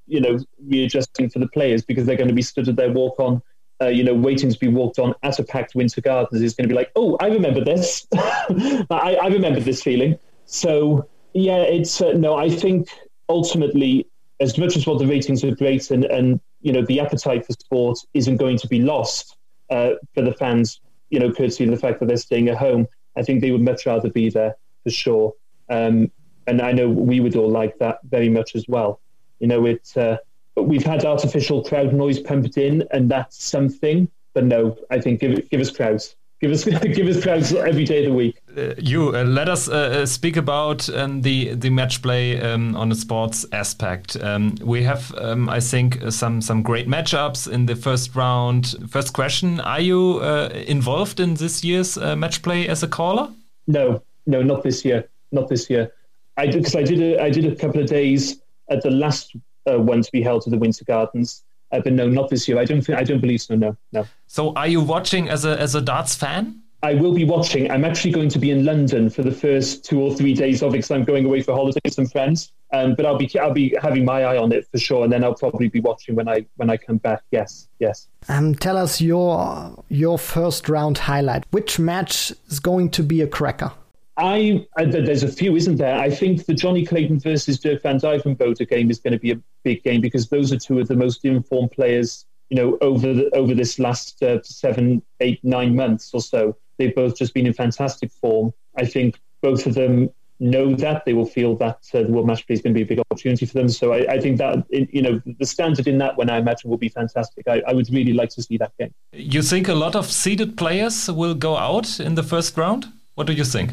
[0.08, 3.20] you know, readjusting for the players because they're going to be stood at their walk
[3.20, 3.42] on,
[3.82, 6.42] uh, you know, waiting to be walked on at a packed Winter Gardens.
[6.42, 8.08] It's going to be like, oh, I remember this.
[8.16, 10.18] I, I, remember this feeling.
[10.46, 12.88] So, yeah, it's, uh, no, I think
[13.28, 14.08] ultimately,
[14.40, 17.52] as much as what the ratings are great and, and, you know, the appetite for
[17.54, 19.36] sport isn't going to be lost
[19.70, 20.80] uh, for the fans,
[21.10, 22.88] you know, courtesy of the fact that they're staying at home,
[23.18, 25.34] I think they would much rather be there for sure.
[25.70, 26.12] Um,
[26.48, 29.00] and I know we would all like that very much as well.
[29.40, 29.92] You know, it.
[29.96, 30.18] Uh,
[30.56, 34.10] we've had artificial crowd noise pumped in, and that's something.
[34.34, 36.16] But no, I think give give us crowds.
[36.42, 36.66] Give us
[36.96, 38.42] give us crowds every day of the week.
[38.58, 42.76] Uh, you uh, let us uh, uh, speak about um, the the match play um,
[42.76, 44.18] on the sports aspect.
[44.22, 48.76] Um, we have, um, I think, some some great matchups in the first round.
[48.90, 53.30] First question: Are you uh, involved in this year's uh, match play as a caller?
[53.66, 55.10] No, no, not this year.
[55.32, 55.92] Not this year.
[56.38, 59.36] I did because I did a, I did a couple of days at the last
[59.70, 61.44] uh, one to be held at the Winter Gardens.
[61.72, 62.60] Uh, but no, not this year.
[62.60, 62.98] I don't think.
[62.98, 63.56] I don't believe so.
[63.56, 64.06] No, no.
[64.28, 66.62] So, are you watching as a as a darts fan?
[66.84, 67.72] I will be watching.
[67.72, 70.70] I'm actually going to be in London for the first two or three days of
[70.70, 72.52] it because I'm going away for holidays with some friends.
[72.74, 75.24] Um, but I'll be I'll be having my eye on it for sure, and then
[75.24, 77.24] I'll probably be watching when I when I come back.
[77.32, 78.08] Yes, yes.
[78.28, 81.46] Um, tell us your your first round highlight.
[81.52, 83.72] Which match is going to be a cracker?
[84.18, 86.00] I, I, there's a few, isn't there?
[86.00, 89.40] I think the Johnny Clayton versus Dirk van Duijvenbode game is going to be a
[89.64, 93.36] big game because those are two of the most informed players, you know, over the,
[93.36, 96.56] over this last uh, seven, eight, nine months or so.
[96.78, 98.54] They've both just been in fantastic form.
[98.78, 100.10] I think both of them
[100.40, 102.84] know that they will feel that uh, the World Match Play is going to be
[102.84, 103.70] a big opportunity for them.
[103.70, 106.78] So I, I think that you know the standard in that one I imagine will
[106.78, 107.48] be fantastic.
[107.48, 108.94] I, I, would really like to see that game.
[109.14, 112.92] You think a lot of seeded players will go out in the first round?
[113.16, 113.72] What do you think?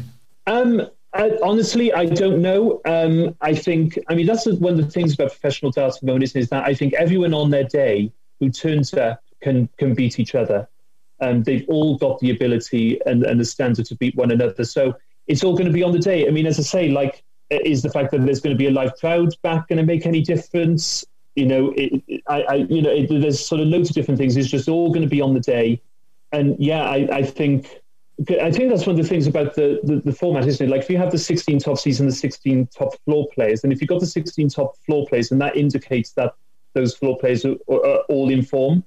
[0.51, 2.81] Um, I, honestly, I don't know.
[2.85, 6.49] Um, I think, I mean, that's one of the things about professional darts bonus is
[6.49, 10.67] that I think everyone on their day who turns up can can beat each other.
[11.21, 14.63] Um, they've all got the ability and, and the standard to beat one another.
[14.63, 14.95] So
[15.27, 16.27] it's all going to be on the day.
[16.27, 18.71] I mean, as I say, like, is the fact that there's going to be a
[18.71, 21.05] live crowd back going to make any difference?
[21.35, 24.17] You know, it, it, I, I, you know, it, there's sort of loads of different
[24.17, 24.35] things.
[24.35, 25.81] It's just all going to be on the day.
[26.31, 27.80] And yeah, I, I think
[28.29, 30.69] I think that's one of the things about the, the, the, format, isn't it?
[30.69, 33.71] Like if you have the 16 top seeds and the 16 top floor players, and
[33.71, 36.35] if you've got the 16 top floor players, and that indicates that
[36.73, 38.83] those floor players are, are all in form.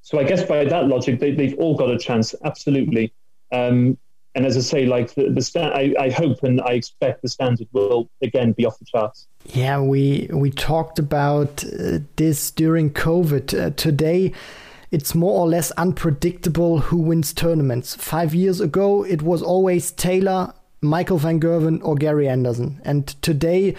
[0.00, 3.12] So I guess by that logic, they, have all got a chance, absolutely.
[3.52, 3.98] Um,
[4.34, 7.28] and as I say, like the, the sta- I, I, hope and I expect the
[7.28, 9.28] standard will again be off the charts.
[9.44, 13.66] Yeah, we we talked about uh, this during COVID.
[13.66, 14.32] Uh, today,
[14.92, 17.96] it's more or less unpredictable who wins tournaments.
[17.96, 20.52] Five years ago, it was always Taylor,
[20.82, 22.80] Michael van Gerwen, or Gary Anderson.
[22.84, 23.74] And today,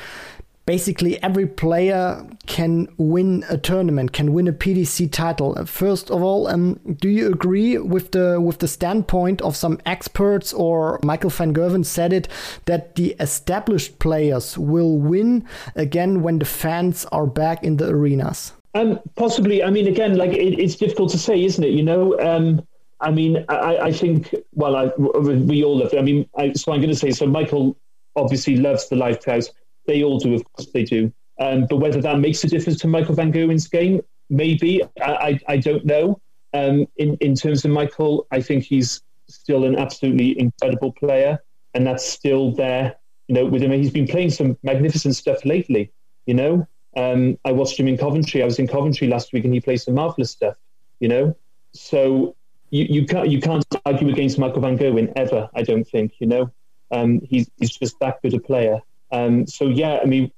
[0.65, 5.53] basically every player can win a tournament, can win a PDC title.
[5.65, 10.51] First of all, um, do you agree with the with the standpoint of some experts
[10.51, 12.27] or Michael van Gerwen said it
[12.65, 15.45] that the established players will win
[15.75, 18.53] again when the fans are back in the arenas?
[18.75, 19.63] Um, possibly.
[19.63, 21.71] I mean, again, like it, it's difficult to say, isn't it?
[21.71, 22.65] You know, um,
[23.01, 24.33] I mean, I, I think.
[24.53, 25.93] Well, I, we all love.
[25.97, 27.11] I mean, I, so I'm going to say.
[27.11, 27.77] So Michael
[28.15, 29.51] obviously loves the live crowds.
[29.85, 31.11] They all do, of course, they do.
[31.39, 34.81] Um, but whether that makes a difference to Michael Van Gerwen's game, maybe.
[35.01, 36.19] I, I, I don't know.
[36.53, 41.39] Um, in in terms of Michael, I think he's still an absolutely incredible player,
[41.73, 42.95] and that's still there.
[43.27, 43.71] you know, with him.
[43.71, 45.91] He's been playing some magnificent stuff lately.
[46.25, 48.41] You know, um, I watched him in Coventry.
[48.41, 50.55] I was in Coventry last week, and he played some marvelous stuff.
[50.99, 51.35] You know,
[51.73, 52.35] so
[52.69, 55.49] you, you can't you can't argue against Michael Van Gerwen ever.
[55.53, 56.13] I don't think.
[56.19, 56.51] You know,
[56.91, 58.81] um, he's he's just that good a player.
[59.11, 60.31] Um, so yeah, I mean,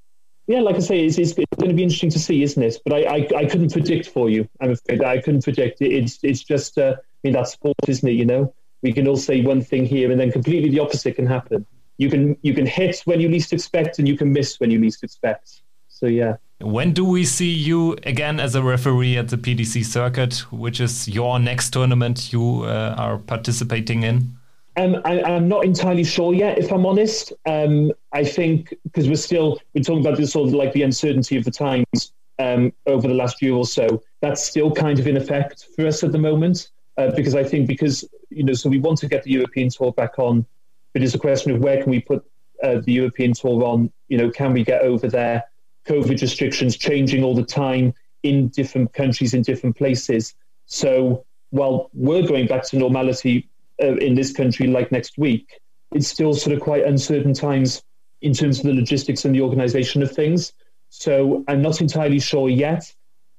[0.48, 2.78] yeah, like I say, it's, it's going to be interesting to see, isn't it?
[2.84, 4.48] But I, I, I couldn't predict for you.
[4.62, 5.82] I'm afraid I couldn't predict.
[5.82, 5.94] It.
[5.94, 8.14] It's it's just uh, I mean that's sport, isn't it?
[8.14, 11.26] You know, we can all say one thing here, and then completely the opposite can
[11.26, 11.66] happen.
[11.98, 14.80] You can you can hit when you least expect, and you can miss when you
[14.80, 15.62] least expect.
[15.88, 16.36] So yeah.
[16.60, 21.08] When do we see you again as a referee at the PDC circuit, which is
[21.08, 24.38] your next tournament you uh, are participating in?
[24.78, 27.34] Um, I, am not entirely sure yet, if I'm honest.
[27.46, 31.38] Um, I think because we're still we're talking about this sort of like the uncertainty
[31.38, 34.02] of the times um, over the last year or so.
[34.22, 36.70] That's still kind of in effect for us at the moment.
[36.98, 39.92] Uh, because I think because you know, so we want to get the European tour
[39.92, 40.46] back on,
[40.94, 42.24] but it's a question of where can we put
[42.64, 43.92] uh, the European tour on?
[44.08, 45.44] You know, can we get over there?
[45.88, 47.94] COVID restrictions changing all the time
[48.24, 50.34] in different countries, in different places.
[50.66, 53.50] So while we're going back to normality
[53.82, 55.60] uh, in this country like next week,
[55.92, 57.84] it's still sort of quite uncertain times
[58.22, 60.54] in terms of the logistics and the organization of things.
[60.90, 62.92] So I'm not entirely sure yet.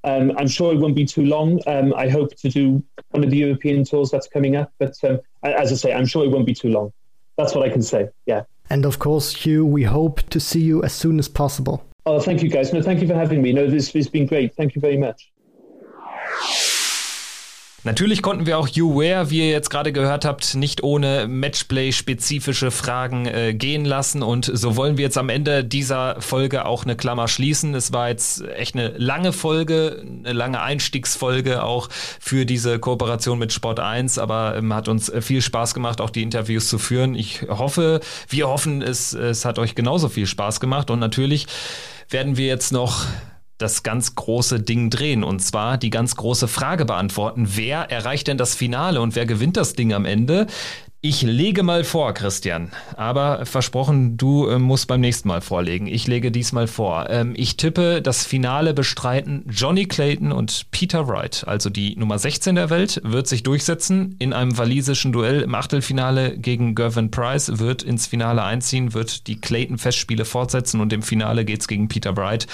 [0.05, 1.61] Um, I'm sure it won't be too long.
[1.67, 4.73] Um, I hope to do one of the European tours that's coming up.
[4.79, 6.93] But um, as I say, I'm sure it won't be too long.
[7.37, 8.09] That's what I can say.
[8.25, 8.45] Yeah.
[8.71, 11.86] And of course, Hugh, we hope to see you as soon as possible.
[12.09, 12.73] Oh, thank you, guys.
[12.73, 13.53] No, thank you for having me.
[13.53, 14.55] No, this has been great.
[14.55, 15.33] Thank you very much.
[17.83, 22.73] Natürlich konnten wir auch You Wear, wie ihr jetzt gerade gehört habt, nicht ohne Matchplay-spezifische
[22.73, 24.25] Fragen äh, gehen lassen.
[24.25, 27.77] Und so wollen wir jetzt am Ende dieser Folge auch eine Klammer schließen.
[27.77, 33.53] Es war jetzt echt eine lange Folge, eine lange Einstiegsfolge auch für diese Kooperation mit
[33.53, 37.15] Sport 1, aber ähm, hat uns viel Spaß gemacht, auch die Interviews zu führen.
[37.15, 40.91] Ich hoffe, wir hoffen, es, es hat euch genauso viel Spaß gemacht.
[40.91, 41.47] Und natürlich
[42.09, 43.05] werden wir jetzt noch
[43.59, 48.37] das ganz große Ding drehen und zwar die ganz große Frage beantworten, wer erreicht denn
[48.37, 50.47] das Finale und wer gewinnt das Ding am Ende?
[51.09, 55.87] Ich lege mal vor, Christian, aber versprochen, du äh, musst beim nächsten Mal vorlegen.
[55.87, 57.09] Ich lege diesmal vor.
[57.11, 62.57] Ähm, ich tippe, das Finale bestreiten Johnny Clayton und Peter Wright, also die Nummer 16
[62.57, 67.85] der Welt, wird sich durchsetzen in einem walisischen Duell im Achtelfinale gegen Gervin Price, wird
[67.85, 72.49] ins Finale einziehen, wird die Clayton-Festspiele fortsetzen und im Finale geht's gegen Peter Wright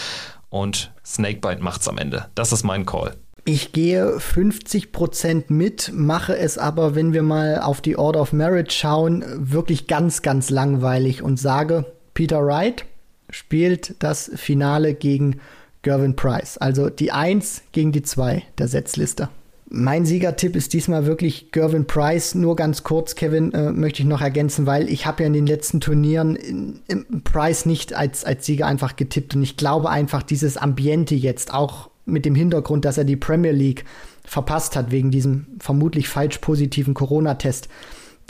[0.51, 2.27] und Snakebite macht's am Ende.
[2.35, 3.17] Das ist mein Call.
[3.45, 8.73] Ich gehe 50% mit, mache es aber, wenn wir mal auf die Order of Merit
[8.73, 12.85] schauen, wirklich ganz, ganz langweilig und sage, Peter Wright
[13.31, 15.41] spielt das Finale gegen
[15.83, 16.57] Gervin Price.
[16.57, 19.29] Also die 1 gegen die 2 der Setzliste.
[19.69, 22.37] Mein Siegertipp ist diesmal wirklich Gervin Price.
[22.37, 25.47] Nur ganz kurz, Kevin, äh, möchte ich noch ergänzen, weil ich habe ja in den
[25.47, 29.35] letzten Turnieren in, in Price nicht als, als Sieger einfach getippt.
[29.35, 33.53] Und ich glaube einfach, dieses Ambiente jetzt, auch mit dem Hintergrund, dass er die Premier
[33.53, 33.85] League
[34.25, 37.69] verpasst hat wegen diesem vermutlich falsch positiven Corona-Test,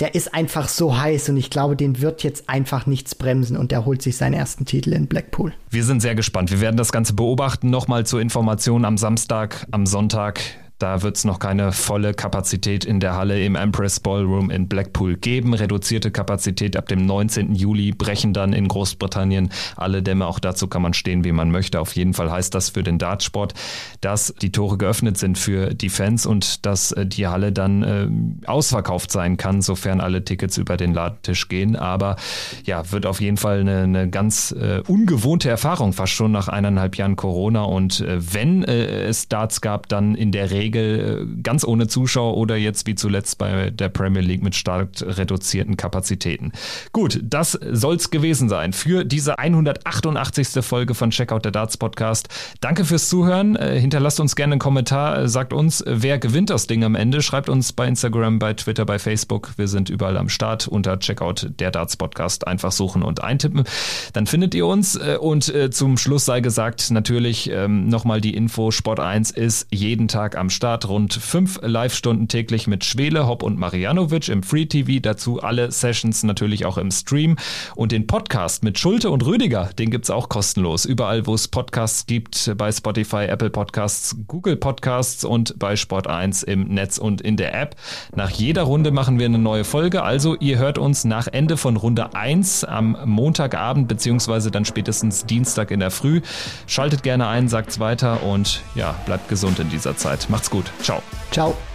[0.01, 3.71] der ist einfach so heiß und ich glaube, den wird jetzt einfach nichts bremsen und
[3.71, 5.53] der holt sich seinen ersten Titel in Blackpool.
[5.71, 6.51] Wir sind sehr gespannt.
[6.51, 7.71] Wir werden das Ganze beobachten.
[7.71, 10.41] Nochmal zur Information am Samstag, am Sonntag
[10.83, 15.17] da wird es noch keine volle Kapazität in der Halle im Empress Ballroom in Blackpool
[15.17, 15.55] geben.
[15.55, 17.55] Reduzierte Kapazität ab dem 19.
[17.55, 20.27] Juli brechen dann in Großbritannien alle Dämme.
[20.27, 21.79] Auch dazu kann man stehen, wie man möchte.
[21.79, 23.55] Auf jeden Fall heißt das für den Dartsport,
[24.01, 28.49] dass die Tore geöffnet sind für die Fans und dass äh, die Halle dann äh,
[28.49, 31.77] ausverkauft sein kann, sofern alle Tickets über den Ladentisch gehen.
[31.77, 32.17] Aber
[32.65, 36.97] ja, wird auf jeden Fall eine, eine ganz äh, ungewohnte Erfahrung, fast schon nach eineinhalb
[36.97, 37.63] Jahren Corona.
[37.63, 41.87] Und äh, wenn äh, es Darts gab, dann in der Regel Regel äh, ganz ohne
[41.87, 46.53] Zuschauer oder jetzt wie zuletzt bei der Premier League mit stark reduzierten Kapazitäten.
[46.93, 50.65] Gut, das soll's gewesen sein für diese 188.
[50.65, 52.29] Folge von Checkout der Darts Podcast.
[52.61, 53.57] Danke fürs Zuhören.
[53.57, 55.29] Äh, hinterlasst uns gerne einen Kommentar.
[55.29, 57.23] Sagt uns, wer gewinnt das Ding am Ende.
[57.23, 59.53] Schreibt uns bei Instagram, bei Twitter, bei Facebook.
[59.57, 62.47] Wir sind überall am Start unter Checkout der Darts Podcast.
[62.47, 63.65] Einfach suchen und eintippen.
[64.13, 64.97] Dann findet ihr uns.
[64.97, 68.71] Äh, und zum Schluss sei gesagt, natürlich ähm, nochmal die Info.
[68.71, 70.62] Sport 1 ist jeden Tag am Start.
[70.63, 75.01] Start rund fünf Live-Stunden täglich mit Schwele, Hopp und Marianovic im Free TV.
[75.03, 77.37] Dazu alle Sessions natürlich auch im Stream.
[77.75, 80.85] Und den Podcast mit Schulte und Rüdiger, den gibt es auch kostenlos.
[80.85, 86.69] Überall, wo es Podcasts gibt, bei Spotify, Apple Podcasts, Google Podcasts und bei Sport1 im
[86.69, 87.75] Netz und in der App.
[88.15, 90.05] Nach jeder Runde machen wir eine neue Folge.
[90.05, 95.73] Also ihr hört uns nach Ende von Runde 1 am Montagabend beziehungsweise dann spätestens Dienstag
[95.73, 96.21] in der Früh.
[96.69, 100.31] Schaltet gerne ein, sagt's weiter und ja, bleibt gesund in dieser Zeit.
[100.31, 100.71] Macht's gut.
[100.83, 101.03] Ciao.
[101.31, 101.72] Ciao.